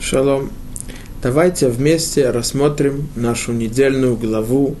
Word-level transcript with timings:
Шалом. 0.00 0.50
Давайте 1.22 1.68
вместе 1.68 2.30
рассмотрим 2.30 3.08
нашу 3.16 3.52
недельную 3.52 4.16
главу, 4.16 4.76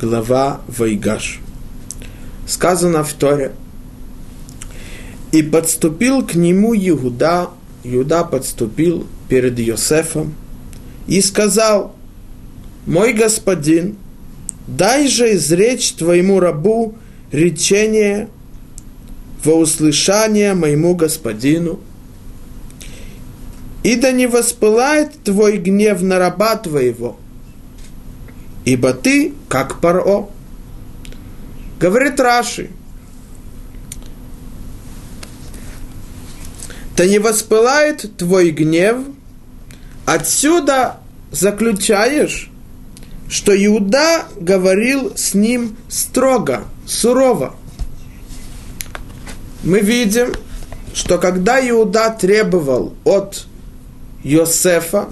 глава 0.00 0.60
Вайгаш. 0.68 1.40
Сказано 2.46 3.02
в 3.02 3.12
Торе. 3.12 3.52
И 5.32 5.42
подступил 5.42 6.24
к 6.24 6.34
нему 6.34 6.74
Иуда, 6.74 7.50
Иуда 7.82 8.22
подступил 8.22 9.06
перед 9.28 9.58
Йосефом 9.58 10.34
и 11.08 11.20
сказал, 11.20 11.96
«Мой 12.86 13.12
господин, 13.12 13.96
дай 14.68 15.08
же 15.08 15.34
изречь 15.34 15.92
твоему 15.94 16.38
рабу 16.38 16.94
речение 17.32 18.28
во 19.42 19.54
услышание 19.54 20.54
моему 20.54 20.94
господину, 20.94 21.80
и 23.82 23.96
да 23.96 24.12
не 24.12 24.26
воспылает 24.26 25.22
твой 25.24 25.58
гнев 25.58 26.02
на 26.02 26.18
раба 26.18 26.56
твоего, 26.56 27.16
ибо 28.64 28.92
ты 28.92 29.34
как 29.48 29.80
паро. 29.80 30.28
Говорит 31.80 32.20
Раши, 32.20 32.70
да 36.96 37.06
не 37.06 37.18
воспылает 37.18 38.16
твой 38.16 38.50
гнев, 38.50 38.98
отсюда 40.06 40.98
заключаешь, 41.32 42.50
что 43.28 43.52
Иуда 43.66 44.26
говорил 44.38 45.16
с 45.16 45.34
ним 45.34 45.76
строго, 45.88 46.64
сурово. 46.86 47.56
Мы 49.64 49.80
видим, 49.80 50.32
что 50.94 51.18
когда 51.18 51.66
Иуда 51.68 52.10
требовал 52.10 52.94
от 53.04 53.46
Йосефа, 54.24 55.08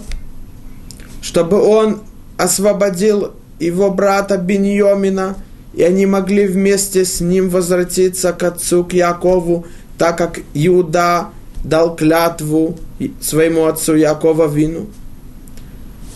чтобы 1.20 1.60
он 1.60 2.00
освободил 2.36 3.32
его 3.58 3.90
брата 3.90 4.36
Беньомина, 4.36 5.36
и 5.74 5.82
они 5.82 6.06
могли 6.06 6.46
вместе 6.46 7.04
с 7.04 7.20
ним 7.20 7.48
возвратиться 7.48 8.32
к 8.32 8.42
отцу, 8.42 8.84
к 8.84 8.92
Якову, 8.92 9.66
так 9.98 10.18
как 10.18 10.40
Иуда 10.54 11.28
дал 11.62 11.94
клятву 11.94 12.78
своему 13.20 13.66
отцу 13.66 13.94
Якова 13.94 14.48
Вину, 14.48 14.86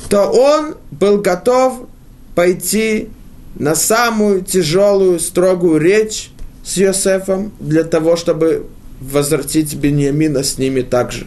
то 0.09 0.27
он 0.27 0.77
был 0.91 1.19
готов 1.19 1.87
пойти 2.35 3.09
на 3.57 3.75
самую 3.75 4.43
тяжелую, 4.43 5.21
строгую 5.21 5.81
речь 5.81 6.31
с 6.65 6.77
Йосефом 6.77 7.53
для 7.61 7.85
того, 7.85 8.17
чтобы 8.17 8.67
возвратить 9.01 9.75
Беньямина 9.75 10.43
с 10.43 10.59
ними 10.59 10.81
также. 10.81 11.27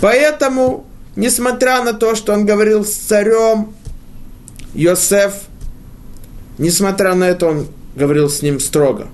Поэтому, 0.00 0.86
несмотря 1.16 1.82
на 1.82 1.92
то, 1.92 2.14
что 2.14 2.32
он 2.32 2.46
говорил 2.46 2.84
с 2.84 2.92
царем, 2.92 3.74
Йосеф, 4.74 5.34
несмотря 6.58 7.14
на 7.14 7.24
это, 7.24 7.46
он 7.46 7.68
говорил 7.94 8.30
с 8.30 8.42
ним 8.42 8.60
строго. 8.60 9.08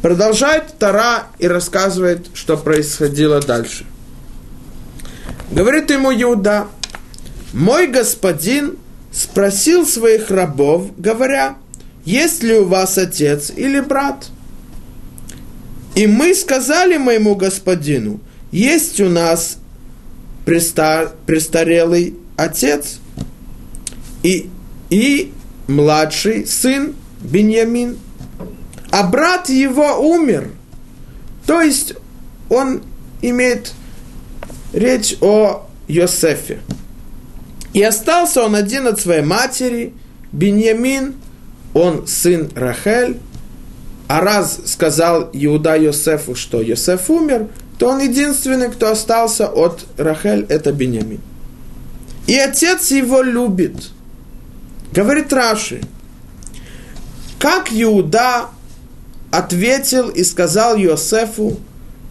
Продолжает 0.00 0.78
Тара 0.78 1.28
и 1.38 1.46
рассказывает, 1.46 2.26
что 2.34 2.56
происходило 2.56 3.40
дальше. 3.40 3.84
Говорит 5.50 5.90
ему 5.90 6.12
Иуда, 6.12 6.66
мой 7.52 7.86
господин 7.86 8.78
спросил 9.12 9.86
своих 9.86 10.30
рабов, 10.30 10.90
говоря, 10.96 11.56
есть 12.04 12.42
ли 12.42 12.54
у 12.54 12.64
вас 12.64 12.96
отец 12.98 13.52
или 13.54 13.80
брат? 13.80 14.26
И 15.94 16.06
мы 16.06 16.34
сказали 16.34 16.96
моему 16.96 17.34
господину, 17.34 18.20
есть 18.50 18.98
у 19.00 19.08
нас 19.10 19.58
престар, 20.44 21.12
престарелый 21.26 22.16
отец 22.36 22.98
и, 24.22 24.50
и 24.90 25.32
младший 25.66 26.46
сын 26.46 26.94
Беньямин. 27.20 27.98
А 28.90 29.04
брат 29.04 29.48
его 29.48 29.98
умер. 29.98 30.50
То 31.46 31.60
есть 31.60 31.94
он 32.50 32.82
имеет 33.22 33.72
речь 34.72 35.16
о 35.20 35.66
Йосефе. 35.88 36.60
И 37.72 37.82
остался 37.82 38.44
он 38.44 38.54
один 38.54 38.86
от 38.86 39.00
своей 39.00 39.22
матери, 39.22 39.94
Беньямин, 40.30 41.14
он 41.74 42.06
сын 42.06 42.50
Рахель. 42.54 43.18
А 44.08 44.20
раз 44.20 44.60
сказал 44.66 45.30
Иуда 45.32 45.76
Йосефу, 45.76 46.34
что 46.34 46.60
Йосеф 46.60 47.08
умер, 47.08 47.48
то 47.82 47.88
он 47.88 47.98
единственный, 47.98 48.70
кто 48.70 48.92
остался 48.92 49.48
от 49.48 49.84
Рахель, 49.96 50.46
это 50.48 50.70
Бенямин. 50.70 51.20
И 52.28 52.38
отец 52.38 52.92
его 52.92 53.22
любит. 53.22 53.90
Говорит 54.92 55.32
Раши, 55.32 55.80
как 57.40 57.72
Иуда 57.72 58.50
ответил 59.32 60.10
и 60.10 60.22
сказал 60.22 60.76
Иосифу, 60.76 61.58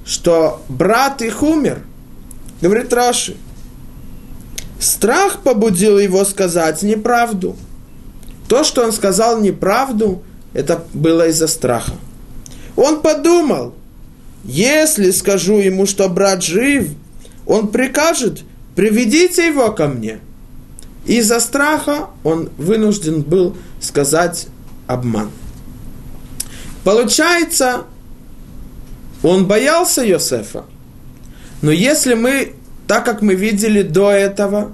что 0.03 0.61
брат 0.67 1.21
их 1.21 1.41
умер. 1.41 1.83
Говорит 2.61 2.91
Раши, 2.91 3.37
страх 4.77 5.41
побудил 5.41 5.99
его 5.99 6.25
сказать 6.25 6.83
неправду. 6.83 7.55
То, 8.49 8.65
что 8.65 8.83
он 8.83 8.91
сказал 8.91 9.39
неправду, 9.39 10.21
это 10.51 10.83
было 10.93 11.29
из-за 11.29 11.47
страха. 11.47 11.93
Он 12.75 13.01
подумал, 13.01 13.73
если 14.43 15.11
скажу 15.11 15.57
ему, 15.57 15.85
что 15.85 16.09
брат 16.09 16.43
жив, 16.43 16.89
он 17.45 17.67
прикажет, 17.67 18.43
приведите 18.75 19.47
его 19.47 19.71
ко 19.71 19.87
мне. 19.87 20.19
Из-за 21.05 21.39
страха 21.39 22.09
он 22.23 22.49
вынужден 22.57 23.21
был 23.21 23.55
сказать 23.79 24.47
обман. 24.87 25.29
Получается, 26.83 27.83
он 29.23 29.45
боялся 29.45 30.03
Йосефа. 30.03 30.65
Но 31.61 31.71
если 31.71 32.15
мы, 32.15 32.53
так 32.87 33.05
как 33.05 33.21
мы 33.21 33.35
видели 33.35 33.83
до 33.83 34.09
этого, 34.11 34.71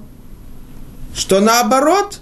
что 1.14 1.40
наоборот, 1.40 2.20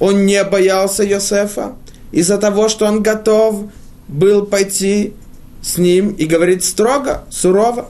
он 0.00 0.24
не 0.24 0.42
боялся 0.44 1.02
Йосефа, 1.02 1.74
из-за 2.12 2.38
того, 2.38 2.68
что 2.68 2.86
он 2.86 3.02
готов 3.02 3.70
был 4.06 4.46
пойти 4.46 5.12
с 5.62 5.78
ним 5.78 6.10
и 6.10 6.26
говорит 6.26 6.64
строго, 6.64 7.24
сурово. 7.30 7.88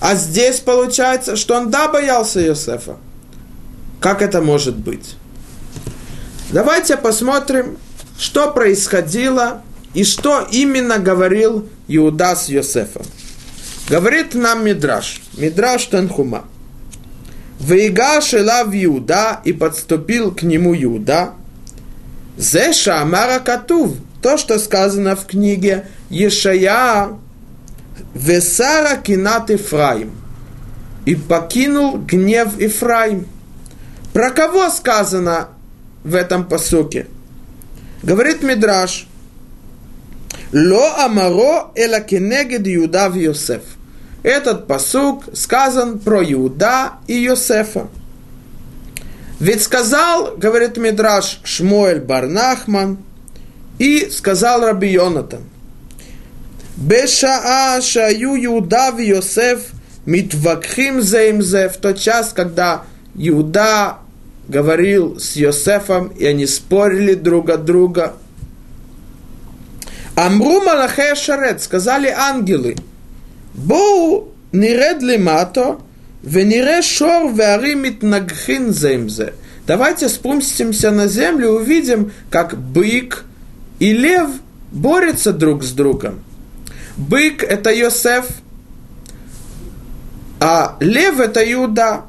А 0.00 0.14
здесь 0.14 0.60
получается, 0.60 1.36
что 1.36 1.56
он 1.56 1.70
да 1.70 1.88
боялся 1.88 2.42
Иосифа. 2.44 2.96
Как 4.00 4.22
это 4.22 4.42
может 4.42 4.76
быть? 4.76 5.16
Давайте 6.50 6.96
посмотрим, 6.96 7.78
что 8.18 8.50
происходило 8.52 9.62
и 9.94 10.04
что 10.04 10.46
именно 10.50 10.98
говорил 10.98 11.68
Иуда 11.88 12.36
с 12.36 12.50
Иосифом. 12.50 13.04
Говорит 13.88 14.34
нам 14.34 14.64
Мидраш, 14.64 15.20
Мидраш 15.36 15.86
Танхума. 15.86 16.44
Вейга 17.58 18.20
шелав 18.20 18.68
Иуда 18.72 19.40
и 19.44 19.52
подступил 19.52 20.34
к 20.34 20.42
нему 20.42 20.74
Иуда. 20.74 21.32
Зеша 22.36 23.00
Амара 23.00 23.38
Катув, 23.38 23.96
то, 24.26 24.38
что 24.38 24.58
сказано 24.58 25.14
в 25.14 25.24
книге 25.24 25.86
Ешая 26.10 27.10
Весара 28.12 28.96
Кинат 28.96 29.52
Ифраим 29.52 30.16
и 31.04 31.14
покинул 31.14 31.96
гнев 31.96 32.58
Ифраим. 32.58 33.28
Про 34.12 34.32
кого 34.32 34.68
сказано 34.70 35.50
в 36.02 36.16
этом 36.16 36.44
посуке? 36.44 37.06
Говорит 38.02 38.42
Мидраш, 38.42 39.06
Ло 40.52 41.04
Амаро 41.04 41.70
Эла 41.76 42.00
Кенегед 42.00 42.66
Иуда 42.66 43.08
в 43.08 43.14
Йосеф. 43.14 43.62
Этот 44.24 44.66
посук 44.66 45.22
сказан 45.34 46.00
про 46.00 46.24
Иуда 46.24 46.94
и 47.06 47.14
Йосефа. 47.14 47.86
Ведь 49.38 49.62
сказал, 49.62 50.34
говорит 50.36 50.78
Мидраш, 50.78 51.38
Шмуэль 51.44 52.00
Барнахман, 52.00 52.98
и 53.78 54.08
сказал 54.10 54.62
Раби 54.62 54.88
Йонатан, 54.92 55.42
Бешаа 56.76 57.80
шаю 57.80 58.36
Иуда 58.44 58.92
в 58.92 58.98
Йосеф 58.98 59.70
митвакхим 60.04 61.00
зе 61.02 61.68
в 61.68 61.76
тот 61.78 61.98
час, 61.98 62.32
когда 62.34 62.82
Иуда 63.14 63.98
говорил 64.48 65.18
с 65.18 65.36
Йосефом, 65.36 66.08
и 66.08 66.26
они 66.26 66.46
спорили 66.46 67.14
друг 67.14 67.50
от 67.50 67.64
друга. 67.64 68.14
Амру 70.14 70.62
Малахе 70.62 71.14
Шарет, 71.14 71.62
сказали 71.62 72.08
ангелы, 72.08 72.76
Боу 73.54 74.28
ниред 74.52 75.02
лимато, 75.02 75.78
венире 76.22 76.82
шор 76.82 77.32
веари 77.32 77.74
митнагхин 77.74 78.72
земзе. 78.72 79.32
Давайте 79.66 80.08
спустимся 80.08 80.90
на 80.90 81.08
землю 81.08 81.50
увидим, 81.52 82.12
как 82.30 82.56
бык 82.56 83.24
и 83.78 83.92
лев 83.92 84.30
борются 84.72 85.32
друг 85.32 85.62
с 85.62 85.72
другом. 85.72 86.22
Бык– 86.96 87.42
это 87.48 87.70
Йосеф, 87.72 88.26
а 90.40 90.76
лев– 90.80 91.20
это 91.20 91.40
Иуда. 91.52 92.02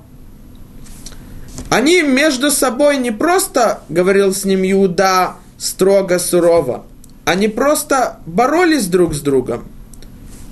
Они 1.70 2.02
между 2.02 2.52
собой 2.52 2.98
не 2.98 3.12
просто, 3.12 3.82
говорил 3.90 4.34
с 4.34 4.46
ним 4.46 4.64
Иуда, 4.64 5.36
строго, 5.58 6.20
сурово, 6.20 6.86
они 7.26 7.50
просто 7.50 8.20
боролись 8.26 8.88
друг 8.88 9.14
с 9.14 9.20
другом. 9.20 9.66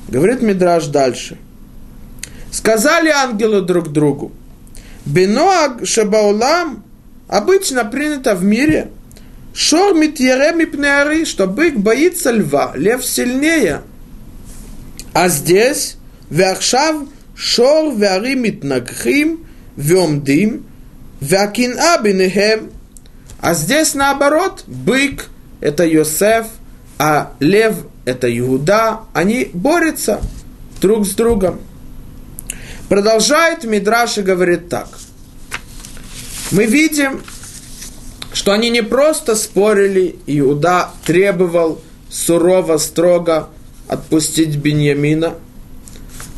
Говорит 0.09 0.41
Мидраж 0.41 0.87
дальше. 0.87 1.37
Сказали 2.51 3.09
ангелы 3.09 3.61
друг 3.61 3.91
другу, 3.91 4.31
Беноаг 5.05 5.85
Шабаулам 5.85 6.83
обычно 7.27 7.85
принято 7.85 8.33
в 8.33 8.43
мире, 8.43 8.91
Шор 9.55 9.93
митьереми 9.95 10.65
пнеары, 10.65 11.23
что 11.23 11.47
бык 11.47 11.77
боится 11.77 12.31
льва, 12.31 12.73
лев 12.75 13.05
сильнее. 13.05 13.83
А 15.13 15.29
здесь, 15.29 15.95
вяхшав 16.29 17.07
шор 17.37 17.95
вяри 17.95 18.35
митнагхим, 18.35 19.47
вемдим, 19.77 20.65
вякин'a 21.21 22.03
бинехем. 22.03 22.71
А 23.39 23.53
здесь 23.53 23.93
наоборот, 23.93 24.65
бык– 24.67 25.29
это 25.61 25.85
Йосеф, 25.85 26.47
а 26.97 27.31
лев– 27.39 27.75
это 28.05 28.27
Иуда. 28.37 29.01
Они 29.13 29.49
борются 29.53 30.19
друг 30.81 31.07
с 31.07 31.11
другом. 31.11 31.61
Продолжает 32.89 33.63
Мидраш 33.63 34.17
и 34.17 34.21
говорит 34.21 34.67
так. 34.67 34.89
Мы 36.51 36.65
видим, 36.65 37.23
что 38.45 38.51
они 38.51 38.69
не 38.69 38.83
просто 38.83 39.35
спорили, 39.35 40.17
Иуда 40.27 40.91
требовал 41.03 41.81
сурово, 42.11 42.77
строго 42.77 43.49
отпустить 43.87 44.57
Беньямина, 44.57 45.33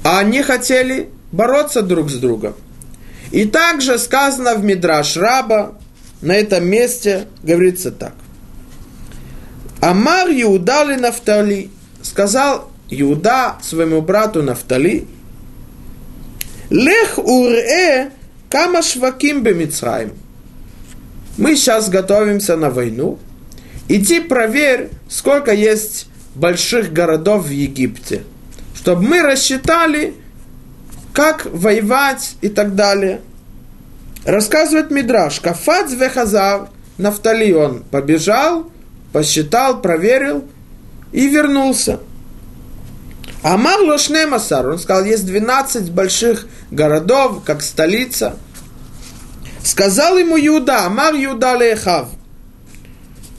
а 0.05 0.19
они 0.19 0.41
хотели 0.41 1.09
бороться 1.33 1.81
друг 1.81 2.09
с 2.09 2.13
другом. 2.13 2.53
И 3.31 3.43
также 3.43 3.99
сказано 3.99 4.55
в 4.55 4.63
Мидраш 4.63 5.17
Раба, 5.17 5.73
на 6.21 6.31
этом 6.31 6.65
месте 6.65 7.27
говорится 7.43 7.91
так. 7.91 8.13
Амар 9.81 10.29
Иуда 10.29 10.85
ли 10.85 10.95
Нафтали, 10.95 11.69
сказал 12.03 12.71
Иуда 12.89 13.57
своему 13.61 14.01
брату 14.01 14.41
Нафтали, 14.41 15.05
Лех 16.69 17.17
уре 17.17 18.11
кама 18.49 18.79
бемицраим. 18.79 20.13
Мы 21.37 21.55
сейчас 21.55 21.89
готовимся 21.89 22.55
на 22.57 22.69
войну. 22.69 23.19
Иди 23.87 24.19
проверь, 24.19 24.89
сколько 25.07 25.53
есть 25.53 26.07
больших 26.35 26.91
городов 26.91 27.45
в 27.45 27.49
Египте, 27.49 28.23
чтобы 28.75 29.03
мы 29.03 29.21
рассчитали, 29.21 30.13
как 31.13 31.45
воевать 31.45 32.35
и 32.41 32.49
так 32.49 32.75
далее. 32.75 33.21
Рассказывает 34.25 34.91
Мидраш, 34.91 35.39
Кафац 35.39 35.91
вехазав, 35.93 36.69
Нафтали 36.97 37.55
побежал, 37.91 38.71
посчитал, 39.13 39.81
проверил 39.81 40.43
и 41.11 41.27
вернулся. 41.27 41.99
Амар 43.43 43.81
Лошнемасар, 43.81 44.67
он 44.67 44.79
сказал, 44.79 45.05
есть 45.05 45.25
12 45.25 45.91
больших 45.91 46.47
городов, 46.71 47.43
как 47.45 47.61
столица. 47.61 48.35
Сказал 49.67 50.17
ему 50.17 50.37
Юда, 50.37 50.85
Амар 50.85 51.13
Юда 51.13 51.57
Лехав, 51.57 52.07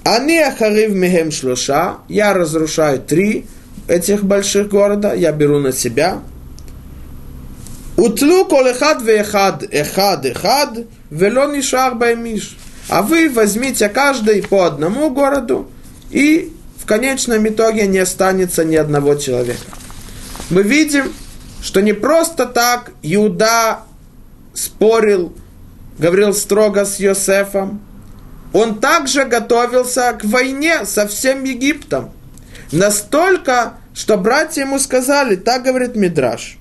они 0.05 0.39
ахарив 0.39 0.93
мехем 0.93 1.31
шлоша, 1.31 1.97
я 2.09 2.35
разрушаю 2.35 3.01
три 3.01 3.47
этих 3.89 4.25
больших 4.25 4.69
города, 4.69 5.15
я 5.15 5.33
беру 5.33 5.59
на 5.59 5.73
себя. 5.73 6.21
Утлу 7.97 8.45
колехад 8.45 9.01
вехад, 9.01 9.65
эхад, 9.73 10.27
эхад, 10.27 10.87
вело 11.11 11.47
нишар 11.47 11.95
баймиш. 11.95 12.59
А 12.91 13.01
вы 13.01 13.31
возьмите 13.31 13.89
каждый 13.89 14.43
по 14.43 14.65
одному 14.67 15.09
городу, 15.09 15.71
и 16.11 16.53
в 16.77 16.85
конечном 16.85 17.49
итоге 17.49 17.87
не 17.87 18.01
останется 18.01 18.67
ни 18.67 18.77
одного 18.77 19.15
человека 19.15 19.65
мы 20.51 20.63
видим, 20.63 21.13
что 21.63 21.81
не 21.81 21.95
просто 21.95 22.45
так 22.47 22.91
Иуда 23.03 23.81
спорил, 24.55 25.33
говорил 25.99 26.33
строго 26.35 26.85
с 26.85 26.99
Йосефом, 26.99 27.81
он 28.53 28.81
также 28.81 29.25
готовился 29.25 30.17
к 30.19 30.25
войне 30.25 30.85
со 30.85 31.07
всем 31.07 31.45
Египтом. 31.45 32.13
Настолько, 32.73 33.75
что 33.95 34.17
братья 34.17 34.63
ему 34.63 34.79
сказали, 34.79 35.37
так 35.37 35.65
говорит 35.65 35.97
Мидраш, 35.97 36.59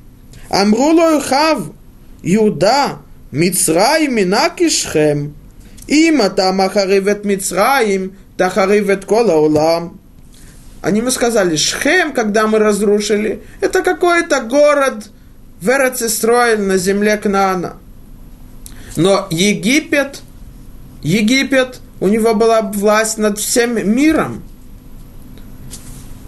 Амрулой 0.49 1.21
хав, 1.21 1.59
Иуда, 2.23 2.99
Мицраим 3.31 4.15
минакишхем, 4.15 5.33
им 5.87 6.21
там 6.31 6.61
ахаривет 6.61 7.25
Мицраим, 7.25 8.17
тахаривет 8.37 9.05
кола. 9.05 9.91
Они 10.81 10.99
ему 10.99 11.11
сказали, 11.11 11.55
Шхем, 11.55 12.13
когда 12.13 12.47
мы 12.47 12.59
разрушили, 12.59 13.41
это 13.61 13.81
какой-то 13.81 14.41
город 14.41 15.09
в 15.59 15.69
Эрцестроиль 15.69 16.61
на 16.61 16.77
земле 16.77 17.17
Кнаана. 17.17 17.77
Но 18.97 19.27
Египет, 19.29 20.21
Египет, 21.03 21.79
у 21.99 22.07
него 22.07 22.33
была 22.33 22.61
власть 22.61 23.19
над 23.19 23.37
всем 23.39 23.95
миром. 23.95 24.43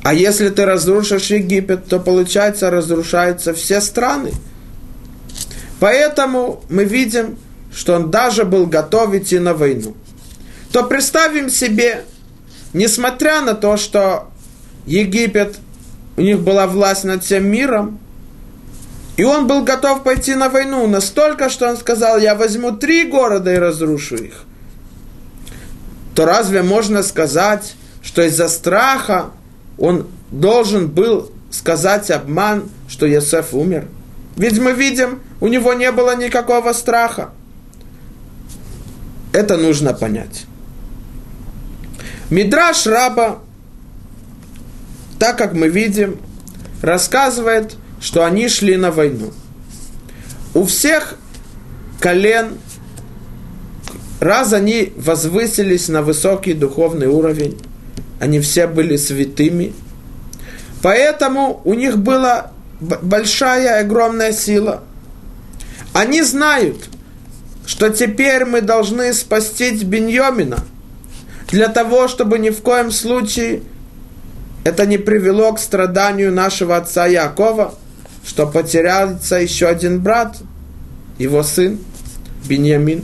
А 0.04 0.14
если 0.14 0.50
ты 0.50 0.66
разрушишь 0.66 1.32
Египет, 1.32 1.88
то 1.88 2.00
получается 2.00 2.70
разрушаются 2.70 3.54
все 3.54 3.82
страны. 3.82 4.32
Поэтому 5.80 6.64
мы 6.70 6.86
видим, 6.86 7.40
что 7.74 7.96
он 7.96 8.12
даже 8.12 8.46
был 8.46 8.68
готов 8.68 9.16
идти 9.16 9.40
на 9.40 9.56
войну. 9.56 9.96
То 10.72 10.84
представим 10.84 11.50
себе, 11.50 12.06
несмотря 12.74 13.42
на 13.42 13.56
то, 13.56 13.78
что 13.78 14.30
Египет, 14.86 15.58
у 16.18 16.22
них 16.22 16.40
была 16.42 16.68
власть 16.68 17.04
над 17.04 17.24
всем 17.24 17.48
миром, 17.48 18.00
и 19.20 19.24
он 19.26 19.48
был 19.48 19.66
готов 19.66 20.04
пойти 20.04 20.34
на 20.34 20.48
войну 20.48 20.88
настолько, 20.88 21.50
что 21.50 21.68
он 21.68 21.76
сказал, 21.76 22.20
я 22.20 22.36
возьму 22.36 22.72
три 22.72 23.04
города 23.04 23.54
и 23.54 23.58
разрушу 23.58 24.16
их. 24.16 24.46
То 26.16 26.26
разве 26.26 26.64
можно 26.64 27.04
сказать, 27.04 27.76
что 28.02 28.22
из-за 28.22 28.48
страха 28.48 29.32
он 29.78 30.08
должен 30.32 30.88
был 30.88 31.34
сказать 31.52 32.10
обман, 32.12 32.70
что 32.88 33.06
Йосеф 33.06 33.54
умер? 33.54 33.90
Ведь 34.38 34.58
мы 34.58 34.72
видим, 34.72 35.20
у 35.42 35.50
него 35.50 35.74
не 35.74 35.92
было 35.92 36.16
никакого 36.16 36.72
страха. 36.72 37.32
Это 39.34 39.58
нужно 39.58 39.94
понять. 39.94 40.46
Мидраш 42.30 42.88
раба 42.88 43.40
так 45.20 45.38
как 45.38 45.52
мы 45.52 45.68
видим, 45.68 46.22
рассказывает, 46.82 47.76
что 48.00 48.26
они 48.26 48.48
шли 48.48 48.78
на 48.78 48.92
войну. 48.92 49.32
У 50.54 50.66
всех 50.66 51.16
колен, 52.00 52.58
раз 54.20 54.54
они 54.54 54.94
возвысились 54.96 55.90
на 55.90 56.02
высокий 56.02 56.54
духовный 56.54 57.08
уровень, 57.08 57.58
они 58.20 58.40
все 58.40 58.68
были 58.68 58.96
святыми, 58.96 59.74
поэтому 60.82 61.62
у 61.64 61.74
них 61.74 61.98
была 61.98 62.52
большая, 62.80 63.82
огромная 63.82 64.32
сила. 64.32 64.84
Они 65.94 66.22
знают, 66.22 66.90
что 67.66 67.90
теперь 67.90 68.46
мы 68.46 68.62
должны 68.62 69.14
спасти 69.14 69.72
Беньомина, 69.72 70.60
для 71.50 71.68
того, 71.68 72.08
чтобы 72.08 72.40
ни 72.40 72.50
в 72.50 72.62
коем 72.62 72.92
случае 72.92 73.62
это 74.64 74.86
не 74.86 74.98
привело 74.98 75.54
к 75.54 75.60
страданию 75.60 76.32
нашего 76.32 76.78
отца 76.78 77.08
Якова, 77.08 77.76
что 78.30 78.46
потерялся 78.46 79.38
еще 79.38 79.66
один 79.66 80.02
брат, 80.02 80.38
его 81.18 81.42
сын 81.42 81.80
Беньямин. 82.48 83.04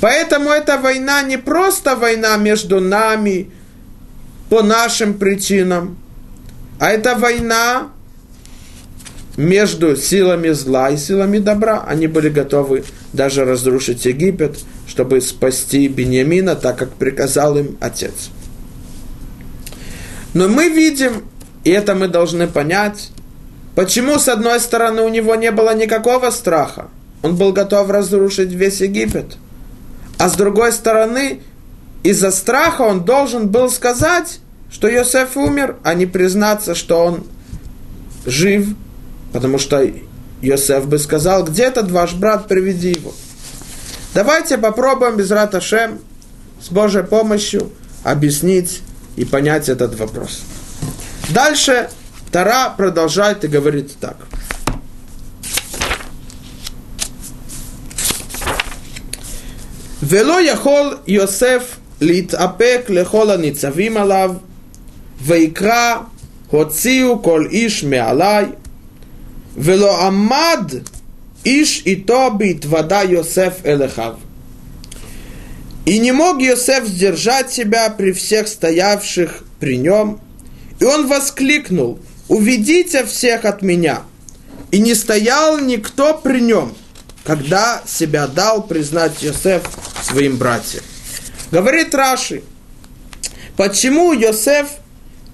Поэтому 0.00 0.50
эта 0.50 0.78
война 0.78 1.20
не 1.22 1.36
просто 1.36 1.96
война 1.96 2.36
между 2.36 2.80
нами 2.80 3.50
по 4.48 4.62
нашим 4.62 5.14
причинам, 5.14 5.98
а 6.78 6.90
это 6.90 7.16
война 7.16 7.88
между 9.36 9.96
силами 9.96 10.50
зла 10.50 10.90
и 10.90 10.96
силами 10.96 11.38
добра. 11.38 11.82
Они 11.84 12.06
были 12.06 12.28
готовы 12.28 12.84
даже 13.12 13.44
разрушить 13.44 14.04
Египет, 14.04 14.60
чтобы 14.86 15.20
спасти 15.22 15.88
Беньямина, 15.88 16.54
так 16.54 16.78
как 16.78 16.92
приказал 16.92 17.58
им 17.58 17.76
отец. 17.80 18.30
Но 20.34 20.48
мы 20.48 20.68
видим, 20.68 21.24
и 21.64 21.70
это 21.70 21.96
мы 21.96 22.06
должны 22.06 22.46
понять, 22.46 23.10
почему, 23.74 24.18
с 24.18 24.28
одной 24.28 24.60
стороны, 24.60 25.02
у 25.02 25.08
него 25.08 25.34
не 25.34 25.50
было 25.50 25.74
никакого 25.74 26.30
страха. 26.30 26.88
Он 27.22 27.36
был 27.36 27.52
готов 27.52 27.90
разрушить 27.90 28.52
весь 28.52 28.80
Египет. 28.80 29.36
А 30.18 30.28
с 30.28 30.34
другой 30.34 30.72
стороны, 30.72 31.40
из-за 32.02 32.30
страха 32.30 32.82
он 32.82 33.04
должен 33.04 33.48
был 33.48 33.70
сказать, 33.70 34.40
что 34.70 34.88
Йосеф 34.88 35.36
умер, 35.36 35.76
а 35.82 35.94
не 35.94 36.06
признаться, 36.06 36.74
что 36.74 37.04
он 37.04 37.24
жив, 38.24 38.68
потому 39.32 39.58
что 39.58 39.84
Йосеф 40.40 40.86
бы 40.86 40.98
сказал, 40.98 41.44
где 41.44 41.64
этот 41.64 41.90
ваш 41.90 42.14
брат, 42.14 42.48
приведи 42.48 42.92
его. 42.92 43.12
Давайте 44.14 44.58
попробуем 44.58 45.16
без 45.16 45.30
Раташем 45.30 46.00
с 46.60 46.70
Божьей 46.70 47.02
помощью 47.02 47.70
объяснить 48.02 48.82
и 49.16 49.24
понять 49.24 49.68
этот 49.68 49.98
вопрос. 49.98 50.40
Дальше 51.30 51.90
Тара 52.31 52.73
продолжает 52.75 53.43
и 53.43 53.47
говорит 53.47 53.95
так. 53.99 54.17
ולא 60.07 60.41
יכול 60.41 60.97
יוסף 61.07 61.77
להתאפק 62.01 62.81
לכל 62.89 63.31
הניצבים 63.31 63.97
עליו, 63.97 64.33
ויקרא 65.21 65.95
הוציאו 66.47 67.21
כל 67.23 67.47
איש 67.51 67.83
מעלי, 67.83 68.45
ולא 69.57 70.05
עמד 70.05 70.71
איש 71.45 71.83
איתו 71.85 72.29
בהתוודה 72.37 73.03
Йосеф 73.03 73.65
эль 73.65 73.81
И 75.85 75.99
не 75.99 76.11
мог 76.11 76.41
Йосеф 76.41 76.85
сдержать 76.87 77.51
себя 77.51 77.89
при 77.91 78.11
всех 78.11 78.47
стоявших 78.47 79.43
при 79.59 79.77
нем. 79.77 80.19
И 80.79 80.83
он 80.83 81.07
воскликнул, 81.07 81.99
уведите 82.30 83.04
всех 83.04 83.44
от 83.44 83.60
меня. 83.60 84.02
И 84.70 84.78
не 84.78 84.94
стоял 84.94 85.58
никто 85.58 86.14
при 86.14 86.40
нем, 86.40 86.74
когда 87.24 87.82
себя 87.86 88.28
дал 88.28 88.62
признать 88.62 89.20
Йосеф 89.20 89.62
своим 90.00 90.36
братьям. 90.38 90.84
Говорит 91.50 91.92
Раши, 91.92 92.42
почему 93.56 94.12
Йосеф 94.12 94.68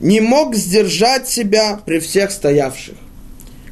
не 0.01 0.21
мог 0.21 0.55
сдержать 0.55 1.29
себя 1.29 1.79
при 1.85 1.99
всех 1.99 2.31
стоявших? 2.31 2.95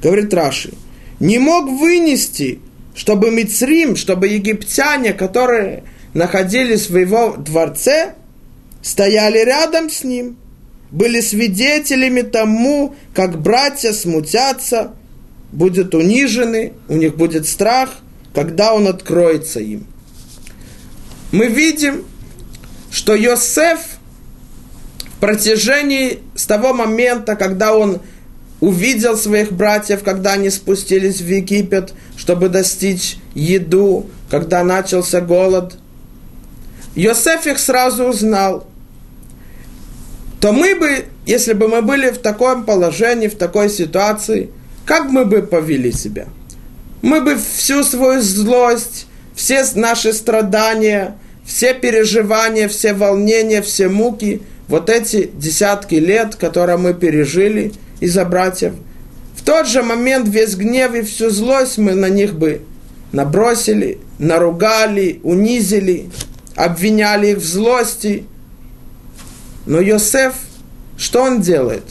Говорит 0.02 0.34
Раши, 0.34 0.74
не 1.18 1.38
мог 1.38 1.70
вынести, 1.70 2.60
чтобы 2.94 3.30
Мицрим, 3.30 3.96
чтобы 3.96 4.28
египтяне, 4.28 5.14
которые 5.14 5.84
находились 6.12 6.90
в 6.90 6.96
его 6.98 7.36
дворце, 7.38 8.16
стояли 8.82 9.38
рядом 9.38 9.88
с 9.88 10.04
ним, 10.04 10.36
были 10.94 11.20
свидетелями 11.20 12.22
тому, 12.22 12.94
как 13.14 13.40
братья 13.42 13.92
смутятся, 13.92 14.92
будут 15.50 15.94
унижены, 15.94 16.72
у 16.88 16.94
них 16.94 17.16
будет 17.16 17.48
страх, 17.48 17.90
когда 18.32 18.72
он 18.72 18.86
откроется 18.86 19.58
им. 19.58 19.86
Мы 21.32 21.48
видим, 21.48 22.04
что 22.92 23.14
Йосеф 23.16 23.80
в 25.16 25.20
протяжении 25.20 26.20
с 26.36 26.46
того 26.46 26.72
момента, 26.72 27.34
когда 27.34 27.74
он 27.74 28.00
увидел 28.60 29.16
своих 29.16 29.52
братьев, 29.52 30.04
когда 30.04 30.34
они 30.34 30.48
спустились 30.48 31.20
в 31.20 31.26
Египет, 31.28 31.92
чтобы 32.16 32.48
достичь 32.48 33.16
еду, 33.34 34.06
когда 34.30 34.62
начался 34.62 35.20
голод– 35.20 35.76
Йосеф 36.94 37.46
их 37.46 37.58
сразу 37.58 38.04
узнал, 38.04 38.66
то 40.44 40.52
мы 40.52 40.74
бы, 40.74 41.06
если 41.24 41.54
бы 41.54 41.68
мы 41.68 41.80
были 41.80 42.10
в 42.10 42.18
таком 42.18 42.66
положении, 42.66 43.28
в 43.28 43.34
такой 43.34 43.70
ситуации, 43.70 44.50
как 44.84 45.06
мы 45.06 45.24
бы 45.24 45.40
повели 45.40 45.90
себя? 45.90 46.26
Мы 47.00 47.22
бы 47.22 47.36
всю 47.36 47.82
свою 47.82 48.20
злость, 48.20 49.06
все 49.34 49.64
наши 49.74 50.12
страдания, 50.12 51.16
все 51.46 51.72
переживания, 51.72 52.68
все 52.68 52.92
волнения, 52.92 53.62
все 53.62 53.88
муки, 53.88 54.42
вот 54.68 54.90
эти 54.90 55.30
десятки 55.32 55.94
лет, 55.94 56.34
которые 56.34 56.76
мы 56.76 56.92
пережили 56.92 57.72
из-за 58.00 58.26
братьев, 58.26 58.74
в 59.34 59.42
тот 59.46 59.66
же 59.66 59.82
момент 59.82 60.28
весь 60.28 60.56
гнев 60.56 60.94
и 60.94 61.00
всю 61.00 61.30
злость 61.30 61.78
мы 61.78 61.94
на 61.94 62.10
них 62.10 62.34
бы 62.34 62.60
набросили, 63.12 63.98
наругали, 64.18 65.20
унизили, 65.22 66.10
обвиняли 66.54 67.28
их 67.28 67.38
в 67.38 67.44
злости. 67.46 68.24
Но 69.66 69.80
Йосеф, 69.80 70.34
что 70.96 71.22
он 71.22 71.40
делает? 71.40 71.84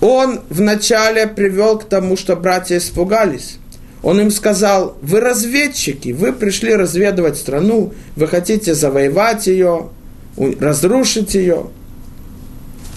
Он 0.00 0.40
вначале 0.48 1.26
привел 1.26 1.78
к 1.78 1.84
тому, 1.84 2.16
что 2.16 2.36
братья 2.36 2.78
испугались. 2.78 3.58
Он 4.02 4.20
им 4.20 4.30
сказал, 4.30 4.96
вы 5.02 5.20
разведчики, 5.20 6.10
вы 6.10 6.32
пришли 6.32 6.74
разведывать 6.74 7.36
страну, 7.36 7.92
вы 8.14 8.28
хотите 8.28 8.74
завоевать 8.74 9.48
ее, 9.48 9.88
разрушить 10.36 11.34
ее. 11.34 11.70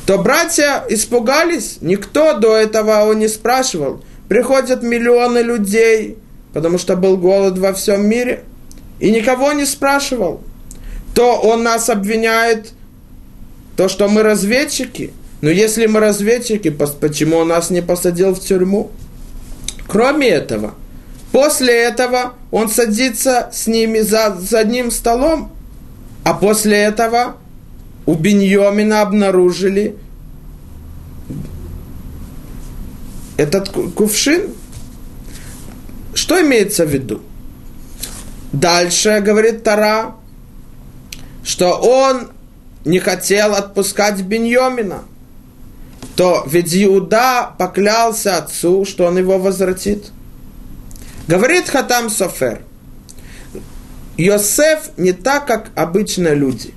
То 0.06 0.20
братья 0.20 0.84
испугались, 0.90 1.78
никто 1.82 2.38
до 2.38 2.56
этого 2.56 3.06
он 3.06 3.20
не 3.20 3.28
спрашивал. 3.28 4.04
Приходят 4.30 4.84
миллионы 4.84 5.40
людей, 5.40 6.18
потому 6.54 6.78
что 6.78 6.96
был 6.96 7.18
голод 7.18 7.58
во 7.58 7.74
всем 7.74 8.08
мире– 8.08 8.44
и 9.02 9.10
никого 9.10 9.52
не 9.52 9.66
спрашивал, 9.66 10.42
то 11.14 11.36
он 11.42 11.64
нас 11.64 11.90
обвиняет, 11.90 12.72
то, 13.76 13.88
что 13.90 14.08
мы 14.08 14.24
разведчики. 14.24 15.14
Но 15.42 15.50
если 15.50 15.86
мы 15.88 16.00
разведчики, 16.00 16.70
почему 16.70 17.38
он 17.38 17.48
нас 17.48 17.70
не 17.70 17.82
посадил 17.82 18.34
в 18.34 18.40
тюрьму? 18.40 18.92
Кроме 19.88 20.30
этого, 20.30 20.76
после 21.32 21.74
этого 21.74 22.34
он 22.52 22.70
садится 22.70 23.50
с 23.52 23.68
ними 23.68 24.00
за, 24.00 24.38
за 24.40 24.60
одним 24.60 24.92
столом, 24.92 25.52
а 26.24 26.34
после 26.34 26.78
этого 26.78 27.38
у 28.06 28.14
Беньомина 28.14 29.02
обнаружили 29.02 29.96
этот 33.38 33.70
кувшин. 33.70 34.50
Что 36.14 36.42
имеется 36.42 36.86
в 36.86 36.90
виду? 36.90 37.22
Дальше 38.52 39.22
говорит 39.26 39.64
Тара, 39.64 40.16
что 41.44 41.74
он 41.74 42.30
не 42.86 43.00
хотел 43.00 43.54
отпускать 43.54 44.22
Беньомина, 44.22 45.04
то 46.16 46.44
ведь 46.48 46.76
Иуда 46.76 47.52
поклялся 47.58 48.38
отцу, 48.38 48.86
что 48.86 49.06
он 49.06 49.18
его 49.18 49.38
возвратит. 49.38 50.12
Говорит 51.28 51.70
Хатам 51.70 52.10
Софер, 52.10 52.62
Йосеф 54.18 54.92
не 54.98 55.14
так, 55.14 55.48
как 55.48 55.70
обычные 55.76 56.36
люди. 56.36 56.74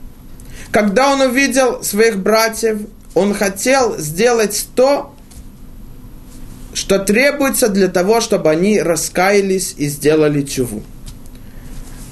Когда 0.70 1.12
он 1.12 1.20
увидел 1.20 1.82
своих 1.82 2.18
братьев, 2.18 2.80
он 3.14 3.34
хотел 3.34 3.98
сделать 3.98 4.66
то, 4.74 5.14
что 6.72 6.98
требуется 6.98 7.68
для 7.68 7.88
того, 7.88 8.20
чтобы 8.20 8.50
они 8.50 8.80
раскаялись 8.80 9.74
и 9.76 9.88
сделали 9.88 10.42
чуву. 10.42 10.82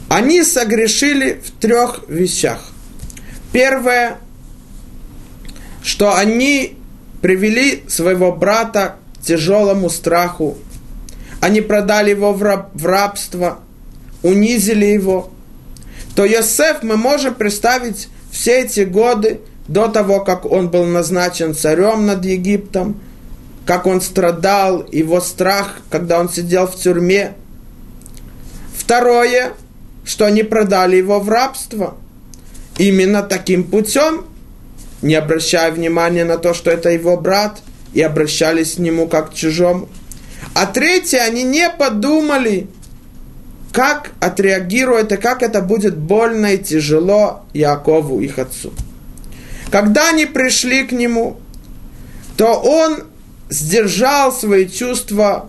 Они 0.08 0.44
согрешили 0.44 1.42
в 1.44 1.50
трех 1.60 2.08
вещах. 2.08 2.71
Первое, 3.52 4.18
что 5.82 6.14
они 6.14 6.76
привели 7.20 7.84
своего 7.88 8.32
брата 8.32 8.96
к 9.14 9.24
тяжелому 9.24 9.90
страху. 9.90 10.56
Они 11.40 11.60
продали 11.60 12.10
его 12.10 12.32
в, 12.32 12.42
раб, 12.42 12.70
в 12.74 12.86
рабство, 12.86 13.60
унизили 14.22 14.86
его. 14.86 15.30
То 16.14 16.24
Йосеф 16.24 16.82
мы 16.82 16.96
можем 16.96 17.34
представить 17.34 18.08
все 18.30 18.62
эти 18.62 18.80
годы 18.80 19.40
до 19.68 19.88
того, 19.88 20.20
как 20.20 20.44
он 20.44 20.68
был 20.68 20.84
назначен 20.84 21.54
царем 21.54 22.06
над 22.06 22.24
Египтом, 22.24 23.00
как 23.64 23.86
он 23.86 24.00
страдал, 24.00 24.86
его 24.90 25.20
страх, 25.20 25.78
когда 25.90 26.18
он 26.18 26.28
сидел 26.28 26.66
в 26.66 26.76
тюрьме. 26.76 27.34
Второе, 28.76 29.52
что 30.04 30.26
они 30.26 30.42
продали 30.42 30.96
его 30.96 31.20
в 31.20 31.28
рабство. 31.28 31.96
Именно 32.78 33.22
таким 33.22 33.64
путем, 33.64 34.24
не 35.02 35.14
обращая 35.14 35.70
внимания 35.72 36.24
на 36.24 36.38
то, 36.38 36.54
что 36.54 36.70
это 36.70 36.90
его 36.90 37.16
брат, 37.16 37.60
и 37.92 38.00
обращались 38.00 38.74
к 38.74 38.78
нему 38.78 39.08
как 39.08 39.30
к 39.30 39.34
чужому. 39.34 39.88
А 40.54 40.66
третье, 40.66 41.20
они 41.20 41.42
не 41.42 41.68
подумали, 41.70 42.66
как 43.72 44.12
отреагирует 44.20 45.12
и 45.12 45.16
как 45.16 45.42
это 45.42 45.60
будет 45.60 45.96
больно 45.96 46.54
и 46.54 46.58
тяжело 46.58 47.44
Якову, 47.52 48.20
их 48.20 48.38
отцу. 48.38 48.72
Когда 49.70 50.10
они 50.10 50.26
пришли 50.26 50.84
к 50.84 50.92
нему, 50.92 51.38
то 52.36 52.54
он 52.54 53.04
сдержал 53.50 54.32
свои 54.32 54.68
чувства, 54.68 55.48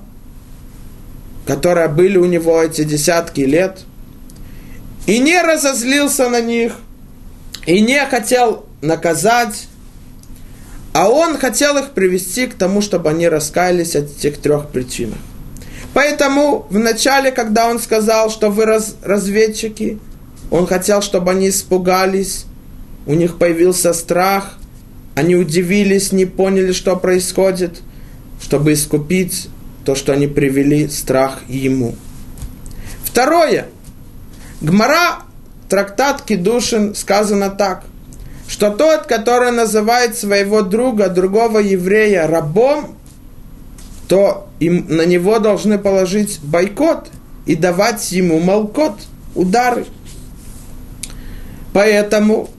которые 1.46 1.88
были 1.88 2.18
у 2.18 2.25
него 2.25 2.62
эти 2.62 2.84
десятки 2.84 3.42
лет– 3.42 3.80
и 5.06 5.20
не 5.20 5.42
разозлился 5.42 6.30
на 6.30 6.42
них, 6.42 6.74
и 7.65 7.82
не 7.82 8.05
хотел 8.05 8.65
наказать, 8.82 9.67
а 10.93 11.10
он 11.10 11.38
хотел 11.38 11.77
их 11.77 11.91
привести 11.91 12.48
к 12.48 12.55
тому, 12.55 12.82
чтобы 12.82 13.10
они 13.10 13.27
раскаялись 13.27 13.96
от 13.96 14.05
этих 14.17 14.38
трех 14.39 14.70
причин. 14.70 15.15
Поэтому 15.93 16.65
в 16.70 16.77
начале, 16.77 17.32
когда 17.32 17.70
он 17.70 17.79
сказал, 17.79 18.29
что 18.29 18.50
вы 18.50 18.65
раз, 18.65 18.96
разведчики, 19.03 20.00
он 20.51 20.67
хотел, 20.67 21.01
чтобы 21.01 21.32
они 21.32 21.50
испугались, 21.50 22.46
у 23.05 23.13
них 23.13 23.38
появился 23.38 23.93
страх, 23.93 24.58
они 25.15 25.36
удивились, 25.36 26.12
не 26.12 26.25
поняли, 26.25 26.72
что 26.72 26.96
происходит, 26.96 27.82
чтобы 28.41 28.74
искупить 28.74 29.50
то, 29.86 29.96
что 29.96 30.13
они 30.13 30.27
привели 30.27 30.88
страх 30.89 31.41
ему. 31.48 31.96
Второе– 33.05 33.67
Гмара, 34.63 35.24
трактат 35.74 36.22
Кедушин, 36.22 36.94
сказано 36.94 37.50
так, 37.50 37.84
что 38.48 38.70
тот, 38.70 39.08
который 39.08 39.50
называет 39.51 40.15
своего 40.15 40.62
друга, 40.62 41.10
другого 41.10 41.58
еврея 41.58 42.27
рабом, 42.27 42.96
то 44.08 44.50
им, 44.60 44.86
на 44.88 45.03
него 45.08 45.39
должны 45.39 45.80
положить 45.80 46.39
бойкот 46.44 47.08
и 47.48 47.56
давать 47.56 48.12
ему 48.12 48.39
молкот, 48.39 49.00
удары. 49.34 49.88
Поэтому, 51.74 52.51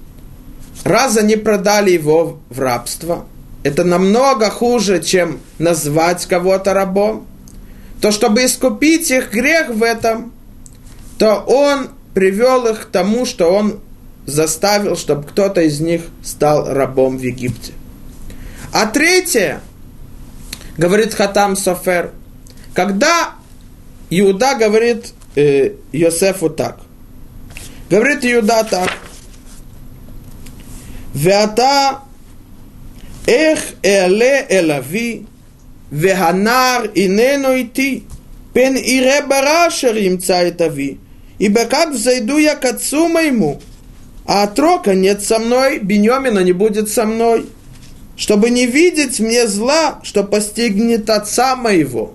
раз 0.82 1.16
они 1.16 1.36
продали 1.36 1.92
его 1.92 2.40
в 2.50 2.58
рабство, 2.58 3.26
это 3.62 3.84
намного 3.84 4.50
хуже, 4.50 5.00
чем 5.00 5.38
назвать 5.60 6.26
кого-то 6.26 6.74
рабом, 6.74 7.28
то 8.00 8.10
чтобы 8.10 8.44
искупить 8.44 9.12
их 9.12 9.30
грех 9.30 9.68
в 9.68 9.84
этом, 9.84 10.32
то 11.16 11.36
он 11.46 11.90
привел 12.14 12.66
их 12.66 12.82
к 12.82 12.90
тому, 12.90 13.26
что 13.26 13.52
он 13.52 13.80
заставил, 14.24 14.96
чтобы 14.96 15.24
кто-то 15.24 15.60
из 15.60 15.80
них 15.80 16.02
стал 16.22 16.72
рабом 16.72 17.18
в 17.18 17.22
Египте. 17.22 17.72
А 18.72 18.86
третье, 18.86 19.60
говорит 20.78 21.12
Хатам 21.14 21.56
Софер, 21.56 22.12
когда 22.72 23.34
Иуда 24.10 24.54
говорит 24.54 25.12
э, 25.34 25.72
Йосефу 25.92 26.50
так, 26.50 26.80
говорит 27.90 28.24
Иуда 28.24 28.64
так, 28.64 28.90
«Веата 31.12 32.00
эх 33.26 33.60
эле 33.84 34.46
элави, 34.48 35.26
веханар 35.92 36.90
инену 36.92 37.54
ити, 37.54 38.02
пен 38.52 38.74
ире 38.74 39.22
барашер 39.22 39.96
имца 39.96 40.42
это 40.42 40.66
ви» 40.66 40.98
ибо 41.38 41.64
как 41.66 41.92
взойду 41.92 42.38
я 42.38 42.54
к 42.54 42.64
отцу 42.64 43.08
моему, 43.08 43.60
а 44.26 44.44
отрока 44.44 44.94
нет 44.94 45.22
со 45.22 45.38
мной, 45.38 45.78
Беньомина 45.78 46.40
не 46.40 46.52
будет 46.52 46.88
со 46.90 47.04
мной, 47.04 47.46
чтобы 48.16 48.50
не 48.50 48.66
видеть 48.66 49.20
мне 49.20 49.46
зла, 49.46 50.00
что 50.02 50.24
постигнет 50.24 51.10
отца 51.10 51.56
моего. 51.56 52.14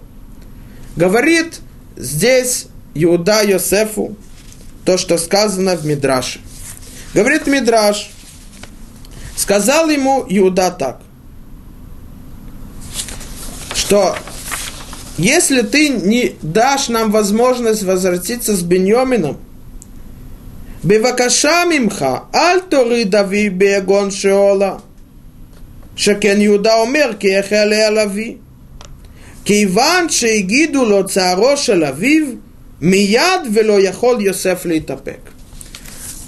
Говорит 0.95 1.59
здесь 1.97 2.67
Иуда 2.95 3.43
Йосефу 3.43 4.15
то, 4.85 4.97
что 4.97 5.17
сказано 5.17 5.75
в 5.75 5.85
Мидраше. 5.85 6.39
Говорит 7.13 7.47
Мидраш, 7.47 8.09
сказал 9.35 9.89
ему 9.89 10.25
Иуда 10.27 10.71
так, 10.71 11.01
что 13.75 14.15
если 15.18 15.62
ты 15.62 15.88
не 15.88 16.34
дашь 16.42 16.88
нам 16.88 17.10
возможность 17.10 17.82
возвратиться 17.82 18.56
с 18.56 18.62
Беньомином, 18.62 19.36
בבקשה 20.84 21.62
ממך, 21.70 22.06
אל 22.34 22.60
תוריד 22.68 23.14
אבי 23.14 23.50
ביגון 23.50 24.10
שאולה. 24.10 24.76
שכן 25.96 26.40
יהודה 26.40 26.74
אומר 26.74 27.10
כי 27.18 27.28
יחלה 27.28 27.86
על 27.86 27.98
אבי. 27.98 28.36
כיוון 29.44 30.08
שהגידו 30.08 30.84
לו 30.84 31.06
צערו 31.06 31.56
של 31.56 31.84
אביו, 31.84 32.26
מיד 32.80 33.40
ולא 33.52 33.80
יכול 33.80 34.20
יוסף 34.20 34.66
להתאפק. 34.66 35.30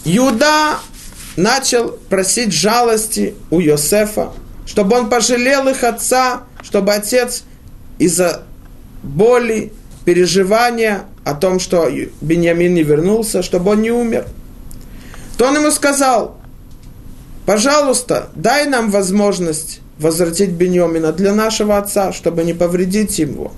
Иуда 0.04 0.78
начал 1.36 1.98
просить 2.08 2.52
жалости 2.52 3.34
у 3.50 3.58
Йосефа, 3.58 4.32
чтобы 4.64 4.96
он 4.96 5.10
пожалел 5.10 5.66
их 5.66 5.82
отца, 5.82 6.44
чтобы 6.62 6.94
отец 6.94 7.42
из-за 7.98 8.46
боли, 9.03 9.73
переживания 10.05 11.05
о 11.23 11.33
том, 11.33 11.59
что 11.59 11.89
Беньямин 12.21 12.73
не 12.73 12.83
вернулся, 12.83 13.43
чтобы 13.43 13.71
он 13.71 13.81
не 13.81 13.91
умер– 13.91 14.25
то 15.41 15.47
он 15.47 15.55
ему 15.55 15.71
сказал, 15.71 16.37
пожалуйста, 17.47 18.29
дай 18.35 18.67
нам 18.67 18.91
возможность 18.91 19.79
возвратить 19.97 20.51
Беньомина 20.51 21.11
для 21.13 21.33
нашего 21.33 21.79
отца, 21.79 22.13
чтобы 22.13 22.43
не 22.43 22.53
повредить 22.53 23.17
его. 23.17 23.51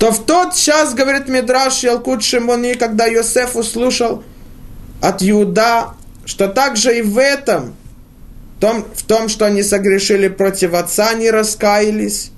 То 0.00 0.10
в 0.10 0.24
тот 0.26 0.54
час, 0.56 0.92
говорит 0.92 1.28
Мидраш 1.28 1.84
Ялкут 1.84 2.24
Шимони, 2.24 2.74
когда 2.74 3.06
Йосеф 3.06 3.54
услышал 3.54 4.24
от 5.00 5.22
Иуда, 5.22 5.90
что 6.24 6.48
также 6.48 6.98
и 6.98 7.02
в 7.02 7.16
этом, 7.16 7.76
в 8.56 8.60
том, 8.60 8.84
в 8.92 9.04
том, 9.04 9.28
что 9.28 9.46
они 9.46 9.62
согрешили 9.62 10.26
против 10.26 10.74
отца, 10.74 11.14
не 11.14 11.30
раскаялись, 11.30 12.32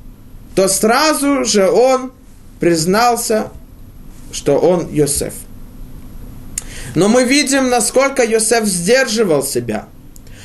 то 0.54 0.68
сразу 0.68 1.44
же 1.44 1.70
он 1.70 2.12
признался, 2.60 3.50
что 4.32 4.58
он 4.58 4.88
Йосеф. 4.92 5.34
Но 6.94 7.08
мы 7.08 7.24
видим, 7.24 7.68
насколько 7.68 8.24
Йосеф 8.24 8.64
сдерживал 8.64 9.42
себя. 9.42 9.86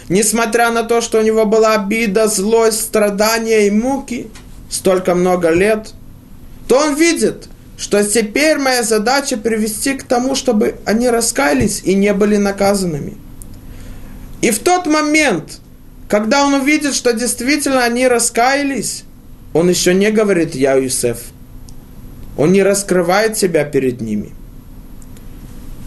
Несмотря 0.09 0.71
на 0.71 0.83
то, 0.83 1.01
что 1.01 1.19
у 1.19 1.21
него 1.21 1.45
была 1.45 1.75
обида, 1.75 2.27
злость, 2.27 2.81
страдания 2.81 3.67
и 3.67 3.71
муки, 3.71 4.27
столько 4.69 5.15
много 5.15 5.49
лет, 5.49 5.93
то 6.67 6.77
он 6.77 6.95
видит, 6.95 7.47
что 7.77 8.03
теперь 8.03 8.57
моя 8.57 8.83
задача 8.83 9.37
привести 9.37 9.93
к 9.93 10.03
тому, 10.03 10.35
чтобы 10.35 10.75
они 10.85 11.09
раскаялись 11.09 11.81
и 11.83 11.95
не 11.95 12.13
были 12.13 12.37
наказанными. 12.37 13.17
И 14.41 14.51
в 14.51 14.59
тот 14.59 14.87
момент, 14.87 15.59
когда 16.09 16.45
он 16.45 16.55
увидит, 16.55 16.95
что 16.95 17.13
действительно 17.13 17.83
они 17.83 18.07
раскаялись, 18.07 19.03
он 19.53 19.69
еще 19.69 19.93
не 19.93 20.11
говорит 20.11 20.55
«Я 20.55 20.73
Юсеф». 20.73 21.19
Он 22.37 22.51
не 22.51 22.63
раскрывает 22.63 23.37
себя 23.37 23.63
перед 23.63 24.01
ними. 24.01 24.31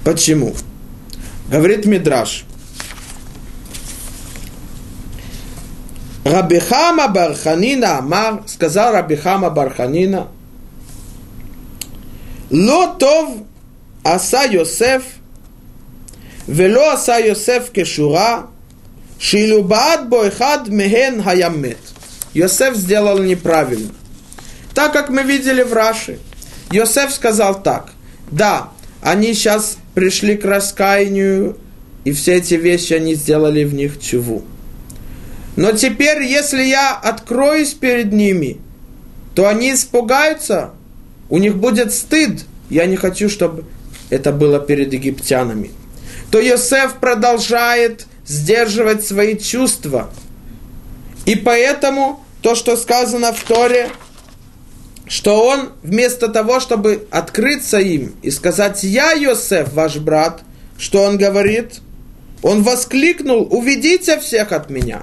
Почему? 0.05 0.55
Говорит 1.51 1.87
Мидраш. 1.87 2.45
Рабихама 6.25 7.09
Барханина 7.09 7.99
Амар, 7.99 8.43
сказал 8.47 8.93
Рабихама 8.93 9.51
Барханина, 9.51 10.29
Лотов 12.51 13.31
Аса 14.03 14.45
Йосеф, 14.45 15.05
Вело 16.49 16.91
Аса 16.91 17.19
Йосеф 17.19 17.71
Кешура, 17.71 18.49
Шилубад 19.21 20.09
Бойхад 20.09 20.69
Мехен 20.69 21.23
Хаямет. 21.23 21.79
Йосеф 22.37 22.77
сделал 22.77 23.19
неправильно. 23.19 23.93
Так 24.75 24.93
как 24.93 25.09
мы 25.09 25.23
видели 25.23 25.63
в 25.63 25.73
Раши, 25.73 26.19
Йосеф 26.71 27.11
сказал 27.11 27.63
так, 27.63 27.93
да, 28.31 28.73
они 29.01 29.33
сейчас 29.33 29.79
пришли 29.95 30.37
к 30.37 30.45
раскаянию, 30.45 31.57
и 32.05 32.13
все 32.13 32.35
эти 32.35 32.53
вещи 32.53 32.93
они 32.93 33.15
сделали 33.15 33.65
в 33.65 33.73
них 33.73 33.99
чуву. 33.99 34.45
Но 35.57 35.73
теперь, 35.73 36.25
если 36.25 36.63
я 36.63 36.95
откроюсь 36.95 37.73
перед 37.73 38.13
ними, 38.13 38.59
то 39.35 39.49
они 39.49 39.73
испугаются, 39.73 40.73
у 41.31 41.39
них 41.39 41.57
будет 41.57 41.95
стыд. 41.95 42.45
Я 42.69 42.85
не 42.85 42.97
хочу, 42.97 43.31
чтобы 43.31 43.65
это 44.11 44.31
было 44.31 44.61
перед 44.61 44.93
египтянами. 44.93 45.71
То 46.31 46.39
Йосеф 46.39 46.97
продолжает 46.97 48.05
сдерживать 48.27 49.07
свои 49.07 49.39
чувства. 49.39 50.11
И 51.25 51.35
поэтому 51.35 52.26
то, 52.47 52.55
что 52.55 52.77
сказано 52.77 53.33
в 53.33 53.43
Торе, 53.43 53.91
что 55.09 55.45
он 55.45 55.71
вместо 55.83 56.29
того, 56.29 56.61
чтобы 56.61 57.09
открыться 57.11 57.79
им 57.79 58.15
и 58.23 58.31
сказать 58.31 58.85
«Я, 58.85 59.15
Йосеф, 59.15 59.73
ваш 59.73 59.97
брат», 59.97 60.43
что 60.79 61.03
он 61.03 61.19
говорит? 61.19 61.81
Он 62.43 62.63
воскликнул 62.63 63.49
«Уведите 63.51 64.21
всех 64.21 64.53
от 64.53 64.71
меня», 64.71 65.03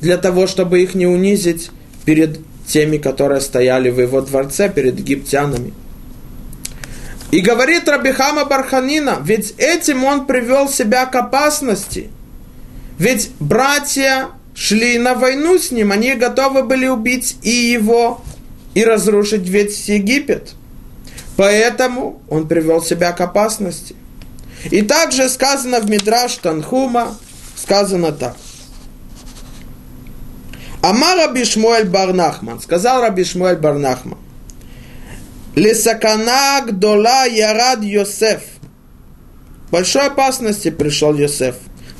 для 0.00 0.16
того, 0.16 0.48
чтобы 0.48 0.82
их 0.82 0.96
не 0.96 1.06
унизить 1.06 1.70
перед 2.04 2.40
теми, 2.66 2.96
которые 2.96 3.42
стояли 3.42 3.88
в 3.88 4.00
его 4.00 4.20
дворце, 4.20 4.68
перед 4.68 4.98
египтянами. 4.98 5.72
И 7.30 7.42
говорит 7.42 7.88
Рабихама 7.88 8.44
Барханина, 8.44 9.20
ведь 9.22 9.54
этим 9.58 10.02
он 10.02 10.26
привел 10.26 10.68
себя 10.68 11.06
к 11.06 11.14
опасности. 11.14 12.10
Ведь 12.98 13.30
братья 13.38 14.30
шли 14.56 14.98
на 14.98 15.14
войну 15.14 15.58
с 15.58 15.70
ним, 15.70 15.92
они 15.92 16.14
готовы 16.14 16.64
были 16.64 16.88
убить 16.88 17.36
и 17.42 17.50
его, 17.50 18.22
и 18.74 18.82
разрушить 18.82 19.46
весь 19.46 19.88
Египет. 19.88 20.54
Поэтому 21.36 22.22
он 22.28 22.48
привел 22.48 22.82
себя 22.82 23.12
к 23.12 23.20
опасности. 23.20 23.94
И 24.70 24.80
также 24.82 25.28
сказано 25.28 25.80
в 25.80 25.90
Мидраш 25.90 26.36
Танхума, 26.36 27.16
сказано 27.54 28.10
так. 28.10 28.36
Амар 30.82 31.18
Раби 31.18 31.44
Шмуэль 31.44 31.88
Барнахман, 31.88 32.60
сказал 32.60 33.02
Раби 33.02 33.24
Шмуэль 33.24 33.56
Барнахман, 33.56 34.18
Лесакана 35.54 36.62
Гдола 36.66 37.26
Ярад 37.26 37.82
Йосеф. 37.82 38.42
Большой 39.70 40.06
опасности 40.06 40.70
пришел 40.70 41.14
Йосеф. 41.14 41.56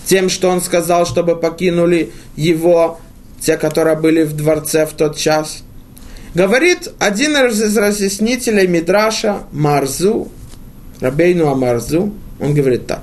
Тем, 0.06 0.30
что 0.30 0.48
он 0.48 0.62
сказал, 0.62 1.04
чтобы 1.04 1.36
покинули 1.36 2.12
его 2.36 3.00
те, 3.40 3.56
которые 3.56 3.96
были 3.96 4.22
в 4.22 4.34
дворце 4.34 4.86
в 4.86 4.92
тот 4.92 5.16
час. 5.18 5.62
Говорит 6.34 6.88
один 6.98 7.36
из 7.36 7.76
разъяснителей 7.76 8.66
Мидраша 8.66 9.44
Марзу, 9.52 10.30
Рабейну 11.00 11.48
Амарзу, 11.50 12.14
Он 12.40 12.54
говорит 12.54 12.86
так. 12.86 13.02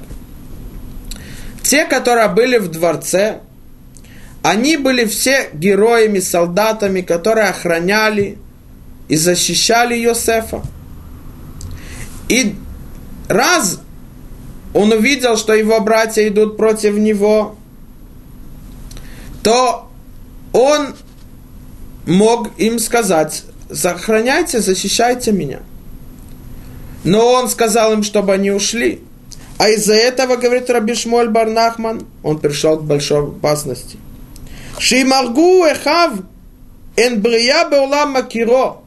Те, 1.62 1.86
которые 1.86 2.30
были 2.30 2.58
в 2.58 2.70
дворце, 2.70 3.40
они 4.42 4.78
были 4.78 5.06
все 5.06 5.50
героями, 5.54 6.20
солдатами, 6.20 7.02
которые 7.02 7.48
охраняли 7.48 8.38
и 9.08 9.16
защищали 9.16 9.96
Йосефа. 9.96 10.62
И 12.30 12.56
раз 13.28 13.80
он 14.74 14.92
увидел, 14.92 15.38
что 15.38 15.54
его 15.54 15.80
братья 15.82 16.28
идут 16.28 16.58
против 16.58 16.98
него, 16.98 17.56
то 19.44 19.90
он 20.52 20.96
мог 22.06 22.50
им 22.58 22.80
сказать, 22.80 23.44
сохраняйте, 23.72 24.60
защищайте 24.60 25.32
меня. 25.32 25.60
Но 27.04 27.34
он 27.34 27.50
сказал 27.50 27.94
им, 27.94 28.04
чтобы 28.04 28.34
они 28.34 28.52
ушли. 28.52 29.02
А 29.58 29.70
из-за 29.70 29.94
этого, 29.94 30.38
говорит 30.38 30.70
Раби 30.70 30.96
Шмоль 30.96 31.30
Барнахман, 31.30 32.08
он 32.24 32.40
пришел 32.40 32.78
к 32.78 32.84
большой 32.84 33.28
опасности. 33.28 33.98
Шимаргу 34.80 35.66
эхав 35.66 36.14
эн 36.96 37.22
брия 37.22 37.70
беулам 37.70 38.12
макиро. 38.12 38.78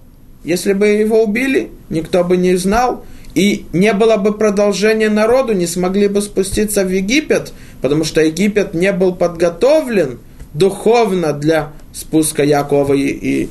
Если 0.43 0.73
бы 0.73 0.89
его 0.89 1.25
убили, 1.25 1.71
никто 1.89 2.25
бы 2.25 2.37
не 2.37 2.57
знал, 2.57 3.05
и 3.37 3.67
не 3.75 3.93
было 3.93 4.17
бы 4.17 4.33
продолжения 4.33 5.11
народу, 5.11 5.53
не 5.53 5.67
смогли 5.67 6.09
бы 6.09 6.23
спуститься 6.23 6.85
в 6.85 6.91
Египет, 6.91 7.53
потому 7.83 8.05
что 8.05 8.23
Египет 8.23 8.73
не 8.73 8.93
был 8.93 9.15
подготовлен 9.15 10.21
духовно 10.55 11.35
для 11.35 11.73
спуска 11.93 12.43
Якова 12.43 12.95
и, 12.95 13.09
и 13.09 13.51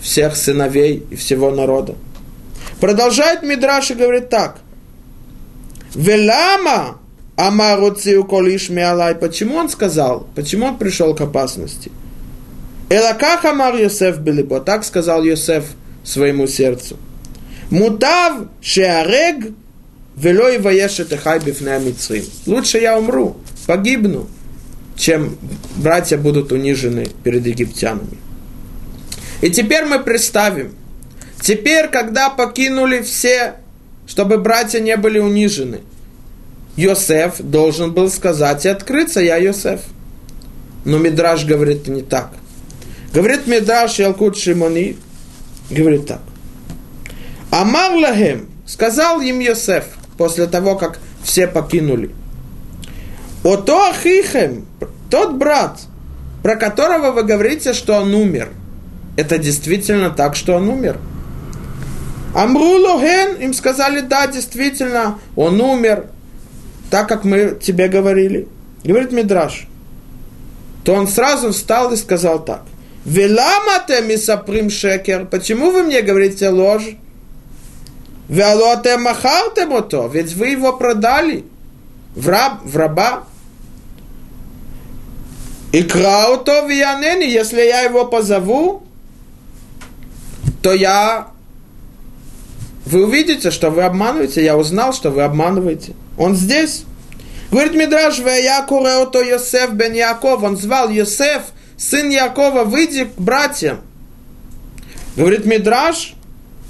всех 0.00 0.36
сыновей 0.36 1.02
и 1.10 1.16
всего 1.16 1.50
народа. 1.50 1.96
Продолжает 2.80 3.42
Мидраш 3.42 3.90
и 3.90 3.94
говорит 3.94 4.28
так. 4.28 4.58
Велама 5.96 6.98
Амаруцию 7.34 8.22
колиш 8.22 8.68
миалай. 8.68 9.16
Почему 9.16 9.56
он 9.56 9.68
сказал? 9.68 10.28
Почему 10.36 10.66
он 10.66 10.78
пришел 10.78 11.12
к 11.16 11.20
опасности? 11.20 11.90
Элаках 12.88 13.44
Амар 13.44 13.74
Йосеф 13.74 14.18
Белибо. 14.18 14.60
Так 14.60 14.84
сказал 14.84 15.24
Йосеф 15.24 15.64
своему 16.04 16.46
сердцу. 16.46 16.96
Мутав 17.70 18.48
шеарег 18.62 19.52
велой 20.16 20.58
ваешет 20.58 21.12
эхай 21.12 21.38
бифнеамицрим. 21.38 22.24
Лучше 22.46 22.78
я 22.78 22.98
умру, 22.98 23.36
погибну, 23.66 24.28
чем 24.96 25.36
братья 25.76 26.16
будут 26.16 26.50
унижены 26.50 27.08
перед 27.22 27.46
египтянами. 27.46 28.18
И 29.40 29.50
теперь 29.50 29.84
мы 29.84 30.00
представим, 30.00 30.74
теперь, 31.40 31.88
когда 31.88 32.30
покинули 32.30 33.02
все, 33.02 33.54
чтобы 34.06 34.38
братья 34.38 34.80
не 34.80 34.96
были 34.96 35.18
унижены, 35.18 35.80
Йосеф 36.76 37.40
должен 37.40 37.92
был 37.92 38.10
сказать 38.10 38.64
и 38.64 38.68
открыться, 38.68 39.20
я 39.20 39.36
Йосеф. 39.36 39.80
Но 40.84 40.98
Мидраш 40.98 41.44
говорит 41.44 41.86
не 41.88 42.02
так. 42.02 42.32
Говорит 43.12 43.46
Мидраш 43.46 43.98
Ялкут 43.98 44.38
Шимони, 44.38 44.96
говорит 45.70 46.06
так. 46.06 46.20
Амар 47.50 47.92
Лагем, 47.96 48.48
сказал 48.66 49.20
им 49.20 49.40
Йосеф, 49.40 49.84
после 50.16 50.46
того, 50.46 50.76
как 50.76 50.98
все 51.22 51.46
покинули. 51.46 52.10
Ото 53.44 53.90
Ахихем, 53.90 54.66
тот 55.10 55.34
брат, 55.34 55.78
про 56.42 56.56
которого 56.56 57.12
вы 57.12 57.22
говорите, 57.22 57.72
что 57.72 57.94
он 57.94 58.14
умер, 58.14 58.48
это 59.16 59.38
действительно 59.38 60.10
так, 60.10 60.36
что 60.36 60.54
он 60.54 60.68
умер. 60.68 60.98
Амру 62.34 62.78
Логен, 62.78 63.36
им 63.36 63.54
сказали, 63.54 64.00
да, 64.00 64.26
действительно, 64.26 65.18
он 65.34 65.60
умер, 65.60 66.06
так 66.90 67.08
как 67.08 67.24
мы 67.24 67.58
тебе 67.60 67.88
говорили. 67.88 68.46
Говорит 68.84 69.12
Мидраш. 69.12 69.66
То 70.84 70.94
он 70.94 71.08
сразу 71.08 71.52
встал 71.52 71.92
и 71.92 71.96
сказал 71.96 72.44
так. 72.44 72.62
Веламате 73.04 74.02
мисаприм 74.02 74.70
шекер. 74.70 75.26
Почему 75.26 75.70
вы 75.70 75.82
мне 75.82 76.02
говорите 76.02 76.48
ложь? 76.50 76.96
Вялоте 78.28 78.98
махарте 78.98 79.66
мото. 79.66 80.06
Ведь 80.12 80.34
вы 80.34 80.48
его 80.48 80.72
продали 80.74 81.44
в, 82.14 82.28
раб, 82.28 82.60
в 82.64 82.76
раба. 82.76 83.24
И 85.72 85.82
крауто 85.82 86.66
виянени, 86.66 87.24
если 87.24 87.60
я 87.62 87.82
его 87.82 88.06
позову, 88.06 88.82
то 90.62 90.72
я... 90.72 91.28
Вы 92.86 93.04
увидите, 93.04 93.50
что 93.50 93.70
вы 93.70 93.82
обманываете. 93.82 94.42
Я 94.42 94.56
узнал, 94.56 94.92
что 94.92 95.10
вы 95.10 95.22
обманываете. 95.22 95.94
Он 96.16 96.34
здесь. 96.34 96.84
Говорит 97.50 97.74
Мидраш, 97.74 98.18
я 98.18 98.62
то 98.62 99.22
Йосеф 99.22 99.72
бен 99.72 99.92
Яков. 99.92 100.42
Он 100.42 100.56
звал 100.56 100.90
Йосеф, 100.90 101.42
сын 101.76 102.08
Якова, 102.08 102.64
выйди 102.64 103.04
к 103.04 103.18
братьям. 103.18 103.80
Говорит 105.16 105.44
Мидраш, 105.44 106.14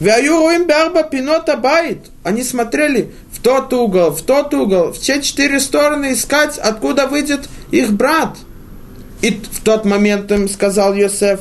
Вяюруим 0.01 0.67
берба 0.67 1.03
пинота 1.03 1.57
байт. 1.57 2.07
Они 2.23 2.45
смотрели 2.45 3.13
в 3.33 3.41
тот 3.41 3.73
угол, 3.73 4.11
в 4.11 4.23
тот 4.23 4.55
угол, 4.55 4.93
в 4.93 4.99
все 4.99 5.21
четыре 5.21 5.59
стороны 5.59 6.13
искать, 6.13 6.57
откуда 6.59 7.07
выйдет 7.07 7.49
их 7.71 7.93
брат. 7.93 8.37
И 9.23 9.31
в 9.31 9.61
тот 9.65 9.85
момент 9.85 10.31
им 10.31 10.49
сказал 10.49 10.95
Йосеф, 10.95 11.41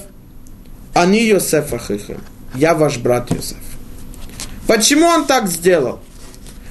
они 0.95 1.23
Йосеф 1.23 1.71
Ахихем, 1.73 2.21
я 2.55 2.73
ваш 2.73 2.97
брат 2.97 3.29
Йосеф. 3.29 3.57
Почему 4.65 5.05
он 5.05 5.27
так 5.27 5.47
сделал? 5.47 5.99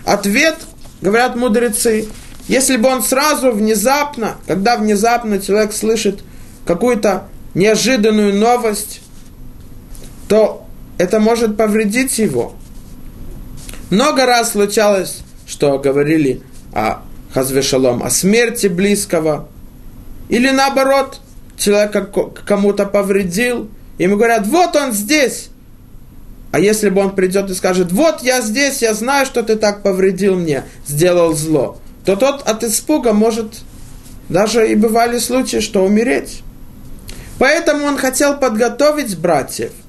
Ответ, 0.04 0.56
говорят 1.00 1.36
мудрецы, 1.36 2.08
если 2.48 2.76
бы 2.76 2.88
он 2.88 3.02
сразу, 3.02 3.52
внезапно, 3.52 4.36
когда 4.46 4.76
внезапно 4.76 5.40
человек 5.40 5.72
слышит 5.72 6.20
какую-то 6.66 7.28
неожиданную 7.54 8.34
новость, 8.34 9.00
то 10.28 10.65
это 10.98 11.20
может 11.20 11.56
повредить 11.56 12.18
его. 12.18 12.54
Много 13.90 14.26
раз 14.26 14.52
случалось, 14.52 15.18
что 15.46 15.78
говорили 15.78 16.42
о 16.72 17.02
Хазвешалом, 17.32 18.02
о 18.02 18.10
смерти 18.10 18.66
близкого, 18.66 19.48
или 20.28 20.50
наоборот, 20.50 21.20
человек 21.56 22.10
кому-то 22.46 22.86
повредил, 22.86 23.70
ему 23.98 24.16
говорят, 24.16 24.46
вот 24.46 24.74
он 24.74 24.92
здесь. 24.92 25.50
А 26.50 26.58
если 26.58 26.88
бы 26.88 27.02
он 27.02 27.14
придет 27.14 27.50
и 27.50 27.54
скажет, 27.54 27.92
вот 27.92 28.22
я 28.22 28.40
здесь, 28.40 28.82
я 28.82 28.94
знаю, 28.94 29.26
что 29.26 29.42
ты 29.42 29.56
так 29.56 29.82
повредил 29.82 30.36
мне, 30.36 30.64
сделал 30.86 31.34
зло, 31.34 31.78
то 32.04 32.16
тот 32.16 32.48
от 32.48 32.64
испуга 32.64 33.12
может, 33.12 33.60
даже 34.28 34.68
и 34.70 34.74
бывали 34.74 35.18
случаи, 35.18 35.60
что 35.60 35.84
умереть. 35.84 36.42
Поэтому 37.38 37.84
он 37.84 37.98
хотел 37.98 38.38
подготовить 38.38 39.18
братьев– 39.18 39.72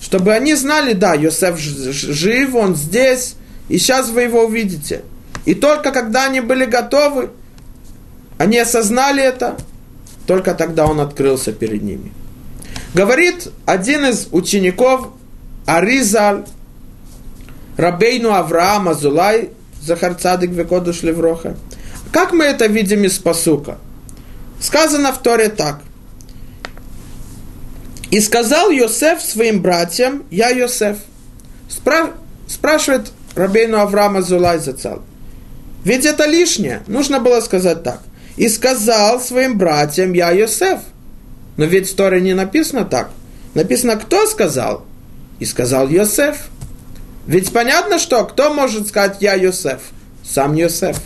чтобы 0.00 0.32
они 0.32 0.54
знали, 0.54 0.92
да, 0.92 1.14
Йосеф 1.14 1.58
жив, 1.58 2.54
он 2.54 2.76
здесь, 2.76 3.36
и 3.68 3.78
сейчас 3.78 4.08
вы 4.08 4.22
его 4.22 4.44
увидите. 4.44 5.02
И 5.44 5.54
только 5.54 5.90
когда 5.92 6.26
они 6.26 6.40
были 6.40 6.64
готовы, 6.64 7.30
они 8.36 8.58
осознали 8.58 9.22
это, 9.22 9.56
только 10.26 10.54
тогда 10.54 10.86
он 10.86 11.00
открылся 11.00 11.52
перед 11.52 11.82
ними. 11.82 12.12
Говорит 12.94 13.48
один 13.66 14.06
из 14.06 14.28
учеников 14.30 15.08
Аризаль, 15.66 16.44
Рабейну 17.76 18.32
Авраама 18.32 18.94
Зулай, 18.94 19.50
Захар 19.80 20.14
Цадик 20.14 20.50
Векодуш 20.50 21.02
Левроха. 21.02 21.56
Как 22.12 22.32
мы 22.32 22.44
это 22.44 22.66
видим 22.66 23.04
из 23.04 23.18
посука? 23.18 23.78
Сказано 24.60 25.12
в 25.12 25.22
Торе 25.22 25.48
так. 25.48 25.80
И 28.10 28.20
сказал 28.20 28.70
Йосеф 28.70 29.20
своим 29.20 29.60
братьям, 29.60 30.24
я 30.30 30.48
Йосеф. 30.50 30.96
Спра- 31.68 32.14
спрашивает 32.46 33.12
Рабейну 33.34 33.78
Авраама 33.78 34.22
Зулай 34.22 34.58
Зацал. 34.58 35.02
Ведь 35.84 36.06
это 36.06 36.26
лишнее. 36.26 36.82
Нужно 36.86 37.20
было 37.20 37.40
сказать 37.40 37.82
так. 37.82 38.00
И 38.36 38.48
сказал 38.48 39.20
своим 39.20 39.58
братьям, 39.58 40.12
я 40.12 40.30
Йосеф. 40.30 40.80
Но 41.56 41.64
ведь 41.66 41.90
в 41.90 41.96
Торе 41.96 42.20
не 42.20 42.34
написано 42.34 42.84
так. 42.84 43.10
Написано, 43.54 43.96
кто 43.96 44.26
сказал? 44.26 44.84
И 45.38 45.44
сказал 45.44 45.88
Йосеф. 45.88 46.48
Ведь 47.26 47.52
понятно, 47.52 47.98
что 47.98 48.24
кто 48.24 48.54
может 48.54 48.88
сказать 48.88 49.18
я 49.20 49.34
Йосеф? 49.34 49.80
Сам 50.24 50.54
Йосеф. 50.54 50.98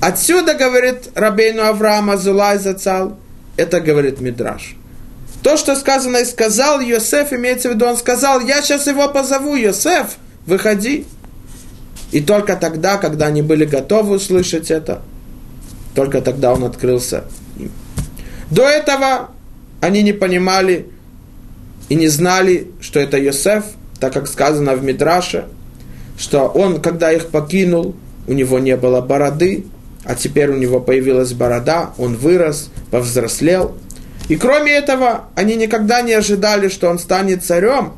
Отсюда, 0.00 0.54
говорит 0.54 1.08
Рабейну 1.14 1.64
Авраама 1.64 2.16
Зулай 2.16 2.58
Зацал, 2.58 3.18
это 3.56 3.80
говорит 3.80 4.20
Мидраш. 4.20 4.76
То, 5.42 5.56
что 5.56 5.76
сказано 5.76 6.18
и 6.18 6.24
сказал 6.24 6.80
Йосеф, 6.80 7.32
имеется 7.32 7.70
в 7.70 7.74
виду, 7.74 7.86
он 7.86 7.96
сказал, 7.96 8.40
я 8.40 8.60
сейчас 8.62 8.86
его 8.86 9.08
позову, 9.08 9.54
Йосеф, 9.54 10.16
выходи. 10.46 11.06
И 12.10 12.20
только 12.20 12.56
тогда, 12.56 12.96
когда 12.96 13.26
они 13.26 13.42
были 13.42 13.64
готовы 13.64 14.16
услышать 14.16 14.70
это, 14.70 15.02
только 15.94 16.20
тогда 16.22 16.52
он 16.52 16.64
открылся 16.64 17.24
им. 17.58 17.70
До 18.50 18.62
этого 18.62 19.30
они 19.80 20.02
не 20.02 20.12
понимали 20.12 20.86
и 21.88 21.94
не 21.94 22.08
знали, 22.08 22.70
что 22.80 22.98
это 22.98 23.18
Йосеф, 23.18 23.64
так 24.00 24.12
как 24.12 24.26
сказано 24.26 24.74
в 24.74 24.82
Мидраше, 24.82 25.44
что 26.18 26.48
он, 26.48 26.80
когда 26.80 27.12
их 27.12 27.28
покинул, 27.28 27.94
у 28.26 28.32
него 28.32 28.58
не 28.58 28.76
было 28.76 29.00
бороды, 29.00 29.66
а 30.04 30.14
теперь 30.14 30.50
у 30.50 30.56
него 30.56 30.80
появилась 30.80 31.32
борода, 31.32 31.92
он 31.98 32.16
вырос, 32.16 32.70
повзрослел. 32.90 33.76
И 34.28 34.36
кроме 34.36 34.72
этого, 34.72 35.24
они 35.34 35.56
никогда 35.56 36.02
не 36.02 36.12
ожидали, 36.12 36.68
что 36.68 36.88
он 36.88 36.98
станет 36.98 37.44
царем, 37.44 37.94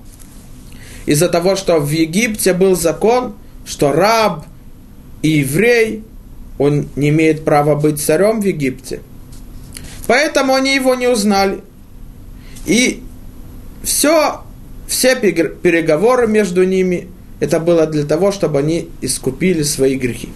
из-за 1.07 1.29
того, 1.29 1.57
что 1.57 1.81
в 1.81 1.91
Египте 1.91 2.55
был 2.55 2.77
закон, 2.77 3.35
что 3.65 3.93
раб 3.93 4.47
и 5.23 5.29
еврей, 5.39 6.05
он 6.59 6.89
не 6.95 7.09
имеет 7.09 7.45
права 7.45 7.75
быть 7.75 8.01
царем 8.01 8.41
в 8.41 8.45
Египте. 8.45 9.01
Поэтому 10.07 10.55
они 10.55 10.75
его 10.75 10.95
не 10.95 11.09
узнали. 11.09 11.61
И 12.67 13.03
все, 13.83 14.43
все 14.87 15.17
переговоры 15.17 16.27
между 16.27 16.65
ними, 16.65 17.09
это 17.41 17.59
было 17.59 17.87
для 17.87 18.05
того, 18.05 18.33
чтобы 18.33 18.59
они 18.59 18.91
искупили 19.01 19.63
свои 19.63 19.97
грехи. 19.97 20.29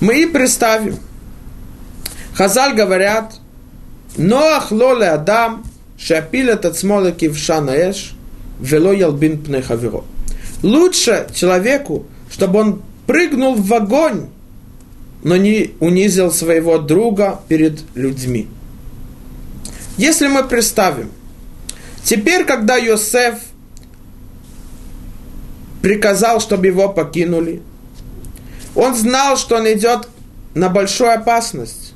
Мы 0.00 0.22
и 0.22 0.26
представим. 0.26 0.96
Хазаль 2.34 2.74
говорят, 2.74 3.39
Ноах 4.16 4.70
лоле 4.70 5.08
Адам, 5.08 5.64
шапил 5.98 6.48
этот 6.48 6.76
смолоки 6.76 7.28
в 7.28 7.36
шанаэш, 7.38 8.14
вело 8.60 8.92
ялбин 8.92 9.42
пнехаверо. 9.42 10.04
Лучше 10.62 11.28
человеку, 11.34 12.06
чтобы 12.30 12.60
он 12.60 12.82
прыгнул 13.06 13.54
в 13.54 13.72
огонь, 13.72 14.26
но 15.22 15.36
не 15.36 15.74
унизил 15.80 16.32
своего 16.32 16.78
друга 16.78 17.40
перед 17.48 17.80
людьми. 17.94 18.48
Если 19.96 20.28
мы 20.28 20.44
представим, 20.44 21.10
теперь, 22.04 22.44
когда 22.44 22.76
Йосеф 22.76 23.34
приказал, 25.82 26.40
чтобы 26.40 26.66
его 26.66 26.88
покинули, 26.88 27.62
он 28.74 28.94
знал, 28.94 29.36
что 29.36 29.56
он 29.56 29.70
идет 29.70 30.08
на 30.54 30.68
большую 30.68 31.12
опасность. 31.12 31.89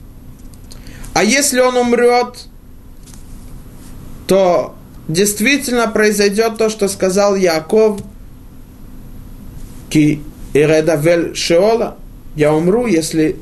А 1.14 1.22
если 1.22 1.60
он 1.60 1.76
умрет, 1.76 2.46
то 4.26 4.74
действительно 5.08 5.86
произойдет 5.86 6.58
то, 6.58 6.68
что 6.68 6.88
сказал 6.88 7.36
Яков, 7.36 8.00
ки 9.88 10.20
иредавель 10.52 11.34
шеола, 11.36 11.96
я 12.34 12.52
умру, 12.52 12.86
если 12.86 13.36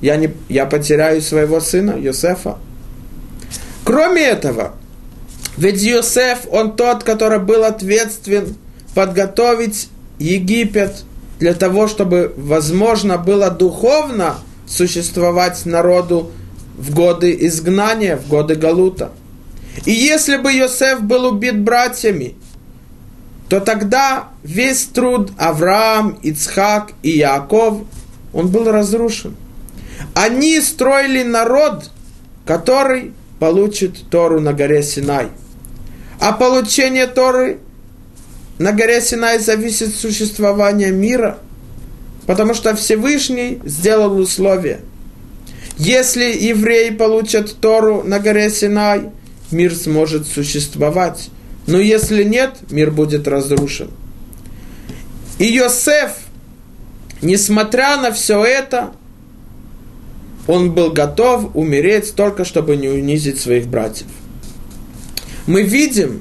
я, 0.00 0.16
не, 0.16 0.34
я 0.48 0.66
потеряю 0.66 1.22
своего 1.22 1.60
сына 1.60 1.96
Йосефа. 1.96 2.58
Кроме 3.84 4.22
этого, 4.22 4.74
ведь 5.56 5.80
Йосеф, 5.80 6.40
он 6.50 6.74
тот, 6.74 7.04
который 7.04 7.38
был 7.38 7.62
ответственен 7.62 8.56
подготовить 8.94 9.88
Египет 10.18 11.04
для 11.38 11.54
того, 11.54 11.86
чтобы 11.86 12.32
возможно 12.36 13.16
было 13.16 13.50
духовно 13.50 14.36
существовать 14.66 15.64
народу 15.66 16.32
в 16.76 16.94
годы 16.94 17.36
изгнания, 17.46 18.16
в 18.16 18.28
годы 18.28 18.54
Галута. 18.54 19.12
И 19.84 19.92
если 19.92 20.36
бы 20.36 20.52
Йосеф 20.52 21.02
был 21.02 21.26
убит 21.26 21.58
братьями, 21.60 22.34
то 23.48 23.60
тогда 23.60 24.28
весь 24.42 24.84
труд 24.84 25.30
Авраам, 25.36 26.18
Ицхак 26.22 26.92
и 27.02 27.10
Яков, 27.10 27.82
он 28.32 28.48
был 28.48 28.70
разрушен. 28.70 29.36
Они 30.14 30.60
строили 30.60 31.22
народ, 31.22 31.90
который 32.46 33.12
получит 33.38 34.08
Тору 34.10 34.40
на 34.40 34.52
горе 34.52 34.82
Синай. 34.82 35.28
А 36.20 36.32
получение 36.32 37.06
Торы 37.06 37.58
на 38.58 38.72
горе 38.72 39.00
Синай 39.00 39.38
зависит 39.38 39.94
существования 39.94 40.90
мира, 40.90 41.38
потому 42.26 42.54
что 42.54 42.74
Всевышний 42.76 43.60
сделал 43.64 44.18
условия. 44.18 44.80
Если 45.78 46.24
евреи 46.24 46.90
получат 46.90 47.56
Тору 47.60 48.02
на 48.02 48.18
горе 48.18 48.50
Синай, 48.50 49.10
мир 49.50 49.74
сможет 49.74 50.26
существовать. 50.26 51.30
Но 51.66 51.78
если 51.78 52.24
нет, 52.24 52.56
мир 52.70 52.90
будет 52.90 53.28
разрушен. 53.28 53.90
И 55.38 55.44
Йосеф, 55.46 56.12
несмотря 57.20 57.96
на 57.96 58.12
все 58.12 58.44
это, 58.44 58.92
он 60.46 60.72
был 60.72 60.90
готов 60.90 61.54
умереть 61.54 62.14
только, 62.14 62.44
чтобы 62.44 62.76
не 62.76 62.88
унизить 62.88 63.40
своих 63.40 63.66
братьев. 63.68 64.08
Мы 65.46 65.62
видим, 65.62 66.20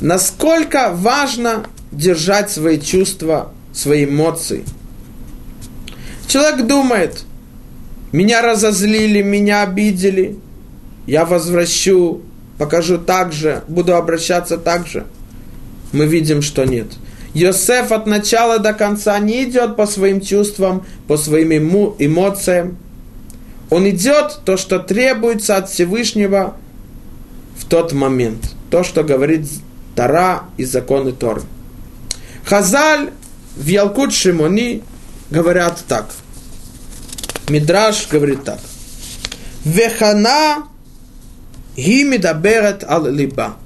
насколько 0.00 0.90
важно 0.94 1.66
держать 1.92 2.50
свои 2.50 2.80
чувства, 2.80 3.52
свои 3.72 4.04
эмоции. 4.04 4.64
Человек 6.26 6.66
думает, 6.66 7.24
меня 8.14 8.42
разозлили, 8.42 9.22
меня 9.22 9.64
обидели, 9.64 10.36
я 11.04 11.24
возвращу, 11.24 12.22
покажу 12.58 12.96
так 12.96 13.32
же, 13.32 13.64
буду 13.66 13.96
обращаться 13.96 14.56
так 14.56 14.86
же. 14.86 15.04
Мы 15.90 16.06
видим, 16.06 16.40
что 16.40 16.64
нет. 16.64 16.86
Йосеф 17.34 17.90
от 17.90 18.06
начала 18.06 18.60
до 18.60 18.72
конца 18.72 19.18
не 19.18 19.42
идет 19.42 19.74
по 19.74 19.86
своим 19.86 20.20
чувствам, 20.20 20.86
по 21.08 21.16
своим 21.16 21.52
эмоциям. 21.98 22.76
Он 23.68 23.90
идет 23.90 24.42
то, 24.44 24.56
что 24.56 24.78
требуется 24.78 25.56
от 25.56 25.68
Всевышнего 25.68 26.56
в 27.58 27.64
тот 27.64 27.92
момент. 27.92 28.54
То, 28.70 28.84
что 28.84 29.02
говорит 29.02 29.48
Тара 29.96 30.44
и 30.56 30.64
законы 30.64 31.10
Торы. 31.10 31.42
Хазаль 32.44 33.10
в 33.56 33.66
Ялкут 33.66 34.12
Шимони 34.12 34.84
говорят 35.30 35.82
так. 35.88 36.06
Мидраш 37.48 38.08
говорит 38.08 38.44
так. 38.44 38.58
Вехана 39.64 40.64
гимидаберет 41.76 42.84
ал 42.84 43.06
либа. 43.06 43.56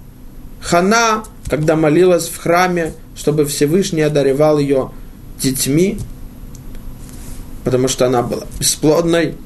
Хана, 0.61 1.25
когда 1.49 1.77
молилась 1.77 2.29
в 2.29 2.37
храме, 2.37 2.95
чтобы 3.17 3.47
Всевышний 3.47 4.03
одаревал 4.03 4.59
ее 4.59 4.91
детьми, 5.41 5.99
потому 7.65 7.89
что 7.89 8.07
она 8.07 8.23
была 8.23 8.45
бесплодной, 8.59 9.37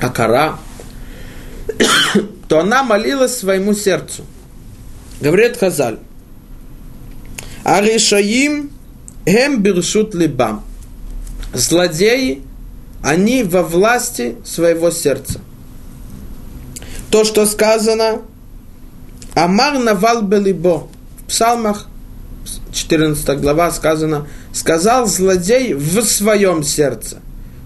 а 0.00 0.08
кора, 0.08 0.58
то 2.48 2.60
она 2.60 2.82
молилась 2.82 3.36
своему 3.36 3.74
сердцу. 3.74 4.24
Говорит 5.20 5.56
Хазаль. 5.56 5.98
Аришаим 7.62 8.70
гем 9.24 9.62
биршут 9.62 10.14
либам. 10.14 10.64
Злодеи, 11.54 12.42
они 13.02 13.42
во 13.42 13.62
власти 13.62 14.36
своего 14.44 14.90
сердца. 14.90 15.40
То, 17.10 17.24
что 17.24 17.46
сказано, 17.46 18.22
Амар 19.34 19.78
навал 19.78 20.22
белибо. 20.22 20.88
В 21.18 21.24
псалмах 21.28 21.88
14 22.72 23.40
глава 23.40 23.70
сказано, 23.70 24.26
сказал 24.52 25.06
злодей 25.06 25.74
в 25.74 26.02
своем 26.04 26.62
сердце. 26.62 27.18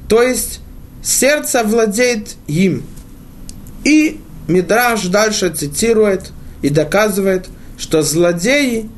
То 0.09 0.23
есть, 0.23 0.61
сердце 1.03 1.63
владеет 1.65 2.37
им. 2.47 2.85
И 3.85 4.21
Мидраш 4.49 5.07
дальше 5.07 5.51
цитирует 5.51 6.31
и 6.63 6.69
доказывает, 6.69 7.47
что 7.79 8.03
злодеи 8.03 8.89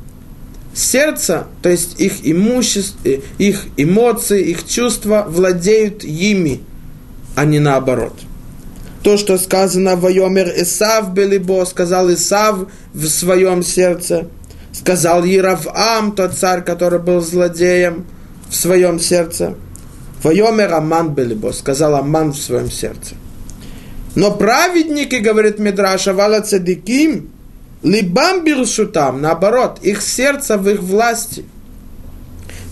сердце, 0.73 1.47
то 1.61 1.69
есть 1.69 1.99
их 1.99 2.19
имущество, 2.23 2.99
э, 3.05 3.19
их 3.37 3.65
эмоции, 3.77 4.43
их 4.43 4.67
чувства 4.67 5.25
владеют 5.27 6.03
ими, 6.03 6.61
а 7.35 7.45
не 7.45 7.59
наоборот. 7.59 8.13
То, 9.03 9.17
что 9.17 9.37
сказано 9.37 9.95
в 9.95 10.07
Йомер 10.07 10.49
Исав 10.57 11.13
Белибо, 11.13 11.65
сказал 11.65 12.11
Исав 12.11 12.67
в 12.93 13.07
своем 13.07 13.63
сердце, 13.63 14.27
сказал 14.73 15.23
Яровам, 15.23 16.13
тот 16.13 16.33
царь, 16.33 16.63
который 16.63 16.99
был 16.99 17.21
злодеем 17.21 18.05
в 18.49 18.55
своем 18.55 18.99
сердце. 18.99 19.55
Вайомер 20.23 20.73
Аман 20.73 21.13
Белибо, 21.13 21.51
сказал 21.51 21.95
Аман 21.95 22.33
в 22.33 22.37
своем 22.37 22.69
сердце. 22.69 23.15
Но 24.15 24.31
праведники, 24.31 25.15
говорит 25.15 25.59
Мидраша, 25.59 26.13
Вала 26.13 26.41
Цадиким, 26.41 27.29
Либам 27.81 28.43
биршутам, 28.43 29.21
наоборот, 29.21 29.79
их 29.81 30.01
сердце 30.01 30.57
в 30.57 30.67
их 30.69 30.81
власти. 30.81 31.45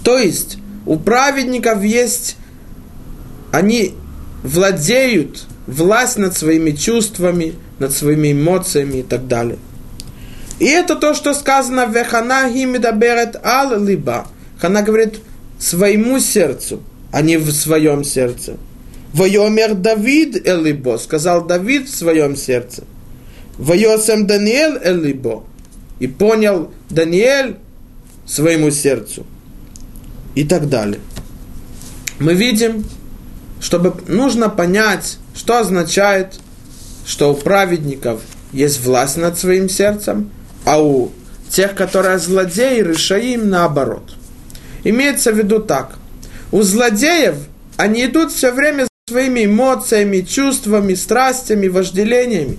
То 0.03 0.17
есть 0.17 0.57
у 0.85 0.97
праведников 0.97 1.81
есть, 1.83 2.35
они 3.51 3.93
владеют 4.43 5.45
власть 5.65 6.17
над 6.17 6.35
своими 6.35 6.71
чувствами, 6.71 7.55
над 7.79 7.93
своими 7.93 8.33
эмоциями 8.33 8.97
и 8.97 9.03
так 9.03 9.27
далее. 9.27 9.57
И 10.59 10.65
это 10.65 10.95
то, 10.95 11.13
что 11.13 11.33
сказано 11.33 11.85
в 11.85 11.93
Химидаберет 11.93 13.37
Ал 13.45 13.81
Либа. 13.81 14.27
Хана 14.59 14.81
говорит 14.81 15.19
своему 15.59 16.19
сердцу, 16.19 16.81
а 17.11 17.21
не 17.21 17.37
в 17.37 17.49
своем 17.51 18.03
сердце. 18.03 18.57
Вайомер 19.13 19.75
Давид 19.75 20.47
Элибо, 20.47 20.97
сказал 20.97 21.45
Давид 21.45 21.87
в 21.87 21.95
своем 21.95 22.35
сердце– 22.35 22.83
Вайосем 23.57 24.27
Даниэль 24.27 24.79
Элибо. 24.83 25.43
И 25.99 26.07
понял 26.07 26.71
Даниэль 26.89 27.57
своему 28.25 28.71
сердцу. 28.71 29.25
И 30.35 30.43
так 30.43 30.69
далее. 30.69 30.99
мы 32.19 32.33
видим, 32.33 32.85
чтобы 33.59 33.93
нужно 34.07 34.49
понять, 34.49 35.17
что 35.35 35.59
означает, 35.59 36.39
что 37.05 37.31
у 37.31 37.35
праведников 37.35 38.21
есть 38.51 38.83
власть 38.85 39.17
над 39.17 39.37
своим 39.37 39.69
сердцем, 39.69 40.29
а 40.65 40.81
у 40.81 41.11
тех, 41.49 41.73
которые 41.75 42.19
злодеи, 42.19 42.81
решаим 42.81 43.49
наоборот. 43.49 44.15
Имеется 44.83 45.31
в 45.31 45.37
виду 45.37 45.59
так. 45.59 45.97
У 46.51 46.61
злодеев 46.61 47.35
они 47.77 48.05
идут 48.05 48.31
все 48.31 48.51
время 48.51 48.87
своими 49.07 49.45
эмоциями, 49.45 50.21
чувствами, 50.21 50.93
страстями, 50.93 51.67
вожделениями. 51.67 52.57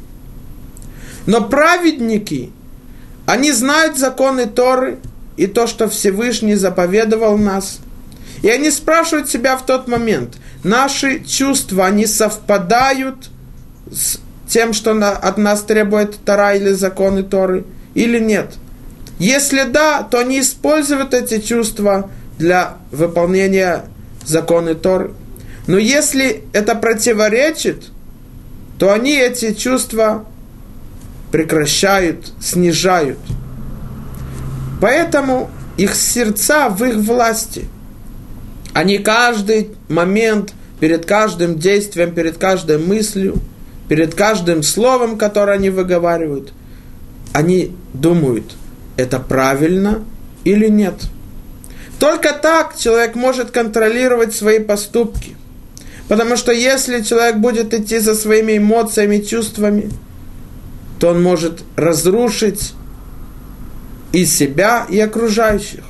Но 1.28 1.42
праведники, 1.42 2.50
они 3.26 3.52
знают 3.52 3.98
законы 3.98 4.46
Торы 4.46 4.98
и 5.36 5.46
то, 5.46 5.66
что 5.66 5.86
Всевышний 5.86 6.54
заповедовал 6.54 7.36
нас. 7.36 7.80
И 8.40 8.48
они 8.48 8.70
спрашивают 8.70 9.28
себя 9.28 9.58
в 9.58 9.66
тот 9.66 9.88
момент, 9.88 10.38
наши 10.64 11.20
чувства, 11.20 11.84
они 11.84 12.06
совпадают 12.06 13.28
с 13.92 14.20
тем, 14.48 14.72
что 14.72 14.92
от 14.92 15.36
нас 15.36 15.60
требует 15.64 16.16
Тора 16.24 16.54
или 16.54 16.72
законы 16.72 17.22
Торы, 17.22 17.64
или 17.92 18.18
нет. 18.18 18.54
Если 19.18 19.64
да, 19.64 20.04
то 20.04 20.20
они 20.20 20.40
используют 20.40 21.12
эти 21.12 21.40
чувства 21.40 22.08
для 22.38 22.78
выполнения 22.90 23.84
законы 24.24 24.74
Торы. 24.74 25.12
Но 25.66 25.76
если 25.76 26.44
это 26.54 26.74
противоречит, 26.74 27.90
то 28.78 28.94
они 28.94 29.14
эти 29.14 29.52
чувства 29.52 30.24
прекращают, 31.30 32.32
снижают. 32.40 33.18
Поэтому 34.80 35.50
их 35.76 35.94
сердца 35.94 36.68
в 36.68 36.84
их 36.84 36.96
власти. 36.96 37.66
Они 38.72 38.98
каждый 38.98 39.70
момент, 39.88 40.52
перед 40.80 41.06
каждым 41.06 41.58
действием, 41.58 42.14
перед 42.14 42.38
каждой 42.38 42.78
мыслью, 42.78 43.36
перед 43.88 44.14
каждым 44.14 44.62
словом, 44.62 45.18
которое 45.18 45.52
они 45.52 45.70
выговаривают, 45.70 46.52
они 47.32 47.74
думают, 47.92 48.54
это 48.96 49.18
правильно 49.18 50.04
или 50.44 50.68
нет. 50.68 50.94
Только 51.98 52.32
так 52.32 52.76
человек 52.76 53.16
может 53.16 53.50
контролировать 53.50 54.34
свои 54.34 54.60
поступки. 54.60 55.36
Потому 56.08 56.36
что 56.36 56.52
если 56.52 57.02
человек 57.02 57.36
будет 57.36 57.74
идти 57.74 57.98
за 57.98 58.14
своими 58.14 58.56
эмоциями, 58.56 59.18
чувствами, 59.18 59.90
то 60.98 61.08
он 61.08 61.22
может 61.22 61.62
разрушить 61.76 62.74
и 64.12 64.24
себя, 64.24 64.87
и 64.88 64.98
окружающих. 64.98 65.84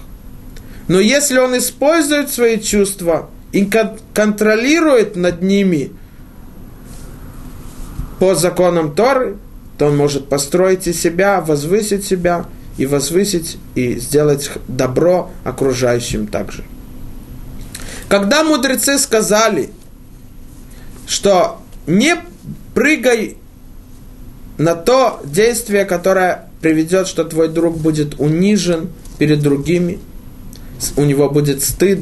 Но 0.89 1.01
если 1.01 1.39
он 1.39 1.57
использует 1.57 2.31
свои 2.31 2.59
чувства 2.61 3.31
и 3.53 3.71
контролирует 4.15 5.17
над 5.17 5.43
ними 5.43 5.93
по 8.19 8.35
законам 8.35 8.95
Торы, 8.95 9.37
то 9.77 9.87
он 9.87 9.97
может 9.97 10.29
построить 10.29 10.87
из 10.87 11.01
себя, 11.01 11.41
возвысить 11.41 12.05
себя 12.05 12.47
и 12.77 12.87
возвысить 12.87 13.59
и 13.75 13.99
сделать 13.99 14.51
добро 14.67 15.31
окружающим 15.45 16.27
также. 16.27 16.65
Когда 18.09 18.43
мудрецы 18.43 18.99
сказали, 18.99 19.71
что 21.07 21.61
не 21.87 22.17
прыгай 22.75 23.37
на 24.59 24.75
то 24.75 25.21
действие, 25.25 25.85
которое 25.85 26.49
приведет, 26.61 27.07
что 27.07 27.25
твой 27.25 27.49
друг 27.49 27.79
будет 27.79 28.21
унижен 28.21 28.91
перед 29.19 29.41
другими, 29.41 29.99
у 30.97 31.05
него 31.05 31.31
будет 31.31 31.63
стыд, 31.63 32.01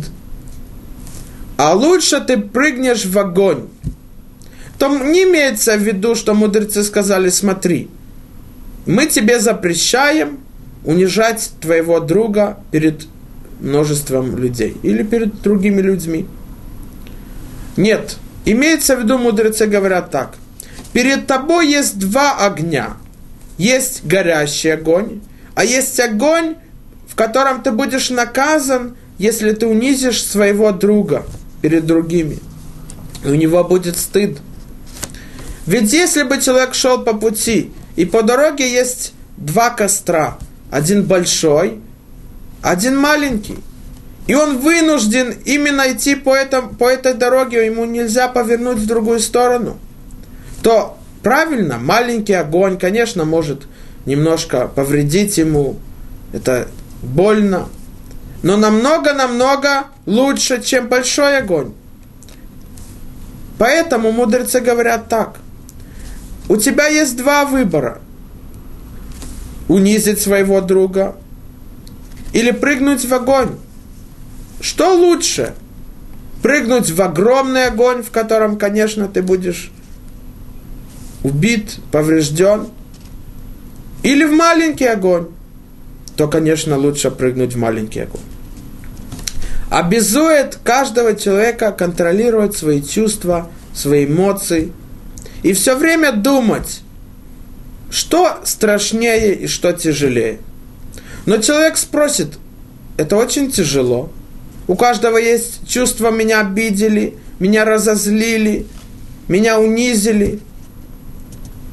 а 1.57 1.75
лучше 1.75 2.21
ты 2.21 2.39
прыгнешь 2.39 3.07
в 3.07 3.19
огонь, 3.19 3.69
то 4.79 4.89
не 4.89 5.25
имеется 5.25 5.77
в 5.77 5.83
виду, 5.83 6.15
что 6.15 6.35
мудрецы 6.35 6.83
сказали, 6.83 7.29
смотри, 7.31 7.89
мы 8.87 9.07
тебе 9.07 9.41
запрещаем 9.41 10.39
унижать 10.85 11.51
твоего 11.61 12.01
друга 12.01 12.59
перед 12.71 13.07
множеством 13.61 14.37
людей 14.37 14.77
или 14.83 15.03
перед 15.03 15.41
другими 15.43 15.81
людьми. 15.81 16.27
Нет, 17.77 18.17
Имеется 18.47 18.95
в 18.97 19.01
виду, 19.01 19.19
мудрецы 19.19 19.67
говорят 19.67 20.13
так. 20.13 20.37
Перед 20.97 21.27
тобой 21.27 21.69
есть 21.69 21.99
два 21.99 22.39
огня. 22.39 22.97
Есть 23.59 24.07
горящий 24.07 24.71
огонь, 24.71 25.21
а 25.55 25.63
есть 25.63 26.01
огонь, 26.01 26.55
в 27.07 27.15
котором 27.15 27.63
ты 27.63 27.71
будешь 27.71 28.09
наказан, 28.09 28.97
если 29.19 29.53
ты 29.53 29.67
унизишь 29.67 30.25
своего 30.25 30.73
друга 30.73 31.27
перед 31.61 31.85
другими. 31.85 32.39
И 33.23 33.29
у 33.29 33.35
него 33.35 33.63
будет 33.63 33.99
стыд. 33.99 34.39
Ведь 35.67 35.93
если 35.93 36.23
бы 36.23 36.41
человек 36.41 36.73
шел 36.73 37.03
по 37.05 37.13
пути, 37.13 37.73
и 37.97 38.07
по 38.07 38.23
дороге 38.23 38.67
есть 38.67 39.13
два 39.37 39.69
костра, 39.69 40.39
один 40.71 41.03
большой, 41.03 41.79
один 42.63 42.97
маленький, 42.97 43.59
и 44.27 44.35
он 44.35 44.61
вынужден 44.61 45.35
именно 45.45 45.93
идти 45.93 46.15
по, 46.15 46.35
этом, 46.35 46.75
по 46.75 46.89
этой 46.89 47.13
дороге, 47.13 47.67
ему 47.67 47.85
нельзя 47.85 48.29
повернуть 48.29 48.79
в 48.79 48.87
другую 48.87 49.21
сторону, 49.21 49.79
то 50.67 50.99
правильно, 51.23 51.79
маленький 51.79 52.33
огонь, 52.33 52.77
конечно, 52.77 53.25
может 53.25 53.69
немножко 54.05 54.67
повредить 54.67 55.39
ему, 55.39 55.77
это 56.33 56.67
больно, 57.03 57.69
но 58.43 58.57
намного-намного 58.57 59.85
лучше, 60.07 60.61
чем 60.61 60.89
большой 60.89 61.39
огонь. 61.39 61.73
Поэтому 63.59 64.11
мудрецы 64.11 64.59
говорят 64.59 65.09
так. 65.09 65.37
У 66.49 66.57
тебя 66.57 66.89
есть 66.89 67.17
два 67.17 67.45
выбора. 67.45 68.01
Унизить 69.69 70.21
своего 70.21 70.61
друга 70.61 71.15
или 72.33 72.51
прыгнуть 72.51 73.05
в 73.05 73.15
огонь. 73.15 73.55
Что 74.61 74.97
лучше? 74.97 75.55
Прыгнуть 76.43 76.91
в 76.91 77.01
огромный 77.01 77.67
огонь, 77.69 78.03
в 78.03 78.11
котором, 78.11 78.59
конечно, 78.59 79.07
ты 79.07 79.23
будешь 79.23 79.71
убит, 81.27 81.79
поврежден, 81.91 82.69
или 84.03 84.25
в 84.25 84.33
маленький 84.33 84.87
огонь, 84.87 85.29
то, 86.17 86.29
конечно, 86.29 86.77
лучше 86.77 87.11
прыгнуть 87.11 87.55
в 87.55 87.59
маленький 87.59 88.01
огонь. 88.01 88.21
Обязует 89.71 90.59
каждого 90.63 91.17
человека 91.17 91.73
контролировать 91.73 92.57
свои 92.57 92.83
чувства, 92.83 93.51
свои 93.75 94.07
эмоции 94.07 94.73
и 95.43 95.53
все 95.53 95.77
время 95.77 96.13
думать, 96.13 96.83
что 97.91 98.41
страшнее 98.45 99.35
и 99.35 99.47
что 99.49 99.73
тяжелее. 99.73 100.39
Но 101.27 101.39
человек 101.39 101.77
спросит, 101.77 102.39
это 102.97 103.17
очень 103.17 103.51
тяжело– 103.51 104.11
у 104.69 104.75
каждого 104.75 105.17
есть 105.17 105.69
чувство, 105.69 106.11
меня 106.11 106.41
обидели, 106.41 107.15
меня 107.39 107.65
разозлили, 107.65 108.67
меня 109.29 109.61
унизили. 109.61 110.41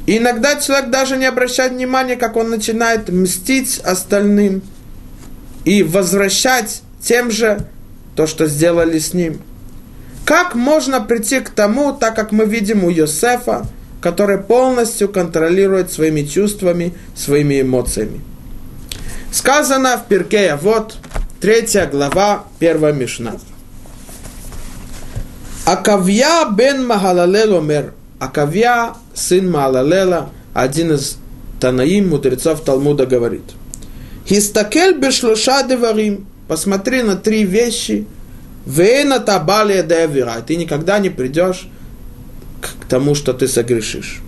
И 0.05 0.17
иногда 0.17 0.59
человек 0.59 0.89
даже 0.89 1.17
не 1.17 1.25
обращает 1.25 1.73
внимания, 1.73 2.15
как 2.15 2.35
он 2.35 2.49
начинает 2.49 3.09
мстить 3.09 3.79
остальным 3.79 4.61
и 5.63 5.81
возвращать 5.81 6.81
тем 7.01 7.31
же 7.31 7.65
то, 8.15 8.27
что 8.27 8.47
сделали 8.47 8.99
с 8.99 9.13
ним. 9.13 9.41
Как 10.25 10.55
можно 10.55 11.01
прийти 11.01 11.39
к 11.39 11.49
тому, 11.49 11.93
так 11.93 12.15
как 12.15 12.31
мы 12.31 12.45
видим 12.45 12.83
у 12.83 12.89
Йосефа, 12.89 13.65
который 14.01 14.37
полностью 14.37 15.07
контролирует 15.09 15.91
своими 15.91 16.23
чувствами, 16.23 16.93
своими 17.15 17.61
эмоциями. 17.61 18.21
Сказано 19.31 19.97
в 19.97 20.07
Пиркея, 20.07 20.57
вот, 20.57 20.97
Третья 21.43 21.87
глава, 21.87 22.45
первая 22.57 22.93
Мишна. 22.93 23.33
Акавья 25.65 26.49
бен 26.49 26.87
Махалалел 26.87 27.57
омер. 27.57 27.93
Акавья, 28.23 28.93
сын 29.13 29.51
Махалалела, 29.51 30.29
один 30.53 30.93
из 30.93 31.17
Танаим, 31.59 32.09
мудрецов 32.09 32.63
Талмуда, 32.63 33.05
говорит. 33.05 33.43
Хистакель 34.27 34.97
бешлуша 34.97 35.63
деварим. 35.63 36.25
Посмотри 36.47 37.03
на 37.03 37.15
три 37.15 37.43
вещи. 37.43 38.07
Вейна 38.65 39.19
табалия 39.19 39.83
девира. 39.83 40.41
Ты 40.45 40.55
никогда 40.55 40.99
не 40.99 41.09
придешь 41.09 41.67
к 42.61 42.85
тому, 42.87 43.13
что 43.13 43.33
ты 43.33 43.47
согрешишь. 43.47 44.21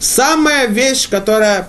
Самая 0.00 0.66
вещь, 0.66 1.08
которая 1.08 1.68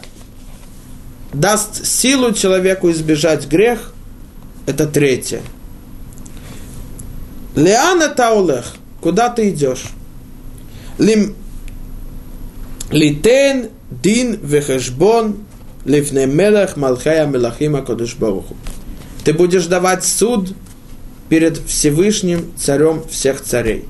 даст 1.32 1.86
силу 1.86 2.32
человеку 2.34 2.90
избежать 2.90 3.48
грех– 3.48 3.94
это 4.66 4.88
третье. 4.88 5.42
Леана 7.56 8.10
таулех. 8.10 8.74
Куда 9.02 9.30
ты 9.30 9.50
идешь? 9.50 9.86
Лим... 11.00 11.36
Литен 12.92 13.70
дин 13.90 14.40
вехешбон 14.42 15.38
лифне 15.86 16.28
мелех 16.28 16.76
малхая 16.78 17.26
мелахима 17.26 17.82
кодыш 17.82 18.16
баруху. 18.16 18.56
Ты 19.24 19.34
будешь 19.34 19.66
давать 19.66 20.04
суд 20.04 20.54
перед 21.30 21.58
Всевышним 21.58 22.52
Царем 22.58 23.04
всех 23.10 23.42
царей. 23.42 23.86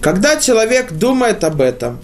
Когда 0.00 0.36
человек 0.40 0.92
думает 0.92 1.44
об 1.44 1.60
этом, 1.60 2.00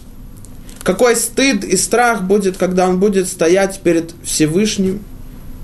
какой 0.83 1.17
стыд 1.17 1.65
и 1.65 1.77
страх 1.77 2.23
будет, 2.23 2.57
когда 2.57 2.89
он 2.89 3.01
будет 3.01 3.29
стоять 3.29 3.81
перед 3.81 4.13
Всевышним, 4.23 5.03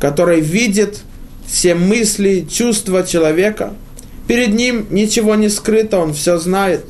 который 0.00 0.40
видит 0.40 1.00
все 1.46 1.74
мысли, 1.74 2.46
чувства 2.50 3.04
человека. 3.04 3.74
Перед 4.26 4.54
ним 4.54 4.86
ничего 4.90 5.34
не 5.34 5.48
скрыто, 5.48 5.98
он 5.98 6.14
все 6.14 6.38
знает. 6.38 6.84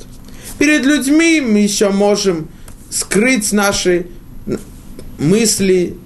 Перед 0.59 0.85
людьми 0.85 1.41
мы 1.41 1.59
еще 1.61 1.91
можем 1.91 2.49
скрыть 2.91 3.53
наши 3.53 4.07
мысли 5.19 5.97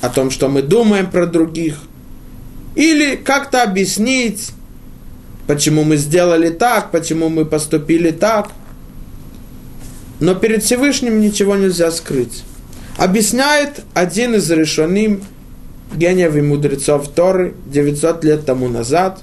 о 0.00 0.08
том, 0.08 0.30
что 0.30 0.48
мы 0.48 0.62
думаем 0.62 1.10
про 1.10 1.26
других. 1.26 1.78
Или 2.74 3.16
как-то 3.16 3.62
объяснить, 3.62 4.50
почему 5.46 5.84
мы 5.84 5.96
сделали 5.96 6.50
так, 6.50 6.90
почему 6.90 7.28
мы 7.28 7.44
поступили 7.44 8.10
так. 8.10 8.50
Но 10.20 10.34
перед 10.34 10.62
Всевышним 10.62 11.20
ничего 11.20 11.56
нельзя 11.56 11.90
скрыть. 11.90 12.44
Объясняет 12.96 13.82
один 13.94 14.34
из 14.34 14.50
решенным 14.50 15.22
гениев 15.94 16.36
и 16.36 16.42
мудрецов 16.42 17.08
Торы 17.08 17.54
900 17.66 18.24
лет 18.24 18.44
тому 18.44 18.68
назад, 18.68 19.20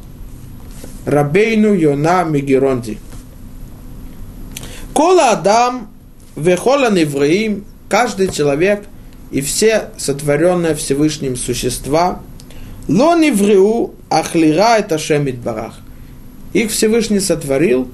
Рабейну 1.06 1.74
Йона 1.74 2.24
Мегеронди. 2.24 2.98
Кола 4.96 5.32
Адам, 5.32 5.90
Вехола 6.38 6.90
Невраим, 6.90 7.66
каждый 7.90 8.32
человек 8.32 8.86
и 9.30 9.42
все 9.42 9.90
сотворенные 9.98 10.74
Всевышним 10.74 11.36
существа, 11.36 12.22
Ло 12.88 13.14
Невреу 13.18 13.94
Ахлира 14.10 14.78
это 14.78 14.98
Шемит 14.98 15.40
Барах. 15.40 15.82
Их 16.54 16.72
Всевышний 16.72 17.20
сотворил, 17.20 17.90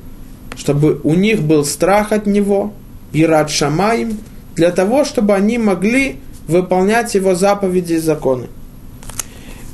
чтобы 0.56 1.02
у 1.04 1.16
них 1.16 1.42
был 1.42 1.66
страх 1.66 2.12
от 2.12 2.28
Него, 2.28 2.72
и 3.14 3.26
рад 3.26 3.50
Шамаим, 3.50 4.20
для 4.56 4.70
того, 4.70 5.04
чтобы 5.04 5.34
они 5.34 5.58
могли 5.58 6.18
выполнять 6.48 7.16
Его 7.16 7.34
заповеди 7.34 7.94
и 7.94 7.98
законы. 7.98 8.48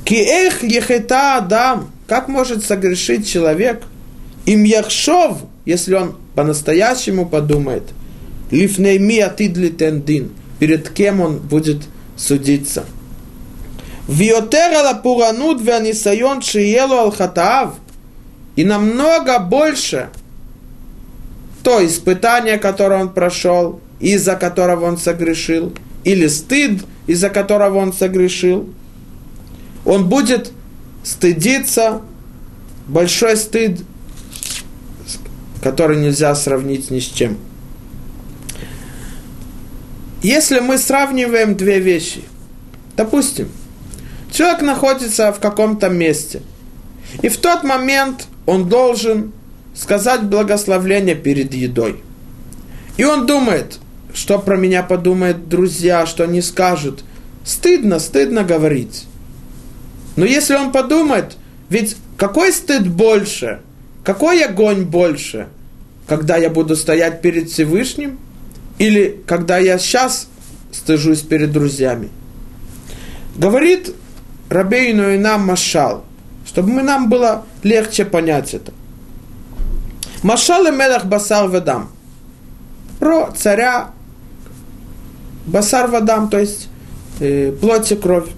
Киэх 0.06 0.62
ехета 0.62 1.36
адам, 1.36 1.90
как 2.06 2.28
может 2.28 2.64
согрешить 2.64 3.28
человек? 3.28 3.82
Им 4.46 4.64
яхшов, 4.64 5.42
если 5.66 5.94
он 5.94 6.16
по-настоящему 6.38 7.26
подумает, 7.26 7.82
лифней 8.52 9.00
ми 9.00 9.18
атидли 9.18 9.70
тендин, 9.70 10.30
перед 10.60 10.88
кем 10.88 11.20
он 11.20 11.38
будет 11.38 11.82
судиться. 12.16 12.84
Виотера 14.06 14.94
пуранут 14.94 15.60
ванисайон 15.60 16.40
шиелу 16.42 16.94
алхатаав, 16.94 17.74
и 18.54 18.64
намного 18.64 19.40
больше 19.40 20.10
то 21.64 21.84
испытание, 21.84 22.58
которое 22.58 23.00
он 23.00 23.08
прошел, 23.08 23.80
из-за 23.98 24.36
которого 24.36 24.84
он 24.84 24.96
согрешил, 24.96 25.72
или 26.04 26.28
стыд, 26.28 26.84
из-за 27.08 27.30
которого 27.30 27.78
он 27.78 27.92
согрешил– 27.92 28.68
он 29.84 30.08
будет 30.08 30.52
стыдиться, 31.02 32.02
большой 32.86 33.36
стыд, 33.36 33.80
который 35.62 35.96
нельзя 35.96 36.34
сравнить 36.34 36.90
ни 36.90 37.00
с 37.00 37.04
чем. 37.04 37.38
Если 40.22 40.60
мы 40.60 40.78
сравниваем 40.78 41.56
две 41.56 41.78
вещи, 41.78 42.22
допустим, 42.96 43.48
человек 44.32 44.62
находится 44.62 45.32
в 45.32 45.38
каком-то 45.38 45.88
месте, 45.88 46.42
и 47.22 47.28
в 47.28 47.36
тот 47.38 47.62
момент 47.62 48.26
он 48.46 48.68
должен 48.68 49.32
сказать 49.74 50.24
благословление 50.24 51.14
перед 51.14 51.54
едой. 51.54 52.02
И 52.96 53.04
он 53.04 53.26
думает, 53.26 53.78
что 54.12 54.38
про 54.38 54.56
меня 54.56 54.82
подумают 54.82 55.48
друзья, 55.48 56.04
что 56.06 56.24
они 56.24 56.42
скажут. 56.42 57.04
Стыдно, 57.44 58.00
стыдно 58.00 58.42
говорить. 58.42 59.06
Но 60.16 60.24
если 60.24 60.56
он 60.56 60.72
подумает, 60.72 61.36
ведь 61.68 61.96
какой 62.16 62.52
стыд 62.52 62.88
больше, 62.88 63.60
какой 64.08 64.42
огонь 64.42 64.84
больше, 64.84 65.48
когда 66.06 66.38
я 66.38 66.48
буду 66.48 66.76
стоять 66.76 67.20
перед 67.20 67.50
Всевышним, 67.50 68.18
или 68.78 69.22
когда 69.26 69.58
я 69.58 69.78
сейчас 69.78 70.28
стыжусь 70.72 71.20
перед 71.20 71.52
друзьями. 71.52 72.08
Говорит 73.36 73.94
Рабейну 74.48 75.10
и 75.10 75.18
нам 75.18 75.44
Машал, 75.44 76.06
чтобы 76.46 76.70
мы, 76.70 76.82
нам 76.82 77.10
было 77.10 77.44
легче 77.62 78.06
понять 78.06 78.54
это. 78.54 78.72
Машал 80.22 80.66
и 80.66 80.70
Мелах 80.70 81.04
Басар 81.04 81.46
Вадам. 81.50 81.90
Про 82.98 83.30
царя 83.36 83.90
Басар 85.44 85.90
Вадам, 85.90 86.30
то 86.30 86.38
есть 86.38 86.68
э, 87.20 87.52
плоть 87.60 87.92
и 87.92 87.94
кровь. 87.94 88.30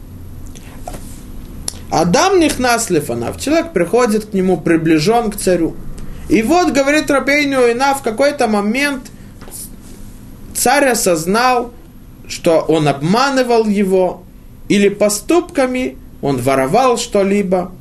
Адам 1.91 2.39
нихнас 2.39 2.89
лифанав. 2.91 3.41
Человек 3.41 3.73
приходит 3.73 4.27
к 4.27 4.33
нему, 4.33 4.57
приближен 4.57 5.31
к 5.31 5.37
царю. 5.37 5.75
И 6.29 6.43
вот, 6.43 6.73
говорит 6.73 7.11
Рабейну 7.11 7.71
Ина, 7.71 7.95
в 7.95 8.03
какой-то 8.03 8.47
момент 8.47 9.11
царь 10.55 10.89
осознал, 10.89 11.73
что 12.29 12.61
он 12.61 12.87
обманывал 12.87 13.67
его, 13.67 14.23
или 14.69 14.89
поступками 14.89 15.99
он 16.23 16.37
воровал 16.37 16.97
что-либо, 16.97 17.73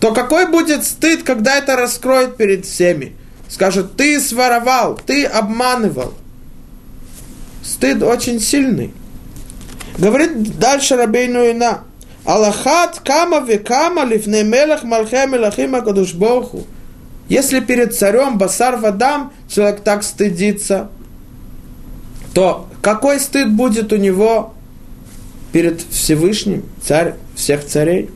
то 0.00 0.12
какой 0.12 0.50
будет 0.50 0.84
стыд, 0.84 1.22
когда 1.22 1.56
это 1.56 1.76
раскроет 1.76 2.36
перед 2.36 2.66
всеми? 2.66 3.12
Скажет, 3.48 3.96
ты 3.96 4.20
своровал, 4.20 4.98
ты 5.06 5.24
обманывал. 5.24 6.14
Стыд 7.62 8.02
очень 8.02 8.40
сильный. 8.40 8.92
Говорит 9.96 10.58
дальше 10.58 10.96
Рабейну 10.96 11.48
Ина, 11.50 11.84
Аллахат 12.28 13.00
кама 13.06 13.40
векама 13.40 14.04
лифней 14.04 14.44
мелах 14.44 14.84
малхе 14.84 15.26
мелахим 15.26 15.74
акадушбоху. 15.74 16.66
Если 17.30 17.60
перед 17.60 17.96
царем 17.96 18.36
Басар 18.36 18.76
Вадам 18.76 19.32
человек 19.48 19.80
так 19.80 20.02
стыдится, 20.02 20.90
то 22.34 22.68
какой 22.82 23.18
стыд 23.18 23.50
будет 23.50 23.94
у 23.94 23.96
него 23.96 24.52
перед 25.52 25.80
Всевышним, 25.80 26.64
царь 26.82 27.14
всех 27.34 27.64
царей? 27.64 28.10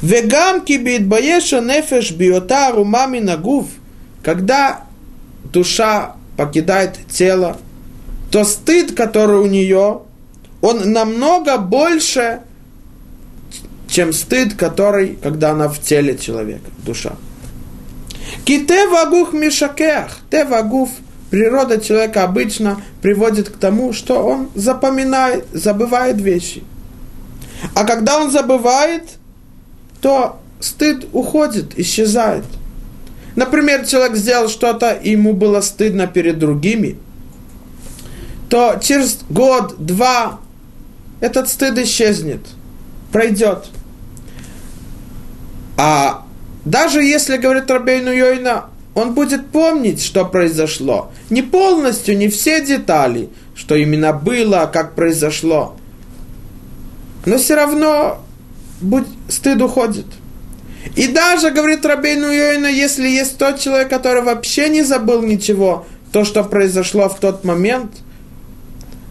Вегам 0.00 0.62
кибит 0.62 1.06
баеша 1.06 1.60
нефеш 1.60 2.12
биота 2.12 2.72
румами 2.72 3.18
нагув, 3.18 3.66
когда 4.24 4.84
душа 5.52 6.16
покидает 6.38 6.96
тело, 7.10 7.58
то 8.30 8.42
стыд, 8.44 8.96
который 8.96 9.40
у 9.40 9.46
нее, 9.46 10.00
он 10.62 10.92
намного 10.92 11.58
больше, 11.58 12.40
чем 13.90 14.12
стыд, 14.12 14.54
который, 14.54 15.18
когда 15.22 15.50
она 15.50 15.68
в 15.68 15.80
теле 15.80 16.16
человека, 16.16 16.70
душа. 16.84 17.14
Ките 18.44 18.86
вагух 18.88 19.32
мишакех, 19.32 20.18
те 20.30 20.44
вагуф, 20.44 20.90
природа 21.30 21.80
человека 21.80 22.24
обычно 22.24 22.82
приводит 23.02 23.50
к 23.50 23.56
тому, 23.56 23.92
что 23.92 24.22
он 24.22 24.50
запоминает, 24.54 25.46
забывает 25.52 26.20
вещи. 26.20 26.62
А 27.74 27.84
когда 27.84 28.18
он 28.18 28.30
забывает, 28.30 29.02
то 30.00 30.40
стыд 30.60 31.06
уходит, 31.12 31.78
исчезает. 31.78 32.44
Например, 33.36 33.84
человек 33.86 34.16
сделал 34.16 34.48
что-то, 34.48 34.92
и 34.92 35.10
ему 35.10 35.32
было 35.32 35.60
стыдно 35.60 36.06
перед 36.06 36.38
другими, 36.38 36.98
то 38.48 38.78
через 38.82 39.20
год, 39.28 39.76
два 39.78 40.40
этот 41.20 41.48
стыд 41.48 41.78
исчезнет, 41.78 42.40
пройдет. 43.12 43.68
А 45.76 46.24
даже 46.64 47.02
если, 47.02 47.36
говорит 47.36 47.70
Рабейну 47.70 48.12
Йойна, 48.12 48.66
он 48.94 49.14
будет 49.14 49.48
помнить, 49.48 50.02
что 50.02 50.24
произошло. 50.24 51.10
Не 51.30 51.42
полностью, 51.42 52.16
не 52.18 52.28
все 52.28 52.64
детали, 52.64 53.30
что 53.54 53.74
именно 53.74 54.12
было, 54.12 54.70
как 54.72 54.94
произошло. 54.94 55.76
Но 57.24 57.38
все 57.38 57.54
равно 57.54 58.20
будь, 58.80 59.06
стыд 59.28 59.60
уходит. 59.62 60.06
И 60.96 61.08
даже, 61.08 61.50
говорит 61.50 61.84
Рабейну 61.84 62.30
Йойна, 62.30 62.66
если 62.66 63.08
есть 63.08 63.38
тот 63.38 63.60
человек, 63.60 63.88
который 63.90 64.22
вообще 64.22 64.68
не 64.68 64.82
забыл 64.82 65.22
ничего, 65.22 65.86
то, 66.12 66.24
что 66.24 66.42
произошло 66.42 67.08
в 67.08 67.20
тот 67.20 67.44
момент, 67.44 67.92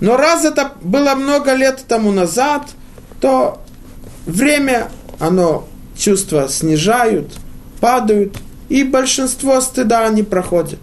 но 0.01 0.17
раз 0.17 0.45
это 0.45 0.73
было 0.81 1.15
много 1.15 1.53
лет 1.53 1.83
тому 1.87 2.11
назад, 2.11 2.63
то 3.21 3.61
время, 4.25 4.89
оно 5.19 5.67
чувства 5.99 6.47
снижают, 6.49 7.33
падают, 7.79 8.37
и 8.69 8.83
большинство 8.83 9.61
стыда 9.61 10.07
не 10.09 10.23
проходит. 10.23 10.79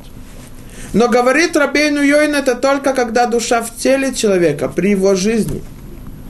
Но 0.93 1.09
говорит 1.09 1.57
Рабейну 1.57 2.03
Йойн 2.03 2.35
это 2.35 2.55
только 2.55 2.93
когда 2.93 3.27
душа 3.27 3.63
в 3.63 3.75
теле 3.77 4.15
человека, 4.15 4.69
при 4.69 4.91
его 4.91 5.15
жизни. 5.15 5.63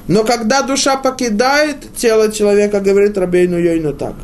Но 0.09 0.25
когда 0.25 0.63
душа 0.63 0.97
покидает 0.97 1.95
тело 1.97 2.33
человека, 2.33 2.81
говорит 2.81 3.19
Рабейну 3.19 3.59
Йойну 3.59 3.93
так. 3.93 4.15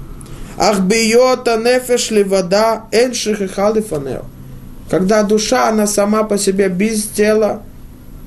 Ах 0.58 0.80
бьета 0.80 1.56
нефеш 1.56 2.10
ли 2.10 2.22
вода 2.22 2.84
халифанео. 2.90 4.24
Когда 4.90 5.22
душа, 5.22 5.68
она 5.68 5.86
сама 5.86 6.24
по 6.24 6.36
себе 6.38 6.68
без 6.68 7.06
тела, 7.06 7.62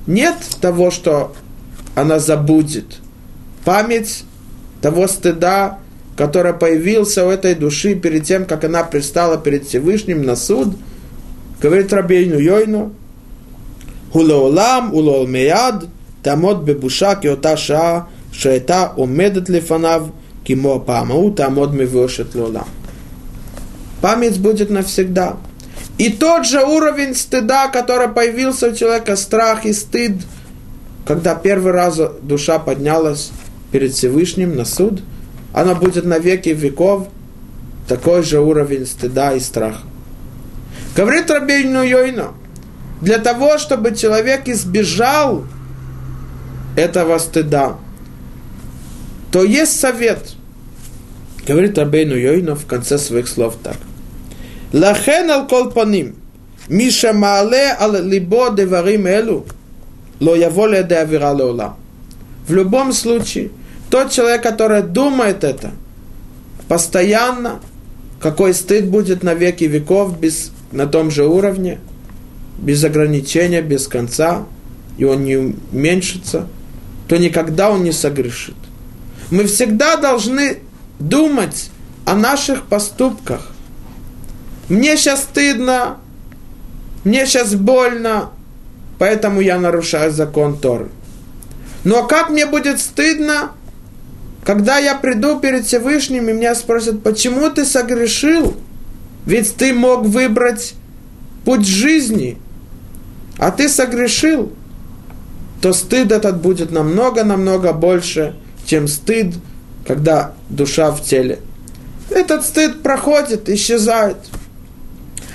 нет 0.07 0.35
того, 0.59 0.89
что 0.91 1.33
она 1.95 2.19
забудет. 2.19 2.97
Память 3.63 4.23
того 4.81 5.07
стыда, 5.07 5.79
который 6.15 6.53
появился 6.53 7.25
у 7.25 7.29
этой 7.29 7.55
души 7.55 7.95
перед 7.95 8.23
тем, 8.23 8.45
как 8.45 8.63
она 8.63 8.83
пристала 8.83 9.37
перед 9.37 9.67
Всевышним 9.67 10.23
на 10.23 10.35
суд, 10.35 10.75
говорит 11.61 11.91
Рабейну 11.91 12.39
Йойну, 12.39 12.93
Хулеолам, 14.11 14.93
улол 14.93 15.27
тамот 16.23 16.63
бебуша 16.63 17.15
киота 17.15 17.57
ша, 17.57 18.07
шаэта 18.31 18.93
умедет 18.95 19.49
лифанав, 19.49 20.09
кимо 20.45 20.79
памау, 20.79 21.31
тамот 21.31 21.73
мивошет 21.73 22.33
лолам. 22.33 22.67
Память 24.01 24.39
будет 24.39 24.69
навсегда. 24.69 25.37
И 25.97 26.09
тот 26.09 26.45
же 26.45 26.63
уровень 26.63 27.15
стыда, 27.15 27.67
который 27.67 28.07
появился 28.07 28.69
у 28.69 28.75
человека, 28.75 29.15
страх 29.15 29.65
и 29.65 29.73
стыд, 29.73 30.13
когда 31.05 31.35
первый 31.35 31.71
раз 31.71 31.99
душа 32.21 32.59
поднялась 32.59 33.31
перед 33.71 33.93
Всевышним 33.93 34.55
на 34.55 34.65
суд, 34.65 35.01
она 35.55 35.73
будет 35.73 36.05
на 36.05 36.19
веки 36.19 36.49
веков 36.49 37.07
такой 37.87 38.21
же 38.21 38.39
уровень 38.39 38.85
стыда 38.85 39.33
и 39.33 39.39
страха. 39.39 39.81
Говорит 40.95 41.31
Рабейну 41.31 41.81
Йойна, 41.83 42.33
для 43.01 43.17
того, 43.17 43.57
чтобы 43.57 43.95
человек 43.95 44.47
избежал 44.47 45.45
этого 46.75 47.17
стыда, 47.17 47.77
то 49.31 49.43
есть 49.43 49.79
совет. 49.79 50.33
Говорит 51.47 51.77
Рабейну 51.77 52.15
Йойна 52.15 52.55
в 52.55 52.65
конце 52.65 52.97
своих 52.97 53.27
слов 53.27 53.55
так– 53.63 53.77
Лахен 54.75 55.29
ал 55.31 55.47
кол 55.47 55.71
паним. 55.71 56.15
Миша 56.67 57.13
маале 57.13 57.73
ал 57.79 57.93
либо 58.03 58.49
деварим 58.51 59.07
элу. 59.07 59.45
Ло 60.19 60.35
яво 60.35 60.67
леде 60.67 60.95
авира. 60.95 61.75
В 62.45 62.53
любом 62.53 62.91
случае, 62.91 63.51
тот 63.89 64.11
человек, 64.11 64.43
который 64.43 64.81
думает 64.81 65.43
это, 65.43 65.71
постоянно, 66.67 67.59
какой 68.19 68.53
стыд 68.53 68.87
будет 68.87 69.23
на 69.23 69.33
веки 69.33 69.65
веков 69.65 70.19
без, 70.19 70.51
на 70.71 70.87
том 70.87 71.11
же 71.11 71.25
уровне, 71.25 71.79
без 72.57 72.83
ограничения, 72.83 73.61
без 73.61 73.87
конца, 73.87 74.45
и 74.97 75.03
он 75.03 75.23
не 75.23 75.37
уменьшится, 75.37 76.47
то 77.07 77.17
никогда 77.17 77.69
он 77.69 77.83
не 77.83 77.91
согрешит. 77.91 78.55
Мы 79.29 79.45
всегда 79.45 79.97
должны 79.97 80.59
думать 80.99 81.69
о 82.05 82.15
наших 82.15 82.65
поступках, 82.65 83.51
мне 84.69 84.97
сейчас 84.97 85.23
стыдно, 85.23 85.97
мне 87.03 87.27
сейчас 87.27 87.53
больно, 87.53 88.31
поэтому 88.97 89.41
я 89.41 89.59
нарушаю 89.59 90.11
закон 90.11 90.57
Торы. 90.57 90.89
Но 91.83 92.07
как 92.07 92.31
мне 92.31 92.47
будет 92.47 92.79
стыдно, 92.79 93.51
когда 94.45 94.77
я 94.77 94.95
приду 94.95 95.39
перед 95.39 95.65
Всевышним, 95.65 96.29
и 96.29 96.33
меня 96.33 96.55
спросят, 96.55 97.03
почему 97.03 97.49
ты 97.49 97.65
согрешил? 97.65 98.55
Ведь 99.25 99.55
ты 99.55 99.73
мог 99.73 100.05
выбрать 100.05 100.75
путь 101.43 101.67
жизни, 101.67 102.37
а 103.37 103.51
ты 103.51 103.67
согрешил, 103.67 104.53
то 105.61 105.73
стыд 105.73 106.11
этот 106.11 106.41
будет 106.41 106.71
намного-намного 106.71 107.73
больше, 107.73 108.35
чем 108.65 108.87
стыд, 108.87 109.33
когда 109.85 110.33
душа 110.49 110.91
в 110.91 111.03
теле. 111.03 111.39
Этот 112.09 112.45
стыд 112.45 112.83
проходит, 112.83 113.49
исчезает– 113.49 114.17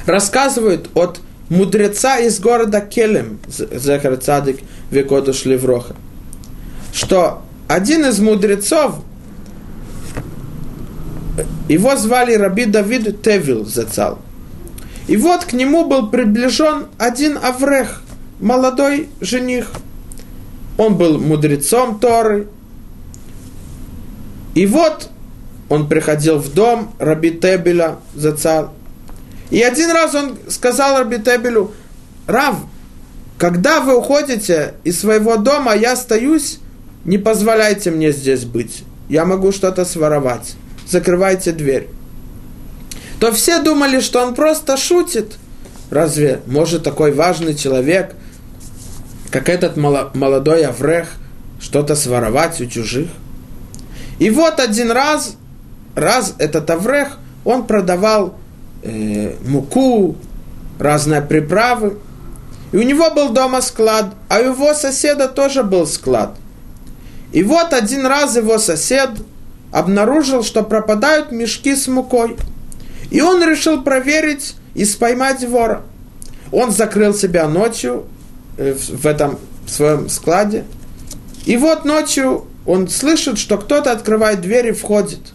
рассказывают 0.06 0.90
от 0.94 1.20
мудреца 1.48 2.18
из 2.18 2.40
города 2.40 2.80
Келем, 2.80 3.40
Зехар 3.48 4.16
Цадик 4.16 4.60
Векодуш 4.90 5.44
Левроха, 5.44 5.96
что 6.92 7.42
один 7.70 8.04
из 8.04 8.18
мудрецов, 8.18 8.96
его 11.68 11.94
звали 11.94 12.34
Раби 12.34 12.64
Давид 12.64 13.22
Тевил 13.22 13.64
Зацал. 13.64 14.18
И 15.06 15.16
вот 15.16 15.44
к 15.44 15.52
нему 15.52 15.86
был 15.86 16.10
приближен 16.10 16.88
один 16.98 17.38
Аврех, 17.40 18.02
молодой 18.40 19.08
жених. 19.20 19.70
Он 20.78 20.96
был 20.96 21.20
мудрецом 21.20 22.00
Торы. 22.00 22.48
И 24.56 24.66
вот 24.66 25.08
он 25.68 25.88
приходил 25.88 26.38
в 26.38 26.52
дом 26.52 26.92
Раби 26.98 27.30
Тебеля 27.30 27.98
Зацал. 28.16 28.72
И 29.50 29.62
один 29.62 29.92
раз 29.92 30.12
он 30.16 30.36
сказал 30.48 30.98
Рабитебелю, 30.98 31.72
Рав, 32.26 32.56
когда 33.38 33.80
вы 33.80 33.96
уходите 33.96 34.74
из 34.82 34.98
своего 34.98 35.36
дома, 35.36 35.76
я 35.76 35.92
остаюсь, 35.92 36.58
не 37.04 37.18
позволяйте 37.18 37.90
мне 37.90 38.12
здесь 38.12 38.44
быть. 38.44 38.84
Я 39.08 39.24
могу 39.24 39.52
что-то 39.52 39.84
своровать. 39.84 40.54
Закрывайте 40.86 41.52
дверь. 41.52 41.88
То 43.18 43.32
все 43.32 43.62
думали, 43.62 44.00
что 44.00 44.22
он 44.24 44.34
просто 44.34 44.76
шутит. 44.76 45.36
Разве 45.90 46.40
может 46.46 46.84
такой 46.84 47.12
важный 47.12 47.54
человек, 47.54 48.14
как 49.30 49.48
этот 49.48 49.76
молодой 49.76 50.64
Аврех, 50.64 51.08
что-то 51.60 51.96
своровать 51.96 52.60
у 52.60 52.66
чужих? 52.66 53.08
И 54.18 54.30
вот 54.30 54.60
один 54.60 54.90
раз, 54.90 55.36
раз 55.94 56.34
этот 56.38 56.70
Аврех, 56.70 57.18
он 57.44 57.66
продавал 57.66 58.38
э, 58.82 59.34
муку, 59.46 60.16
разные 60.78 61.22
приправы. 61.22 61.98
И 62.72 62.76
у 62.76 62.82
него 62.82 63.10
был 63.10 63.30
дома 63.30 63.60
склад, 63.62 64.14
а 64.28 64.38
у 64.40 64.44
его 64.44 64.74
соседа 64.74 65.28
тоже 65.28 65.62
был 65.62 65.86
склад. 65.86 66.36
И 67.32 67.42
вот 67.42 67.72
один 67.72 68.06
раз 68.06 68.36
его 68.36 68.58
сосед 68.58 69.10
обнаружил, 69.72 70.42
что 70.42 70.62
пропадают 70.62 71.32
мешки 71.32 71.74
с 71.74 71.86
мукой. 71.86 72.36
И 73.10 73.20
он 73.20 73.42
решил 73.42 73.82
проверить 73.82 74.54
и 74.74 74.84
споймать 74.84 75.44
вора. 75.44 75.82
Он 76.52 76.70
закрыл 76.70 77.14
себя 77.14 77.48
ночью 77.48 78.06
э, 78.56 78.74
в 78.74 79.06
этом 79.06 79.38
своем 79.66 80.08
складе. 80.08 80.64
И 81.46 81.56
вот 81.56 81.84
ночью 81.84 82.46
он 82.66 82.88
слышит, 82.88 83.38
что 83.38 83.58
кто-то 83.58 83.92
открывает 83.92 84.40
дверь 84.40 84.68
и 84.68 84.72
входит– 84.72 85.20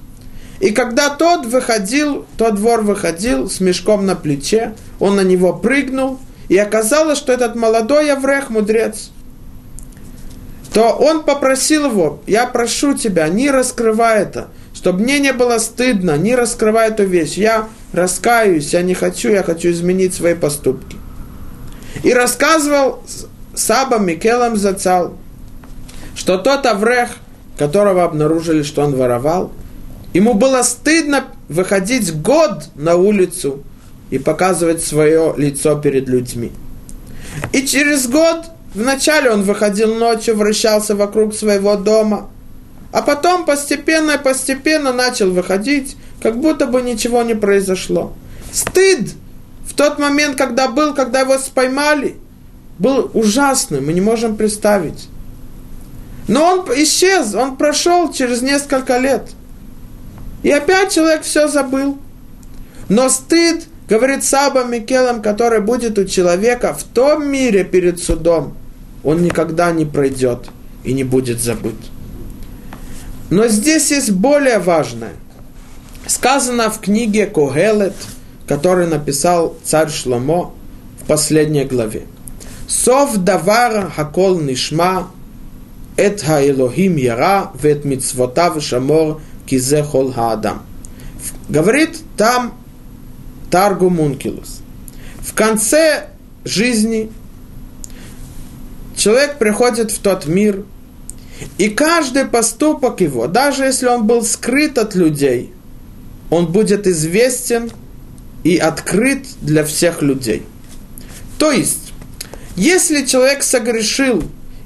и 0.60 0.72
когда 0.72 1.10
тот 1.10 1.46
выходил, 1.46 2.26
тот 2.38 2.56
двор 2.56 2.82
выходил 2.82 3.50
с 3.50 3.60
мешком 3.60 4.06
на 4.06 4.16
плече, 4.16 4.74
он 5.00 5.16
на 5.16 5.22
него 5.22 5.54
прыгнул, 5.54 6.20
и 6.48 6.58
оказалось, 6.58 7.18
что 7.18 7.34
этот 7.34 7.56
молодой 7.56 8.12
Аврех, 8.12 8.50
мудрец, 8.50 9.12
то 10.76 10.92
он 10.92 11.24
попросил 11.24 11.90
его, 11.90 12.20
я 12.28 12.46
прошу 12.46 12.96
тебя, 12.96 13.28
не 13.30 13.50
раскрывай 13.50 14.24
это, 14.24 14.50
чтобы 14.76 15.00
мне 15.00 15.20
не 15.20 15.34
было 15.34 15.58
стыдно, 15.58 16.18
не 16.18 16.36
раскрывай 16.36 16.90
эту 16.90 17.06
вещь. 17.06 17.36
Я 17.36 17.70
раскаюсь, 17.94 18.74
я 18.74 18.84
не 18.84 18.94
хочу, 18.94 19.30
я 19.30 19.42
хочу 19.42 19.72
изменить 19.72 20.14
свои 20.14 20.36
поступки. 20.36 20.98
И 22.04 22.14
рассказывал 22.14 23.02
Саба 23.56 23.98
Микелам 24.00 24.58
Зацал, 24.58 25.14
что 26.14 26.38
тот 26.38 26.66
Аврех, 26.68 27.10
которого 27.58 28.04
обнаружили, 28.04 28.62
что 28.62 28.84
он 28.84 28.96
воровал– 28.96 29.52
Ему 30.16 30.34
было 30.34 30.64
стыдно 30.64 31.26
выходить 31.50 32.22
год 32.22 32.70
на 32.76 32.96
улицу 32.96 33.66
и 34.12 34.18
показывать 34.18 34.82
свое 34.82 35.34
лицо 35.36 35.76
перед 35.76 36.08
людьми. 36.08 36.54
И 37.52 37.68
через 37.68 38.08
год, 38.08 38.46
вначале 38.76 39.32
он 39.32 39.44
выходил 39.44 39.96
ночью, 39.96 40.36
вращался 40.36 40.96
вокруг 40.96 41.34
своего 41.34 41.76
дома, 41.76 42.30
а 42.92 43.02
потом 43.02 43.46
постепенно 43.46 44.12
и 44.12 44.24
постепенно 44.24 44.94
начал 44.94 45.32
выходить, 45.32 45.98
как 46.22 46.40
будто 46.40 46.68
бы 46.68 46.82
ничего 46.82 47.24
не 47.24 47.36
произошло. 47.36 48.14
Стыд 48.52 49.12
в 49.68 49.74
тот 49.74 50.00
момент, 50.00 50.38
когда 50.38 50.68
был, 50.68 50.94
когда 50.94 51.22
его 51.22 51.38
споймали, 51.38 52.16
был 52.78 53.10
ужасным, 53.14 53.88
мы 53.88 53.94
не 53.94 54.02
можем 54.02 54.36
представить. 54.36 55.08
Но 56.28 56.44
он 56.44 56.66
исчез, 56.84 57.34
он 57.34 57.58
прошел 57.58 58.12
через 58.12 58.42
несколько 58.42 58.98
лет– 58.98 59.30
и 60.46 60.52
опять 60.52 60.94
человек 60.94 61.24
все 61.24 61.48
забыл. 61.48 61.98
Но 62.88 63.10
стыд, 63.10 63.64
говорит 63.90 64.24
Саба 64.24 64.64
Микелом, 64.64 65.24
который 65.24 65.60
будет 65.60 65.98
у 65.98 66.06
человека 66.06 66.76
в 66.76 66.84
том 66.84 67.28
мире 67.28 67.64
перед 67.64 67.98
судом, 67.98 68.56
он 69.06 69.22
никогда 69.22 69.72
не 69.72 69.86
пройдет 69.86 70.50
и 70.84 70.92
не 70.92 71.04
будет 71.04 71.40
забыт. 71.40 71.76
Но 73.30 73.48
здесь 73.48 73.92
есть 73.92 74.12
более 74.12 74.60
важное. 74.60 75.14
Сказано 76.08 76.70
в 76.70 76.80
книге 76.82 77.28
Когелет, 77.28 77.96
который 78.48 78.88
написал 78.88 79.56
царь 79.64 79.90
Шломо 79.90 80.54
в 81.00 81.06
последней 81.06 81.66
главе. 81.66 82.08
Сов 82.68 83.18
давар 83.18 83.92
хакол 83.92 84.40
нишма, 84.40 85.12
эт 85.98 86.22
хаэлохим 86.22 86.96
яра, 86.96 87.52
вет 87.62 87.86
мицвотав 87.86 88.62
шамор 88.62 89.22
Кизе 89.46 89.84
Хол 89.84 90.12
Хаадам. 90.12 90.64
Говорит 91.48 92.00
там 92.18 92.54
Таргу 93.52 93.90
Мункилус. 93.90 94.62
В 95.20 95.34
конце 95.36 96.08
жизни 96.44 97.12
человек 98.96 99.38
приходит 99.38 99.92
в 99.92 100.00
тот 100.00 100.26
мир, 100.26 100.64
и 101.58 101.70
каждый 101.70 102.26
поступок 102.26 103.02
его, 103.02 103.28
даже 103.28 103.66
если 103.66 103.88
он 103.88 104.08
был 104.08 104.24
скрыт 104.24 104.78
от 104.78 104.96
людей, 104.96 105.54
он 106.30 106.52
будет 106.52 106.88
известен 106.88 107.72
и 108.44 108.58
открыт 108.58 109.26
для 109.42 109.64
всех 109.64 110.02
людей. 110.02 110.44
То 111.38 111.52
есть, 111.52 111.94
если 112.56 113.06
человек 113.06 113.44
согрешил 113.44 114.24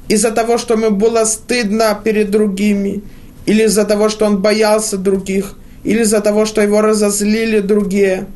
из-за 0.08 0.32
того, 0.32 0.58
что 0.58 0.76
ему 0.76 0.92
было 0.92 1.26
стыдно 1.26 2.00
перед 2.04 2.30
другими, 2.30 3.04
или 3.46 3.64
из-за 3.64 3.86
того, 3.86 4.10
что 4.10 4.26
он 4.26 4.42
боялся 4.42 4.98
других, 4.98 5.56
или 5.84 6.02
из-за 6.02 6.22
того, 6.22 6.46
что 6.46 6.62
его 6.62 6.82
разозлили 6.82 7.60
другие, 7.60 8.28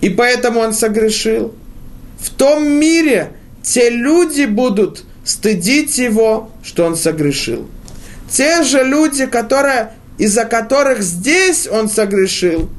и 0.00 0.08
поэтому 0.08 0.60
он 0.60 0.72
согрешил, 0.72 1.54
в 2.18 2.30
том 2.30 2.66
мире 2.68 3.32
те 3.62 3.90
люди 3.90 4.44
будут 4.44 5.04
стыдить 5.24 5.98
его, 5.98 6.50
что 6.62 6.84
он 6.84 6.96
согрешил. 6.96 7.68
Те 8.30 8.62
же 8.62 8.82
люди, 8.84 9.26
которые, 9.26 9.92
из-за 10.18 10.44
которых 10.44 11.02
здесь 11.02 11.68
он 11.70 11.88
согрешил, 11.88 12.70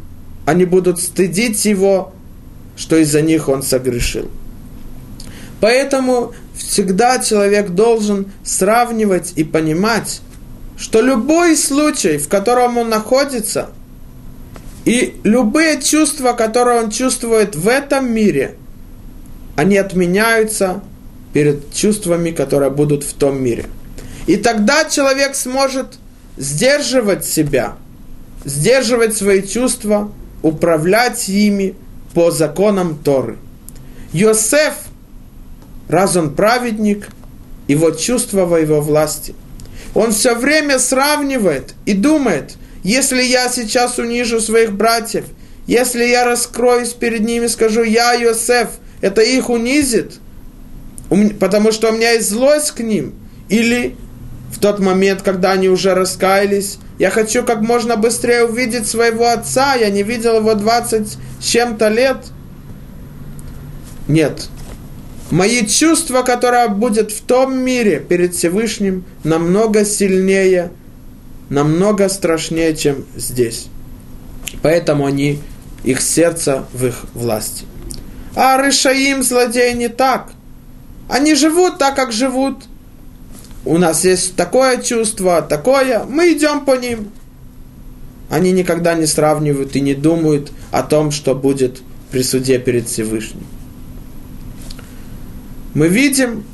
они 0.45 0.65
будут 0.65 0.99
стыдить 0.99 1.65
его, 1.65 2.13
что 2.75 2.97
из-за 2.97 3.21
них 3.21 3.47
он 3.49 3.63
согрешил. 3.63 4.29
Поэтому 5.59 6.33
всегда 6.55 7.19
человек 7.19 7.69
должен 7.69 8.31
сравнивать 8.43 9.33
и 9.35 9.43
понимать, 9.43 10.21
что 10.77 11.01
любой 11.01 11.55
случай, 11.55 12.17
в 12.17 12.27
котором 12.27 12.77
он 12.77 12.89
находится, 12.89 13.69
и 14.83 15.19
любые 15.23 15.79
чувства, 15.79 16.33
которые 16.33 16.81
он 16.81 16.89
чувствует 16.89 17.55
в 17.55 17.67
этом 17.67 18.11
мире, 18.11 18.55
они 19.55 19.77
отменяются 19.77 20.81
перед 21.33 21.73
чувствами, 21.73 22.31
которые 22.31 22.71
будут 22.71 23.03
в 23.03 23.13
том 23.13 23.41
мире. 23.41 23.65
И 24.27 24.37
тогда 24.37 24.85
человек 24.85 25.35
сможет 25.35 25.97
сдерживать 26.37 27.25
себя, 27.25 27.75
сдерживать 28.45 29.15
свои 29.15 29.41
чувства, 29.41 30.11
управлять 30.41 31.29
ими 31.29 31.75
по 32.13 32.31
законам 32.31 32.97
Торы. 32.97 33.37
Йосеф, 34.13 34.73
раз 35.87 36.15
он 36.15 36.35
праведник, 36.35 37.09
его 37.67 37.91
чувства 37.91 38.45
во 38.45 38.59
его 38.59 38.81
власти. 38.81 39.35
Он 39.93 40.11
все 40.11 40.35
время 40.35 40.79
сравнивает 40.79 41.75
и 41.85 41.93
думает, 41.93 42.55
если 42.83 43.21
я 43.21 43.49
сейчас 43.49 43.97
унижу 43.97 44.39
своих 44.39 44.73
братьев, 44.73 45.25
если 45.67 46.05
я 46.05 46.25
раскроюсь 46.25 46.93
перед 46.93 47.21
ними, 47.21 47.47
скажу, 47.47 47.83
я 47.83 48.13
Йосеф, 48.13 48.69
это 49.01 49.21
их 49.21 49.49
унизит– 49.49 50.19
потому 51.39 51.71
что 51.71 51.89
у 51.89 51.91
меня 51.91 52.11
есть 52.11 52.29
злость 52.29 52.71
к 52.71 52.79
ним, 52.79 53.13
или 53.49 53.95
в 54.51 54.59
тот 54.59 54.79
момент, 54.79 55.21
когда 55.21 55.51
они 55.51 55.67
уже 55.67 55.93
раскаялись, 55.93 56.77
я 56.99 57.09
хочу 57.09 57.43
как 57.43 57.61
можно 57.61 57.97
быстрее 57.97 58.45
увидеть 58.45 58.87
своего 58.87 59.27
отца, 59.27 59.75
я 59.75 59.89
не 59.89 60.03
видел 60.03 60.37
его 60.37 60.55
20 60.55 61.07
с 61.39 61.45
чем-то 61.45 61.89
лет. 61.89 62.17
Нет. 64.07 64.47
Мои 65.31 65.65
чувства, 65.65 66.21
которые 66.21 66.69
будет 66.69 67.11
в 67.11 67.21
том 67.21 67.57
мире 67.57 67.99
перед 67.99 68.33
Всевышним, 68.35 69.05
намного 69.23 69.85
сильнее, 69.85 70.71
намного 71.49 72.07
страшнее, 72.09 72.75
чем 72.75 73.05
здесь. 73.15 73.67
Поэтому 74.61 75.05
они, 75.05 75.39
их 75.83 76.01
сердце 76.01 76.65
в 76.73 76.85
их 76.85 76.95
власти. 77.13 77.65
А 78.35 78.57
Рышаим, 78.57 79.23
злодеи, 79.23 79.73
не 79.73 79.89
так– 79.89 80.31
они 81.11 81.35
живут 81.35 81.77
так, 81.77 81.97
как 81.97 82.13
живут. 82.13 82.63
У 83.65 83.77
нас 83.77 84.05
есть 84.05 84.37
такое 84.37 84.81
чувство, 84.81 85.41
такое. 85.41 86.05
Мы 86.05 86.31
идем 86.31 86.63
по 86.63 86.77
ним. 86.77 87.11
Они 88.29 88.53
никогда 88.53 88.93
не 88.93 89.05
сравнивают 89.05 89.75
и 89.75 89.81
не 89.81 89.93
думают 89.93 90.53
о 90.71 90.83
том, 90.83 91.11
что 91.11 91.35
будет 91.35 91.81
при 92.11 92.23
суде 92.23 92.59
перед 92.59 92.87
Всевышним. 92.87 93.45
Мы 95.73 95.89
видим, 95.89 96.45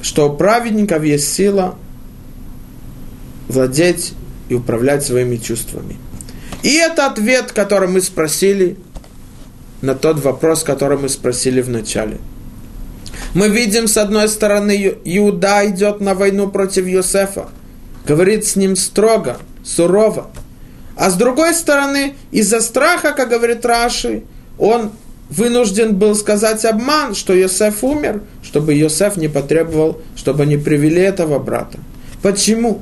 что 0.00 0.30
у 0.30 0.36
праведников 0.36 1.02
есть 1.02 1.34
сила 1.34 1.76
владеть 3.48 4.14
и 4.48 4.54
управлять 4.54 5.04
своими 5.04 5.38
чувствами. 5.38 5.96
И 6.62 6.72
это 6.74 7.06
ответ, 7.06 7.50
который 7.50 7.88
мы 7.88 8.00
спросили 8.00 8.76
на 9.86 9.94
тот 9.94 10.22
вопрос, 10.22 10.62
который 10.62 10.98
мы 10.98 11.08
спросили 11.08 11.62
в 11.62 11.70
начале– 11.70 12.18
мы 13.36 13.50
видим, 13.50 13.86
с 13.86 13.98
одной 13.98 14.28
стороны, 14.28 14.94
Иуда 15.04 15.68
идет 15.68 16.00
на 16.00 16.14
войну 16.14 16.48
против 16.48 16.86
Йосефа, 16.86 17.48
говорит 18.06 18.46
с 18.46 18.56
ним 18.56 18.76
строго, 18.76 19.36
сурово. 19.62 20.30
А 20.96 21.10
с 21.10 21.16
другой 21.16 21.52
стороны, 21.52 22.14
из-за 22.30 22.62
страха, 22.62 23.12
как 23.12 23.28
говорит 23.28 23.66
Раши, 23.66 24.22
он 24.58 24.90
вынужден 25.28 25.96
был 25.96 26.14
сказать 26.14 26.64
обман, 26.64 27.14
что 27.14 27.34
Йосеф 27.34 27.84
умер, 27.84 28.22
чтобы 28.42 28.72
Йосеф 28.72 29.18
не 29.18 29.28
потребовал, 29.28 30.00
чтобы 30.14 30.44
они 30.44 30.56
привели 30.56 31.02
этого 31.02 31.38
брата. 31.38 31.78
Почему? 32.22 32.80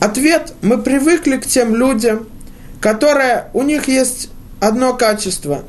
Ответ, 0.00 0.52
мы 0.62 0.82
привыкли 0.82 1.36
к 1.36 1.46
тем 1.46 1.76
людям, 1.76 2.26
которые, 2.80 3.50
у 3.52 3.62
них 3.62 3.86
есть 3.86 4.30
одно 4.58 4.94
качество. 4.94 5.62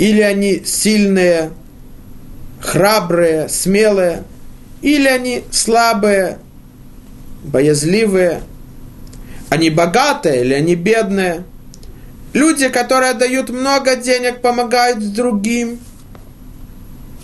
Или 0.00 0.22
они 0.22 0.62
сильные, 0.64 1.50
храбрые, 2.58 3.50
смелые, 3.50 4.22
или 4.80 5.06
они 5.06 5.44
слабые, 5.50 6.38
боязливые, 7.44 8.40
они 9.50 9.68
богатые 9.68 10.40
или 10.40 10.54
они 10.54 10.74
бедные. 10.74 11.44
Люди, 12.32 12.70
которые 12.70 13.12
дают 13.12 13.50
много 13.50 13.94
денег, 13.94 14.40
помогают 14.40 15.12
другим, 15.12 15.78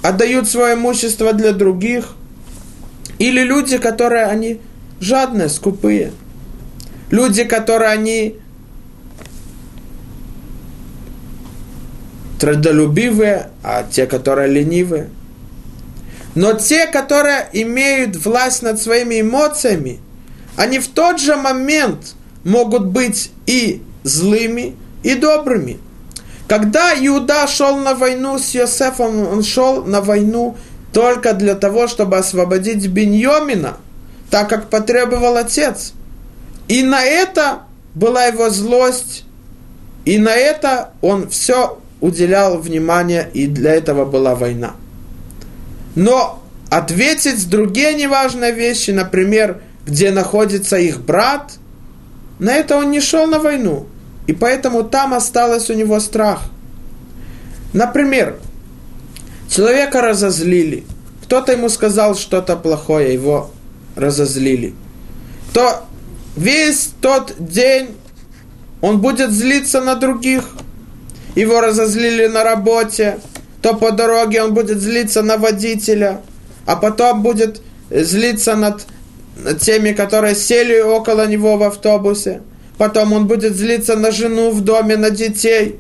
отдают 0.03 0.47
свое 0.47 0.75
имущество 0.75 1.33
для 1.33 1.53
других. 1.53 2.11
Или 3.19 3.41
люди, 3.41 3.79
которые 3.79 4.27
они 4.27 4.61
жадные, 5.01 5.49
скупые. 5.49 6.13
Люди, 7.09 7.45
которые 7.45 7.93
они 7.93 8.37
трудолюбивые, 12.39 13.51
а 13.63 13.85
те, 13.85 14.07
которые 14.07 14.49
ленивые. 14.49 15.11
Но 16.35 16.53
те, 16.53 16.87
которые 16.87 17.49
имеют 17.53 18.17
власть 18.17 18.63
над 18.63 18.81
своими 18.81 19.23
эмоциями, 19.23 20.01
они 20.57 20.79
в 20.79 20.89
тот 20.89 21.19
же 21.19 21.37
момент 21.37 22.15
могут 22.45 22.87
быть 22.87 23.31
и 23.47 23.83
злыми, 24.03 24.77
и 25.03 25.15
добрыми. 25.15 25.79
Когда 26.49 26.95
Иуда 26.95 27.47
шел 27.47 27.77
на 27.79 27.95
войну 27.95 28.39
с 28.39 28.51
Йосефом, 28.51 29.27
он 29.27 29.43
шел 29.43 29.85
на 29.85 30.01
войну 30.01 30.57
только 30.93 31.33
для 31.33 31.55
того, 31.55 31.89
чтобы 31.89 32.19
освободить 32.19 32.87
Беньомина, 32.87 33.79
так 34.31 34.49
как 34.49 34.71
потребовал 34.71 35.37
отец. 35.37 35.93
И 36.69 36.83
на 36.83 37.03
это 37.03 37.63
была 37.95 38.27
его 38.27 38.51
злость, 38.51 39.25
и 40.05 40.19
на 40.19 40.35
это 40.35 40.91
он 41.01 41.29
все 41.29 41.79
уделял 42.01 42.59
внимание, 42.59 43.29
и 43.33 43.47
для 43.47 43.75
этого 43.75 44.05
была 44.05 44.35
война. 44.35 44.75
Но 45.95 46.43
ответить 46.71 47.49
другие 47.49 47.95
неважные 47.95 48.53
вещи, 48.53 48.91
например, 48.91 49.63
где 49.87 50.11
находится 50.11 50.77
их 50.77 51.01
брат, 51.01 51.55
на 52.39 52.53
это 52.53 52.77
он 52.77 52.91
не 52.91 53.01
шел 53.01 53.27
на 53.27 53.39
войну. 53.39 53.87
И 54.27 54.33
поэтому 54.33 54.83
там 54.83 55.15
осталось 55.15 55.71
у 55.71 55.75
него 55.75 56.01
страх. 56.01 56.43
Например, 57.73 58.39
человека 59.49 60.03
разозлили. 60.03 60.85
Кто-то 61.25 61.53
ему 61.53 61.69
сказал 61.69 62.15
что-то 62.15 62.57
плохое, 62.57 63.13
его 63.13 63.51
разозлили. 63.95 64.75
То 65.53 65.85
весь 66.37 66.91
тот 67.01 67.35
день 67.39 67.91
он 68.81 69.01
будет 69.01 69.31
злиться 69.31 69.81
на 69.81 69.95
других. 69.95 70.45
Его 71.37 71.61
разозлили 71.61 72.27
на 72.27 72.43
работе, 72.43 73.19
то 73.63 73.75
по 73.75 73.93
дороге 73.93 74.43
он 74.43 74.55
будет 74.55 74.81
злиться 74.81 75.23
на 75.23 75.37
водителя, 75.37 76.23
а 76.65 76.77
потом 76.77 77.23
будет 77.23 77.61
злиться 77.91 78.57
над 78.57 78.85
теми, 79.61 79.93
которые 79.93 80.35
сели 80.35 80.81
около 80.81 81.27
него 81.27 81.59
в 81.59 81.63
автобусе. 81.63 82.41
Потом 82.79 83.13
он 83.13 83.27
будет 83.27 83.55
злиться 83.55 83.97
на 83.97 84.11
жену 84.11 84.51
в 84.51 84.63
доме, 84.63 84.97
на 84.97 85.11
детей. 85.11 85.79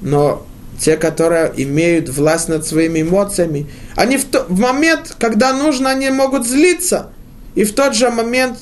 Но 0.00 0.46
те, 0.78 0.96
которые 0.96 1.52
имеют 1.56 2.08
власть 2.08 2.48
над 2.48 2.64
своими 2.64 3.02
эмоциями, 3.02 3.66
они 3.96 4.16
в, 4.16 4.24
то, 4.24 4.46
в 4.48 4.58
момент, 4.60 5.16
когда 5.18 5.52
нужно, 5.52 5.90
они 5.90 6.08
могут 6.10 6.46
злиться. 6.46 7.10
И 7.56 7.64
в 7.64 7.74
тот 7.74 7.96
же 7.96 8.10
момент 8.10 8.58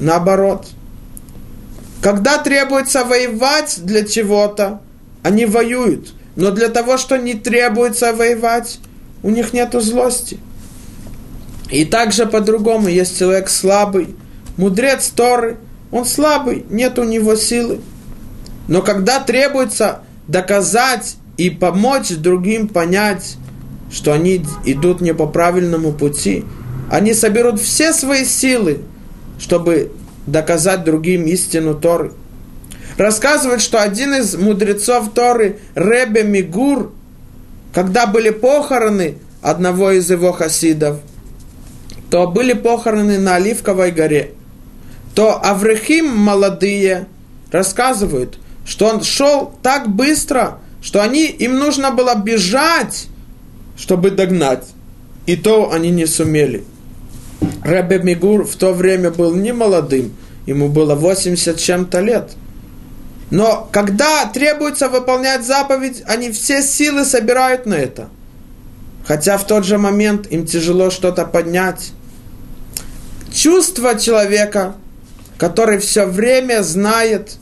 наоборот. 0.00 0.66
Когда 2.02 2.38
требуется 2.38 3.04
воевать 3.04 3.80
для 3.82 4.04
чего-то, 4.04 4.80
они 5.26 5.44
воюют. 5.44 6.14
Но 6.36 6.52
для 6.52 6.68
того, 6.68 6.98
что 6.98 7.16
не 7.18 7.34
требуется 7.34 8.12
воевать, 8.12 8.78
у 9.24 9.30
них 9.30 9.52
нет 9.52 9.72
злости. 9.72 10.38
И 11.68 11.84
также 11.84 12.26
по-другому 12.26 12.86
есть 12.86 13.18
человек 13.18 13.48
слабый, 13.48 14.14
мудрец 14.56 15.08
Торы, 15.08 15.56
он 15.90 16.04
слабый, 16.04 16.64
нет 16.70 17.00
у 17.00 17.02
него 17.02 17.34
силы. 17.34 17.80
Но 18.68 18.82
когда 18.82 19.18
требуется 19.18 20.02
доказать 20.28 21.16
и 21.36 21.50
помочь 21.50 22.10
другим 22.10 22.68
понять, 22.68 23.36
что 23.90 24.12
они 24.12 24.44
идут 24.64 25.00
не 25.00 25.12
по 25.12 25.26
правильному 25.26 25.92
пути, 25.92 26.44
они 26.88 27.14
соберут 27.14 27.60
все 27.60 27.92
свои 27.92 28.24
силы, 28.24 28.82
чтобы 29.40 29.90
доказать 30.28 30.84
другим 30.84 31.24
истину 31.24 31.74
Торы. 31.74 32.12
Рассказывает, 32.96 33.60
что 33.60 33.82
один 33.82 34.14
из 34.14 34.36
мудрецов 34.36 35.12
Торы, 35.12 35.58
Ребе 35.74 36.22
Мигур, 36.22 36.92
когда 37.74 38.06
были 38.06 38.30
похороны 38.30 39.18
одного 39.42 39.90
из 39.90 40.10
его 40.10 40.32
хасидов, 40.32 40.98
то 42.10 42.26
были 42.26 42.54
похороны 42.54 43.18
на 43.18 43.36
Оливковой 43.36 43.90
горе, 43.90 44.32
то 45.14 45.38
Аврехим 45.42 46.08
молодые 46.08 47.06
рассказывают, 47.50 48.38
что 48.64 48.86
он 48.86 49.02
шел 49.02 49.52
так 49.62 49.88
быстро, 49.88 50.58
что 50.80 51.02
они, 51.02 51.26
им 51.26 51.58
нужно 51.58 51.90
было 51.90 52.14
бежать, 52.14 53.08
чтобы 53.76 54.10
догнать. 54.10 54.64
И 55.26 55.36
то 55.36 55.72
они 55.72 55.90
не 55.90 56.06
сумели. 56.06 56.64
Ребе 57.64 57.98
Мигур 57.98 58.44
в 58.44 58.56
то 58.56 58.72
время 58.72 59.10
был 59.10 59.34
не 59.34 59.52
молодым, 59.52 60.12
ему 60.46 60.68
было 60.68 60.94
80 60.94 61.58
чем-то 61.58 62.00
лет. 62.00 62.32
Но 63.30 63.68
когда 63.72 64.26
требуется 64.26 64.88
выполнять 64.88 65.44
заповедь, 65.44 66.02
они 66.06 66.30
все 66.30 66.62
силы 66.62 67.04
собирают 67.04 67.66
на 67.66 67.74
это. 67.74 68.08
Хотя 69.04 69.36
в 69.38 69.46
тот 69.46 69.64
же 69.64 69.78
момент 69.78 70.26
им 70.30 70.46
тяжело 70.46 70.90
что-то 70.90 71.24
поднять. 71.24 71.92
Чувство 73.32 73.98
человека, 73.98 74.76
который 75.38 75.78
все 75.78 76.06
время 76.06 76.62
знает, 76.62 77.36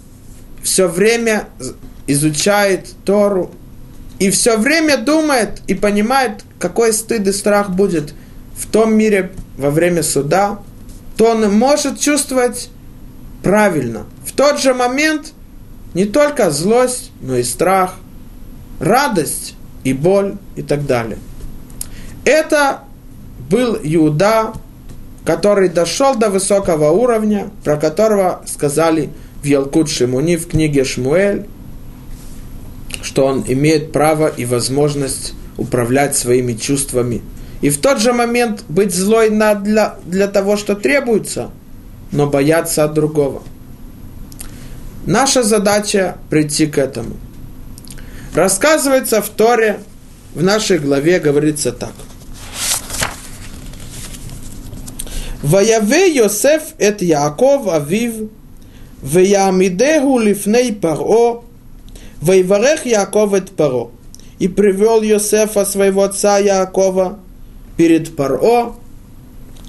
все 0.62 0.88
время 0.88 1.48
изучает 2.06 2.88
Тору, 3.04 3.50
и 4.18 4.30
все 4.30 4.56
время 4.56 4.96
думает 4.96 5.60
и 5.66 5.74
понимает, 5.74 6.44
какой 6.58 6.92
стыд 6.92 7.26
и 7.28 7.32
страх 7.32 7.70
будет 7.70 8.14
в 8.56 8.66
том 8.70 8.94
мире 8.94 9.32
во 9.58 9.70
время 9.70 10.02
суда, 10.02 10.60
то 11.16 11.32
он 11.32 11.52
может 11.52 12.00
чувствовать 12.00 12.70
правильно. 13.42 14.06
В 14.24 14.32
тот 14.32 14.58
же 14.60 14.72
момент 14.72 15.33
не 15.94 16.04
только 16.04 16.50
злость, 16.50 17.12
но 17.20 17.36
и 17.36 17.42
страх, 17.42 17.94
радость 18.80 19.54
и 19.84 19.92
боль 19.92 20.34
и 20.56 20.62
так 20.62 20.86
далее. 20.86 21.18
Это 22.24 22.80
был 23.48 23.78
Иуда, 23.82 24.52
который 25.24 25.68
дошел 25.68 26.14
до 26.16 26.30
высокого 26.30 26.90
уровня, 26.90 27.50
про 27.62 27.76
которого 27.76 28.42
сказали 28.46 29.10
в 29.42 29.46
Ялкут 29.46 29.88
Шимуни 29.88 30.36
в 30.36 30.48
книге 30.48 30.84
Шмуэль, 30.84 31.46
что 33.02 33.26
он 33.26 33.44
имеет 33.46 33.92
право 33.92 34.28
и 34.28 34.44
возможность 34.44 35.34
управлять 35.56 36.16
своими 36.16 36.54
чувствами. 36.54 37.22
И 37.60 37.70
в 37.70 37.78
тот 37.80 38.00
же 38.00 38.12
момент 38.12 38.64
быть 38.68 38.94
злой 38.94 39.30
для, 39.30 39.96
для 40.04 40.28
того, 40.28 40.56
что 40.56 40.74
требуется, 40.74 41.50
но 42.10 42.26
бояться 42.26 42.88
другого. 42.88 43.42
Наша 45.06 45.42
задача 45.42 46.16
прийти 46.30 46.66
к 46.66 46.78
этому. 46.78 47.16
Рассказывается 48.34 49.20
в 49.20 49.28
Торе, 49.28 49.80
в 50.34 50.42
нашей 50.42 50.78
главе 50.78 51.20
говорится 51.20 51.72
так. 51.72 51.92
Ваяве 55.42 56.10
Йосеф 56.14 56.62
эт 56.78 57.02
Яаков 57.02 57.68
Авив, 57.68 58.30
Веямидеху 59.02 60.18
лифней 60.18 60.72
Паро, 60.72 61.42
Вейварех 62.22 62.86
Яков 62.86 63.34
от 63.34 63.50
Паро. 63.50 63.90
И 64.38 64.48
привел 64.48 65.02
Йосефа, 65.02 65.66
своего 65.66 66.02
отца 66.02 66.38
Якова, 66.38 67.18
перед 67.76 68.16
Паро, 68.16 68.74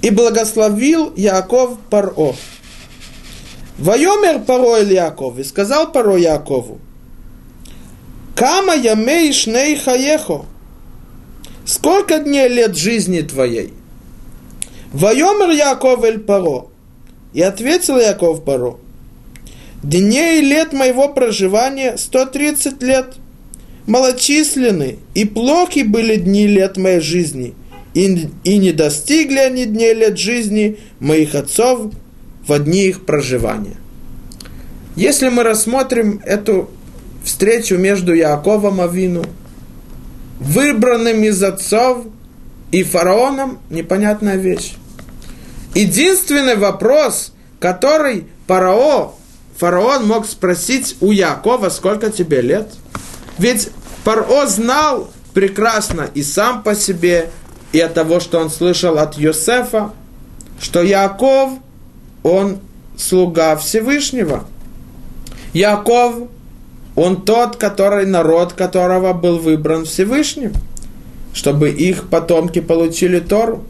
и 0.00 0.08
благословил 0.10 1.12
Яков 1.14 1.78
Паро. 1.90 2.34
Вайомер 3.78 4.36
или 4.82 4.94
Яков, 4.94 5.38
и 5.38 5.44
сказал 5.44 5.92
Паро 5.92 6.16
Якову, 6.16 6.78
Кама 8.34 8.74
ямей 8.74 9.32
шней 9.32 9.76
хаехо, 9.76 10.46
сколько 11.64 12.18
дней 12.18 12.48
лет 12.48 12.76
жизни 12.76 13.20
твоей? 13.20 13.72
Вайомер 14.92 15.50
Яков 15.50 16.04
эль 16.04 16.20
Паро, 16.20 16.68
и 17.34 17.42
ответил 17.42 17.98
Яков 17.98 18.44
Паро, 18.44 18.78
Дней 19.82 20.40
лет 20.40 20.72
моего 20.72 21.08
проживания 21.10 21.96
130 21.96 22.82
лет. 22.82 23.14
Малочисленны 23.86 24.98
и 25.14 25.24
плохи 25.24 25.80
были 25.80 26.16
дни 26.16 26.48
лет 26.48 26.76
моей 26.76 26.98
жизни, 26.98 27.54
и, 27.94 28.28
и 28.42 28.58
не 28.58 28.72
достигли 28.72 29.38
они 29.38 29.64
дней 29.64 29.94
лет 29.94 30.18
жизни 30.18 30.78
моих 30.98 31.36
отцов 31.36 31.92
в 32.46 32.58
дни 32.58 32.86
их 32.86 33.04
проживания. 33.04 33.76
Если 34.94 35.28
мы 35.28 35.42
рассмотрим 35.42 36.20
эту 36.24 36.70
встречу 37.24 37.76
между 37.76 38.14
Яковом 38.14 38.80
Авину, 38.80 39.24
выбранным 40.38 41.22
из 41.24 41.42
отцов 41.42 42.06
и 42.70 42.82
фараоном, 42.82 43.58
непонятная 43.70 44.36
вещь. 44.36 44.74
Единственный 45.74 46.56
вопрос, 46.56 47.32
который 47.58 48.26
фараон 48.46 49.12
фараон 49.56 50.06
мог 50.06 50.26
спросить 50.26 50.96
у 51.00 51.10
Якова, 51.10 51.68
сколько 51.70 52.10
тебе 52.10 52.40
лет? 52.40 52.70
Ведь 53.38 53.70
Паро 54.04 54.46
знал 54.46 55.10
прекрасно 55.34 56.08
и 56.14 56.22
сам 56.22 56.62
по 56.62 56.74
себе, 56.74 57.30
и 57.72 57.80
от 57.80 57.94
того, 57.94 58.20
что 58.20 58.38
он 58.38 58.50
слышал 58.50 58.98
от 58.98 59.18
Йосефа, 59.18 59.92
что 60.60 60.82
Яков, 60.82 61.50
он 62.26 62.58
слуга 62.96 63.56
Всевышнего. 63.56 64.46
Яков, 65.52 66.28
он 66.94 67.22
тот, 67.22 67.56
который, 67.56 68.06
народ 68.06 68.52
которого 68.52 69.12
был 69.12 69.38
выбран 69.38 69.84
Всевышним, 69.84 70.52
чтобы 71.32 71.70
их 71.70 72.08
потомки 72.08 72.60
получили 72.60 73.20
Тору. 73.20 73.64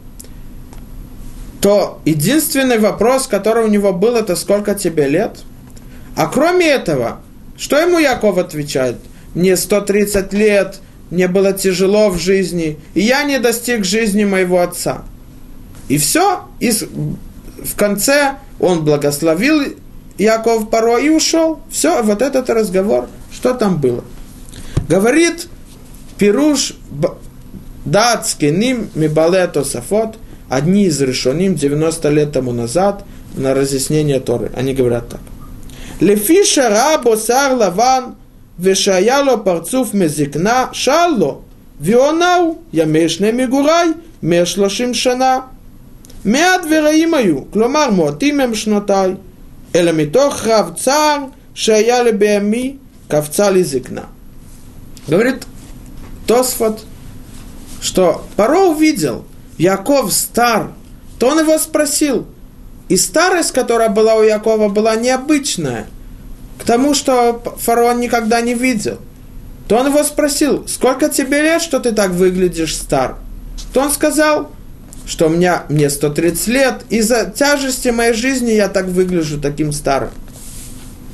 То 1.61 1.99
единственный 2.05 2.79
вопрос, 2.79 3.27
который 3.27 3.65
у 3.65 3.69
него 3.69 3.93
был, 3.93 4.15
это 4.15 4.35
сколько 4.35 4.75
тебе 4.75 5.07
лет– 5.07 5.39
а 6.17 6.25
кроме 6.25 6.65
этого, 6.65 7.19
что 7.57 7.77
ему 7.77 7.99
Яков 7.99 8.39
отвечает? 8.39 8.97
Мне 9.35 9.55
130 9.55 10.33
лет, 10.33 10.79
мне 11.11 11.27
было 11.27 11.53
тяжело 11.53 12.09
в 12.09 12.17
жизни, 12.17 12.79
и 12.95 13.01
я 13.01 13.23
не 13.23 13.37
достиг 13.37 13.85
жизни 13.85 14.25
моего 14.25 14.59
отца. 14.59 15.03
И 15.89 15.99
все, 15.99 16.41
и 16.59 16.71
в 16.71 17.75
конце 17.75 18.37
он 18.59 18.83
благословил 18.83 19.63
Яков 20.17 20.69
Паро 20.69 20.97
и 20.97 21.09
ушел. 21.09 21.59
Все, 21.69 22.01
вот 22.01 22.21
этот 22.21 22.49
разговор, 22.49 23.07
что 23.31 23.53
там 23.53 23.79
было. 23.79 24.03
Говорит 24.87 25.47
Пируш 26.17 26.73
датский 27.85 28.51
ним 28.51 28.89
мибалето 28.95 29.63
сафот, 29.63 30.17
одни 30.49 30.85
из 30.85 30.99
решеним 31.01 31.55
90 31.55 32.09
лет 32.09 32.31
тому 32.31 32.51
назад 32.51 33.05
на 33.35 33.53
разъяснение 33.53 34.19
Торы. 34.19 34.51
Они 34.55 34.73
говорят 34.73 35.09
так. 35.09 35.21
Лефиша 35.99 36.69
рабо 36.69 37.15
сар 37.15 37.53
лаван 37.53 38.15
вешаяло 38.57 39.37
парцуф 39.37 39.93
мезикна 39.93 40.69
шалло 40.73 41.41
вионау 41.79 42.59
ямешне 42.71 43.31
мигурай 43.31 43.93
мешлошим 44.21 44.93
шана 44.93 45.45
מעט 46.24 46.60
ורעים 46.70 47.14
היו, 47.14 47.50
כלומר 47.50 47.90
מועטים 47.90 48.40
הם 48.40 48.54
שנותיי, 48.54 49.14
אלא 49.74 49.92
מתוך 49.92 50.46
רב 50.46 50.70
צער 50.76 51.18
שהיה 51.54 52.02
לבהמי, 52.02 52.76
קפצה 53.08 53.50
לי 53.50 53.64
זקנה. 53.64 54.04
Говорит 55.08 55.44
Тосфот, 56.26 56.84
что 57.80 58.24
Паро 58.36 58.60
увидел, 58.60 59.24
Яков 59.58 60.12
стар, 60.12 60.72
то 61.18 61.28
он 61.28 61.40
его 61.40 61.58
спросил, 61.58 62.26
и 62.88 62.96
старость, 62.96 63.52
которая 63.52 63.88
была 63.88 64.14
у 64.14 64.22
Якова, 64.22 64.68
была 64.68 64.94
необычная, 64.94 65.86
к 66.58 66.64
тому, 66.64 66.94
что 66.94 67.42
фараон 67.58 68.00
никогда 68.00 68.40
не 68.40 68.54
видел. 68.54 68.98
То 69.66 69.78
он 69.78 69.86
его 69.86 70.04
спросил, 70.04 70.68
сколько 70.68 71.08
тебе 71.08 71.42
лет, 71.42 71.62
что 71.62 71.80
ты 71.80 71.92
так 71.92 72.10
выглядишь 72.10 72.76
стар? 72.76 73.16
То 73.72 73.80
он 73.80 73.90
сказал, 73.90 74.52
что 75.07 75.27
у 75.27 75.29
меня, 75.29 75.63
мне 75.69 75.89
130 75.89 76.47
лет, 76.47 76.83
из-за 76.89 77.25
тяжести 77.25 77.89
моей 77.89 78.13
жизни 78.13 78.51
я 78.51 78.67
так 78.67 78.87
выгляжу 78.87 79.39
таким 79.39 79.71
старым. 79.71 80.09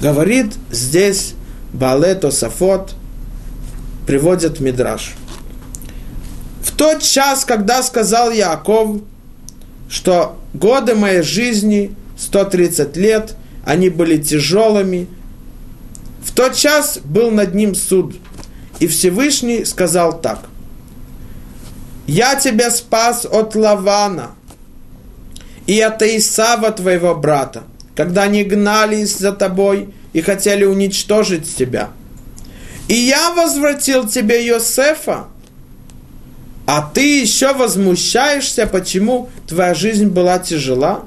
Говорит 0.02 0.54
здесь 0.72 1.36
Балето 1.72 2.32
Сафот, 2.32 2.96
приводит 4.08 4.60
Мидраш. 4.60 5.14
В 6.62 6.72
тот 6.72 7.02
час, 7.04 7.46
когда 7.46 7.84
сказал 7.84 8.32
Яков, 8.32 9.02
что 9.90 10.40
годы 10.54 10.96
моей 10.96 11.22
жизни, 11.22 11.96
130 12.18 12.98
лет, 12.98 13.36
они 13.64 13.90
были 13.90 14.18
тяжелыми, 14.18 15.08
в 16.26 16.32
тот 16.32 16.56
час 16.56 17.00
был 17.04 17.30
над 17.30 17.54
ним 17.54 17.76
суд. 17.76 18.16
И 18.80 18.88
Всевышний 18.88 19.66
сказал 19.66 20.20
так. 20.20 20.40
«Я 22.08 22.36
тебя 22.36 22.70
спас 22.72 23.26
от 23.26 23.56
Лавана 23.56 24.32
и 25.68 25.80
от 25.80 26.02
Исава, 26.02 26.72
твоего 26.72 27.16
брата, 27.16 27.64
когда 27.96 28.24
они 28.24 28.44
гнались 28.44 29.18
за 29.18 29.32
тобой 29.32 29.94
и 30.12 30.22
хотели 30.22 30.66
уничтожить 30.66 31.56
тебя. 31.56 31.92
И 32.88 32.94
я 32.94 33.32
возвратил 33.32 34.08
тебе 34.08 34.46
Йосефа, 34.46 35.28
а 36.66 36.82
ты 36.94 37.22
еще 37.22 37.54
возмущаешься, 37.54 38.68
почему 38.68 39.30
твоя 39.48 39.74
жизнь 39.74 40.08
была 40.08 40.40
тяжела. 40.40 41.04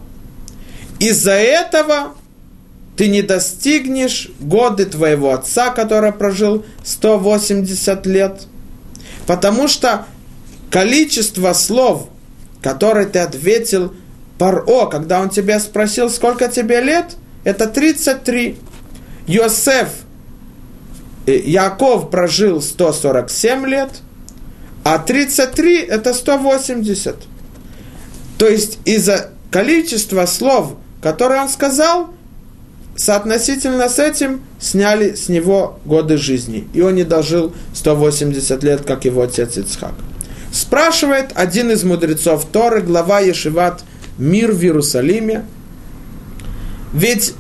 Из-за 0.99 1.33
этого 1.33 2.15
ты 2.97 3.09
не 3.09 3.23
достигнешь 3.23 4.31
годы 4.41 4.87
твоего 4.87 5.33
отца, 5.33 5.71
который 5.71 6.13
прожил 6.13 6.65
180 6.85 8.07
лет. 8.07 8.43
Потому 9.27 9.69
что 9.69 10.07
количество 10.71 11.53
слов, 11.53 12.09
которые 12.63 13.07
ты 13.07 13.21
ответил 13.21 13.93
Паро, 14.39 14.87
когда 14.87 15.21
он 15.21 15.31
тебя 15.31 15.59
спросил, 15.61 16.11
сколько 16.11 16.49
тебе 16.49 16.81
лет, 16.81 17.17
это 17.45 17.67
33. 17.67 18.59
Йосеф, 19.27 19.89
э, 21.27 21.37
Яков 21.39 22.11
прожил 22.11 22.61
147 22.61 23.67
лет, 23.67 23.91
а 24.85 24.99
33 24.99 25.79
это 25.79 26.13
180. 26.13 27.17
То 28.39 28.47
есть 28.47 28.79
из-за 28.85 29.31
количества 29.51 30.27
слов, 30.27 30.75
которые 31.01 31.41
он 31.41 31.49
сказал, 31.49 32.11
соотносительно 32.95 33.89
с 33.89 33.99
этим 33.99 34.43
сняли 34.61 35.15
с 35.15 35.29
него 35.29 35.79
годы 35.85 36.17
жизни. 36.19 36.69
И 36.75 36.83
он 36.83 36.95
не 36.95 37.05
дожил 37.05 37.55
180 37.75 38.63
лет, 38.63 38.83
как 38.85 39.05
его 39.05 39.23
отец 39.23 39.57
Ицхак. 39.57 39.95
Спрашивает 40.57 41.33
один 41.35 41.71
из 41.71 41.85
мудрецов 41.85 42.47
Торы, 42.47 42.81
глава 42.81 43.21
Ешиват 43.21 43.85
«Мир 44.17 44.53
в 44.53 44.63
Иерусалиме». 44.63 45.45
Ведь 46.95 47.35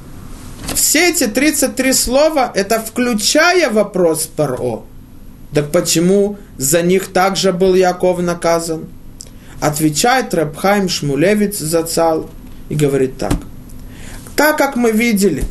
все 0.74 1.08
эти 1.08 1.26
33 1.26 1.94
слова, 1.94 2.52
это 2.54 2.78
включая 2.78 3.70
вопрос 3.70 4.28
Паро. 4.36 4.82
Так 5.54 5.72
почему 5.72 6.36
за 6.58 6.82
них 6.82 7.08
также 7.08 7.54
был 7.54 7.74
Яков 7.74 8.20
наказан? 8.20 8.84
Отвечает 9.60 10.34
Рабхайм 10.34 10.90
Шмулевец 10.90 11.58
Зацал 11.58 12.28
и 12.68 12.74
говорит 12.74 13.16
так– 13.16 13.32
так 14.36 14.58
как 14.58 14.76
мы 14.76 14.92
видели, 14.92 15.44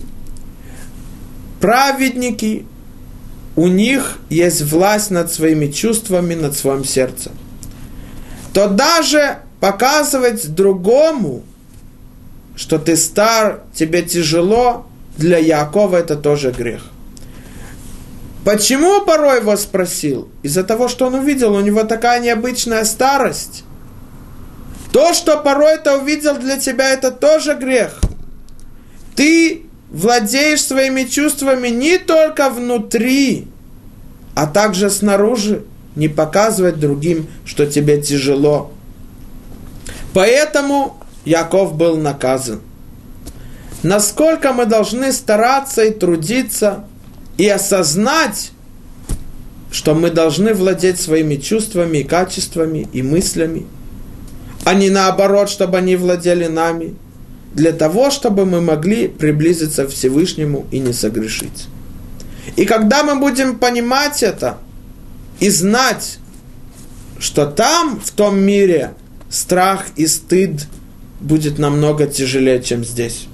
праведники, 1.60 2.66
у 3.56 3.68
них 3.68 4.20
есть 4.30 4.62
власть 4.62 5.10
над 5.10 5.34
своими 5.34 5.72
чувствами, 5.72 6.36
над 6.36 6.56
своим 6.56 6.86
сердцем. 6.86 7.32
То 8.56 8.70
даже 8.70 9.38
показывать 9.60 10.56
другому, 10.56 11.44
что 12.56 12.80
ты 12.80 12.96
стар, 12.96 13.62
тебе 13.76 14.02
тяжело, 14.02 14.88
для 15.16 15.38
Якова 15.38 15.98
это 15.98 16.16
тоже 16.16 16.52
грех. 16.52 16.82
Почему 18.44 19.06
порой 19.06 19.42
его 19.42 19.56
спросил? 19.58 20.30
Из-за 20.42 20.64
того, 20.64 20.88
что 20.88 21.06
он 21.06 21.14
увидел, 21.14 21.54
у 21.54 21.62
него 21.62 21.84
такая 21.84 22.20
необычная 22.20 22.86
старость. 22.86 23.64
То, 24.92 25.14
что 25.14 25.38
порой 25.38 25.76
это 25.76 26.00
увидел 26.00 26.36
для 26.38 26.58
тебя, 26.58 26.90
это 26.90 27.12
тоже 27.12 27.54
грех 27.54 28.00
ты 29.16 29.64
владеешь 29.90 30.64
своими 30.64 31.04
чувствами 31.04 31.70
не 31.70 31.98
только 31.98 32.50
внутри, 32.50 33.48
а 34.36 34.46
также 34.46 34.90
снаружи, 34.90 35.64
не 35.96 36.08
показывать 36.08 36.80
другим, 36.80 37.28
что 37.46 37.66
тебе 37.66 38.02
тяжело. 38.02 38.72
Поэтому 40.14 40.98
Яков 41.26 41.76
был 41.76 41.98
наказан. 41.98 42.62
Насколько 43.84 44.54
мы 44.54 44.66
должны 44.66 45.12
стараться 45.12 45.84
и 45.84 45.92
трудиться 45.92 46.86
и 47.38 47.48
осознать, 47.48 48.52
что 49.72 49.94
мы 49.94 50.10
должны 50.10 50.54
владеть 50.54 51.00
своими 51.00 51.36
чувствами 51.36 52.00
и 52.00 52.04
качествами 52.04 52.88
и 52.94 53.02
мыслями, 53.02 53.66
а 54.64 54.74
не 54.74 54.90
наоборот, 54.90 55.50
чтобы 55.50 55.78
они 55.78 55.96
владели 55.96 56.48
нами– 56.48 56.96
для 57.56 57.72
того, 57.72 58.12
чтобы 58.12 58.46
мы 58.46 58.60
могли 58.60 59.08
приблизиться 59.08 59.86
к 59.86 59.90
Всевышнему 59.90 60.68
и 60.72 60.80
не 60.80 60.92
согрешить. 60.92 61.68
И 62.58 62.66
когда 62.66 63.04
мы 63.04 63.16
будем 63.16 63.58
понимать 63.58 64.22
это 64.22 64.58
и 65.40 65.50
знать, 65.50 66.20
что 67.20 67.46
там, 67.46 68.00
в 68.00 68.12
том 68.12 68.40
мире, 68.40 68.94
страх 69.30 69.86
и 69.96 70.08
стыд 70.08 70.68
будет 71.20 71.60
намного 71.60 72.08
тяжелее, 72.08 72.62
чем 72.62 72.84
здесь. 72.84 73.28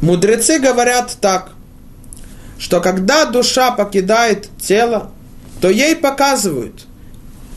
Мудрецы 0.00 0.58
говорят 0.58 1.16
так, 1.20 1.52
что 2.58 2.80
когда 2.80 3.26
душа 3.26 3.70
покидает 3.70 4.48
тело, 4.60 5.10
то 5.60 5.68
ей 5.68 5.96
показывают 5.96 6.86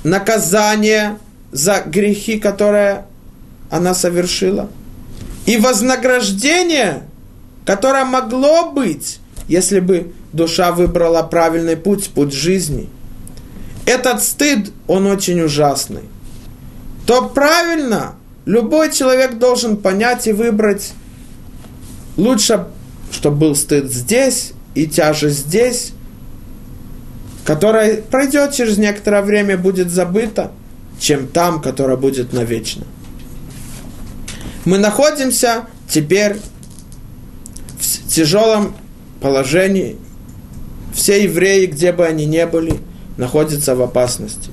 наказание 0.04 1.18
за 1.52 1.82
грехи, 1.82 2.40
которые 2.40 3.06
она 3.70 3.94
совершила– 3.94 4.70
и 5.48 5.58
вознаграждение, 5.58 7.04
которое 7.66 8.04
могло 8.04 8.70
быть, 8.72 9.20
если 9.48 9.80
бы 9.80 10.12
душа 10.38 10.72
выбрала 10.72 11.24
правильный 11.24 11.76
путь, 11.76 12.10
путь 12.12 12.32
жизни. 12.32 12.90
Этот 13.86 14.24
стыд, 14.24 14.72
он 14.88 15.08
очень 15.08 15.42
ужасный. 15.42 16.04
То 17.06 17.28
правильно, 17.28 18.16
любой 18.46 18.92
человек 18.94 19.38
должен 19.38 19.76
понять 19.76 20.28
и 20.28 20.32
выбрать 20.32 20.94
лучше, 22.16 22.68
чтобы 23.12 23.38
был 23.38 23.56
стыд 23.56 23.92
здесь 23.92 24.54
и 24.76 24.88
тяжесть 24.88 25.48
здесь, 25.48 25.92
которая 27.46 28.02
пройдет 28.02 28.54
через 28.54 28.78
некоторое 28.78 29.22
время, 29.22 29.58
будет 29.58 29.90
забыта, 29.90 30.52
чем 31.00 31.28
там, 31.28 31.62
которая 31.62 31.98
будет 31.98 32.34
навечно. 32.34 32.86
Мы 34.66 34.78
находимся 34.80 35.64
теперь 35.90 36.36
в 37.80 38.10
тяжелом 38.10 38.76
положении. 39.22 39.98
Все 40.98 41.24
евреи, 41.24 41.68
где 41.68 41.92
бы 41.92 42.08
они 42.08 42.26
ни 42.26 42.44
были, 42.46 42.80
находятся 43.18 43.76
в 43.76 43.84
опасности. 43.84 44.50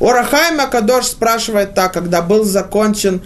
Орахай 0.00 0.54
Макадош 0.54 1.06
спрашивает 1.06 1.74
так, 1.74 1.92
когда 1.92 2.22
был 2.22 2.44
закончен 2.44 3.20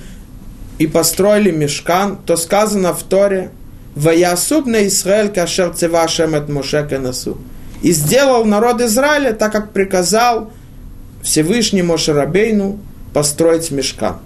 и 0.78 0.86
построили 0.86 1.50
мешкан, 1.50 2.16
то 2.24 2.36
сказано 2.36 2.94
в 2.94 3.02
Торе, 3.02 3.50
«Ваясуб 3.94 4.64
на 4.64 4.86
Исраэль 4.86 5.28
кашер 5.28 5.74
цева 5.74 6.08
шемет 6.08 6.48
Моше 6.48 6.88
насу». 6.98 7.36
И 7.82 7.92
сделал 7.92 8.46
народ 8.46 8.80
Израиля, 8.80 9.34
так 9.34 9.52
как 9.52 9.72
приказал 9.72 10.50
Всевышний 11.22 11.82
Мошерабейну 11.82 12.78
построить 13.12 13.70
мешкан. 13.70 14.16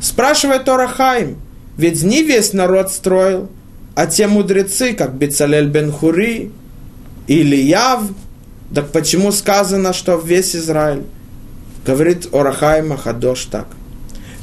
Спрашивает 0.00 0.68
Орахаим, 0.68 1.36
ведь 1.76 2.02
не 2.02 2.24
весь 2.24 2.52
народ 2.52 2.90
строил, 2.90 3.48
а 3.94 4.06
те 4.06 4.26
мудрецы, 4.26 4.92
как 4.92 5.14
Бецалель 5.14 5.68
бен 5.68 5.92
Хури 5.92 6.50
или 7.26 7.56
Яв, 7.56 8.02
так 8.74 8.90
почему 8.92 9.32
сказано, 9.32 9.92
что 9.92 10.16
весь 10.16 10.56
Израиль? 10.56 11.04
Говорит 11.86 12.28
Орахаим 12.32 12.92
Ахадош 12.92 13.44
так. 13.46 13.66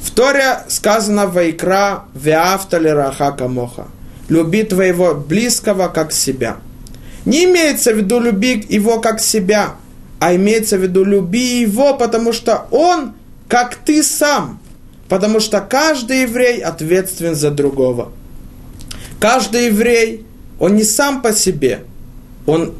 В 0.02 0.10
Торе 0.10 0.60
сказано 0.68 1.26
Вайкра 1.26 2.04
Веавтали 2.14 2.88
Раха 2.88 3.32
Камоха. 3.32 3.88
Люби 4.28 4.62
твоего 4.62 5.14
близкого 5.14 5.88
как 5.88 6.12
себя. 6.12 6.56
Не 7.24 7.44
имеется 7.44 7.92
в 7.92 7.96
виду 7.96 8.20
люби 8.20 8.64
его 8.68 9.00
как 9.00 9.20
себя, 9.20 9.74
а 10.18 10.34
имеется 10.34 10.76
в 10.76 10.82
виду 10.82 11.04
люби 11.04 11.60
его, 11.60 11.94
потому 11.94 12.32
что 12.32 12.66
он 12.70 13.12
как 13.48 13.76
ты 13.76 14.02
сам. 14.02 14.60
Потому 15.08 15.40
что 15.40 15.60
каждый 15.60 16.22
еврей 16.22 16.60
ответственен 16.60 17.34
за 17.34 17.50
другого. 17.50 18.12
Каждый 19.20 19.66
еврей, 19.66 20.24
он 20.58 20.74
не 20.74 20.84
сам 20.84 21.22
по 21.22 21.32
себе, 21.32 21.84
он 22.46 22.74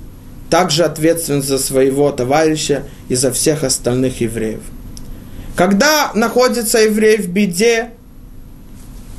также 0.51 0.85
ответственен 0.85 1.43
за 1.43 1.59
своего 1.59 2.11
товарища 2.13 2.85
и 3.09 3.15
за 3.15 3.33
всех 3.33 3.65
остальных 3.65 4.21
евреев. 4.21 4.61
Когда 5.57 6.11
находится 6.15 6.79
еврей 6.79 7.19
в 7.19 7.29
беде, 7.29 7.91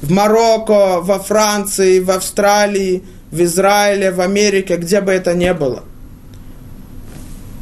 в 0.02 0.12
Марокко, 0.12 1.00
во 1.02 1.20
Франции, 1.20 2.00
в 2.00 2.12
Австралии, 2.12 3.04
в 3.32 3.42
Израиле, 3.42 4.12
в 4.12 4.22
Америке, 4.22 4.78
где 4.78 5.02
бы 5.02 5.12
это 5.12 5.34
ни 5.34 5.52
было, 5.54 5.84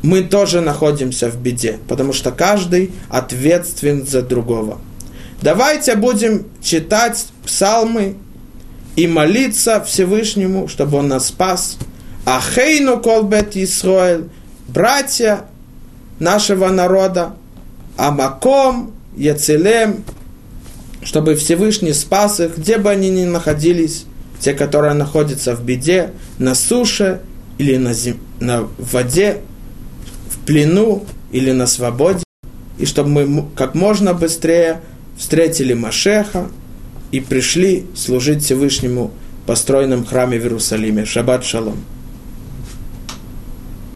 мы 0.02 0.24
тоже 0.24 0.62
находимся 0.62 1.30
в 1.30 1.38
беде, 1.38 1.78
потому 1.88 2.14
что 2.14 2.32
каждый 2.32 2.92
ответственен 3.10 4.06
за 4.06 4.22
другого. 4.22 4.80
Давайте 5.42 5.96
будем 5.96 6.46
читать 6.62 7.26
псалмы 7.46 8.16
и 8.96 9.08
молиться 9.08 9.84
Всевышнему, 9.84 10.68
чтобы 10.68 10.98
Он 10.98 11.08
нас 11.08 11.28
спас. 11.28 11.78
Ахейну 12.26 13.02
колбет 13.02 13.56
Исраэль, 13.56 14.30
братья 14.68 15.46
нашего 16.20 16.70
народа, 16.70 17.34
Амаком, 17.98 18.94
Яцелем, 19.18 20.04
чтобы 21.04 21.36
Всевышний 21.36 21.94
спас 21.94 22.40
их, 22.40 22.58
где 22.58 22.78
бы 22.78 22.90
они 22.90 23.10
ни 23.10 23.26
находились, 23.26 24.06
те, 24.40 24.54
которые 24.54 24.94
находятся 24.94 25.56
в 25.56 25.64
беде, 25.64 26.12
на 26.38 26.56
суше 26.56 27.22
или 27.58 27.78
на, 27.78 27.94
зем... 27.94 28.18
на 28.40 28.68
воде, 28.78 29.42
в 30.30 30.46
плену 30.46 31.06
или 31.32 31.52
на 31.52 31.68
свободе, 31.68 32.24
и 32.78 32.86
чтобы 32.86 33.10
мы 33.10 33.46
как 33.56 33.76
можно 33.76 34.14
быстрее 34.14 34.82
встретили 35.18 35.74
Машеха 35.74 36.48
и 37.12 37.20
пришли 37.20 37.86
служить 37.96 38.44
Всевышнему 38.44 39.12
построенном 39.46 40.06
храме 40.06 40.40
в 40.40 40.44
Иерусалиме. 40.44 41.06
Шаббат 41.06 41.44
шалом. 41.44 41.84